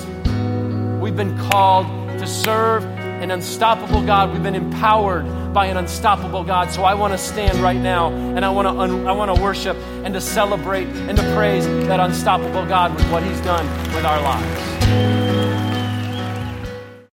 We've 1.11 1.17
been 1.17 1.37
called 1.51 1.89
to 2.21 2.25
serve 2.25 2.85
an 2.85 3.33
unstoppable 3.33 4.01
God. 4.01 4.33
We've 4.33 4.45
been 4.45 4.55
empowered 4.55 5.53
by 5.53 5.67
an 5.67 5.77
unstoppable 5.77 6.45
God. 6.45 6.71
So 6.71 6.85
I 6.85 6.95
want 6.95 7.13
to 7.15 7.19
stand 7.19 7.59
right 7.59 7.77
now 7.77 8.13
and 8.13 8.45
I 8.45 8.49
want 8.51 8.69
to 8.69 8.81
un- 8.81 9.09
I 9.09 9.11
want 9.11 9.35
to 9.35 9.43
worship 9.43 9.77
and 10.05 10.15
to 10.15 10.21
celebrate 10.21 10.87
and 10.87 11.19
to 11.19 11.35
praise 11.35 11.67
that 11.89 11.99
unstoppable 11.99 12.65
God 12.65 12.95
with 12.95 13.11
what 13.11 13.25
he's 13.25 13.41
done 13.41 13.67
with 13.93 14.05
our 14.05 14.23
lives. 14.23 15.20